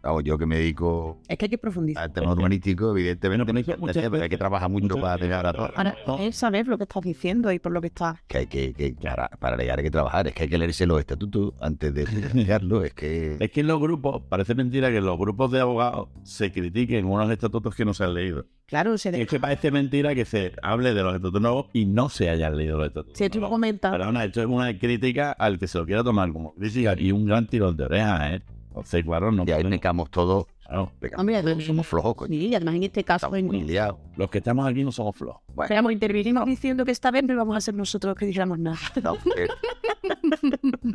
Claro. 0.04 0.22
Yo 0.22 0.38
que 0.38 0.46
me 0.46 0.58
dedico 0.58 1.22
Es 1.28 1.38
que 1.38 1.46
hay 1.46 1.50
que 1.50 1.58
profundizar. 1.58 2.04
al 2.04 2.14
tema 2.14 2.34
urbanístico, 2.34 2.92
evidentemente, 2.92 3.46
Bueno, 3.46 3.62
pero 3.66 3.80
muchas 3.80 4.22
hay 4.22 4.30
que 4.30 4.38
trabajar 4.38 4.70
mucho 4.70 4.96
para 4.96 5.14
alegar 5.14 5.46
a 5.46 5.54
todo. 5.54 5.72
Ahora, 5.76 5.96
es 6.20 6.36
saber 6.36 6.68
lo 6.68 6.78
que 6.78 6.84
estás 6.84 7.04
diciendo 7.04 7.52
y 7.52 7.60
por 7.60 7.72
lo 7.72 7.80
que 7.82 7.88
estás. 7.88 8.20
Que 8.28 8.40
hay 8.40 8.48
que, 8.48 8.74
que 8.74 8.94
para, 9.02 9.30
para 9.30 9.56
alegar 9.56 9.80
hay 9.80 9.86
que 9.86 9.92
trabajar, 9.92 10.28
es 10.28 10.34
que 10.34 10.44
hay 10.44 10.50
que 10.50 10.58
leerse 10.58 10.86
los 10.86 11.00
estatutos 11.00 11.54
antes 11.62 11.94
de 11.94 12.06
alegarlo, 12.32 12.84
es 12.84 12.94
que 12.94 13.38
Es 13.40 13.52
que 13.52 13.62
en 13.62 13.68
los 13.68 13.80
grupos, 13.80 14.24
parece 14.28 14.56
mentira 14.56 14.90
que 14.92 14.98
en 14.98 15.06
los 15.06 15.18
grupos 15.18 15.52
de 15.52 15.62
abogados 15.62 16.10
se 16.24 16.52
critiquen 16.52 17.06
unos 17.06 17.32
estatutos 17.32 17.76
que 17.76 17.86
no 17.86 17.94
se 17.94 18.04
han 18.04 18.14
leído. 18.14 18.46
Claro, 18.66 18.98
se 18.98 19.22
Es 19.22 19.28
que 19.28 19.40
parece 19.40 19.72
mentira 19.72 20.16
que 20.16 20.26
se 20.26 20.54
hable 20.64 20.94
de 20.94 21.04
los 21.04 21.14
estatutos 21.16 21.42
nuevos 21.42 21.68
y 21.74 21.86
no 21.86 22.10
se 22.10 22.30
hayan 22.30 22.58
leído 22.58 22.78
los 22.78 22.88
estatutos. 22.88 23.18
Si 23.18 23.30
tú 23.30 23.36
lo 23.38 23.42
nuevos. 23.42 23.56
comentas, 23.56 23.92
Perdona, 23.92 24.26
esto 24.26 24.42
es 24.42 24.48
una 24.48 24.78
crítica 24.78 25.32
al 25.32 25.60
que 25.60 25.68
se 25.68 25.78
lo 25.78 25.86
quiera 25.86 26.04
tomar 26.04 26.32
como 26.34 26.54
crítica 26.56 26.96
y 26.98 27.12
un 27.12 27.26
gran 27.26 27.48
tirón 27.48 27.78
de 27.78 27.84
orejas, 27.86 28.34
¿eh? 28.34 28.42
Entonces, 28.74 29.04
claro, 29.06 29.32
no 29.32 29.44
y 29.46 29.52
ahí 29.52 29.62
podemos- 29.62 29.72
pecamos 29.78 30.10
todos, 30.10 30.48
claro, 30.66 30.92
pecamos 31.00 31.20
Hombre, 31.22 31.44
todos, 31.44 31.64
somos 31.64 31.86
flojos, 31.86 32.16
coño. 32.16 32.30
sí, 32.34 32.48
y 32.48 32.56
además 32.56 32.74
en 32.74 32.84
este 32.84 33.04
caso, 33.04 33.28
Estamos 33.28 33.44
muy 33.44 33.60
en, 33.60 33.68
liados. 33.68 34.00
Los 34.16 34.32
que 34.32 34.40
estamos 34.40 34.68
aquí 34.68 34.84
no 34.84 34.92
somos 34.92 35.16
flojos. 35.16 35.44
Bueno, 35.50 35.64
Esperamos, 35.66 35.92
intervinimos 35.92 36.46
diciendo 36.48 36.84
que 36.84 36.92
esta 36.92 37.12
vez 37.12 37.24
no 37.24 37.34
íbamos 37.34 37.56
a 37.56 37.62
ser 37.62 37.76
nosotros 37.76 38.10
los 38.12 38.18
que 38.18 38.26
dijéramos 38.26 38.58
nada. 38.58 38.80
no, 39.04 39.14
eh, 39.38 39.48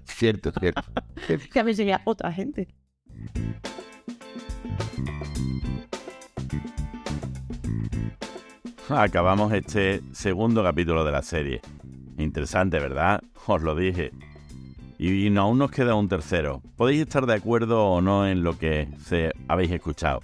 cierto, 0.07 0.51
cierto. 0.59 0.83
que 1.53 1.61
a 1.61 1.63
veces 1.63 1.77
sería 1.77 2.03
otra 2.05 2.33
gente. 2.33 2.67
Acabamos 8.89 9.53
este 9.53 10.01
segundo 10.13 10.63
capítulo 10.63 11.05
de 11.05 11.13
la 11.13 11.23
serie. 11.23 11.61
Interesante, 12.17 12.79
¿verdad? 12.81 13.23
Os 13.47 13.63
lo 13.63 13.75
dije. 13.75 14.13
Y 14.99 15.35
aún 15.37 15.59
nos 15.59 15.71
queda 15.71 15.95
un 15.95 16.09
tercero. 16.09 16.61
Podéis 16.77 17.03
estar 17.03 17.25
de 17.25 17.35
acuerdo 17.35 17.85
o 17.85 18.01
no 18.01 18.27
en 18.27 18.43
lo 18.43 18.59
que 18.59 18.89
se 19.05 19.33
habéis 19.47 19.71
escuchado. 19.71 20.21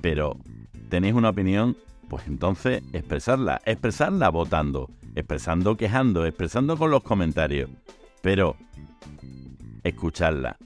Pero, 0.00 0.38
¿tenéis 0.88 1.14
una 1.14 1.28
opinión? 1.28 1.76
Pues 2.08 2.26
entonces 2.26 2.82
expresarla. 2.94 3.60
Expresarla 3.66 4.30
votando. 4.30 4.88
Expresando 5.14 5.76
quejando. 5.76 6.24
Expresando 6.24 6.78
con 6.78 6.90
los 6.90 7.02
comentarios. 7.02 7.68
Pero, 8.22 8.56
escucharla. 9.84 10.56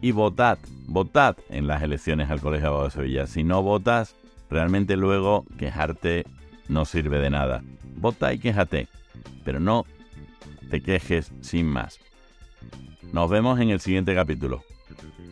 Y 0.00 0.12
votad. 0.12 0.58
Votad 0.86 1.36
en 1.48 1.66
las 1.66 1.82
elecciones 1.82 2.30
al 2.30 2.40
Colegio 2.40 2.66
de 2.66 2.68
Abogados 2.68 2.94
de 2.94 3.00
Sevilla. 3.02 3.26
Si 3.26 3.42
no 3.42 3.62
votas, 3.62 4.14
realmente 4.48 4.96
luego 4.96 5.44
quejarte 5.58 6.24
no 6.68 6.84
sirve 6.84 7.18
de 7.18 7.30
nada. 7.30 7.64
Vota 7.96 8.32
y 8.32 8.38
quéjate, 8.38 8.86
pero 9.44 9.58
no 9.58 9.84
te 10.70 10.82
quejes 10.82 11.32
sin 11.40 11.66
más. 11.66 11.98
Nos 13.12 13.30
vemos 13.30 13.60
en 13.60 13.70
el 13.70 13.80
siguiente 13.80 14.14
capítulo. 14.14 14.62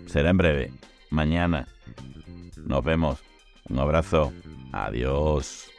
Será 0.06 0.30
en 0.30 0.36
breve, 0.36 0.72
mañana. 1.10 1.68
Nos 2.64 2.84
vemos. 2.84 3.18
Un 3.68 3.78
abrazo. 3.78 4.32
Adiós. 4.72 5.70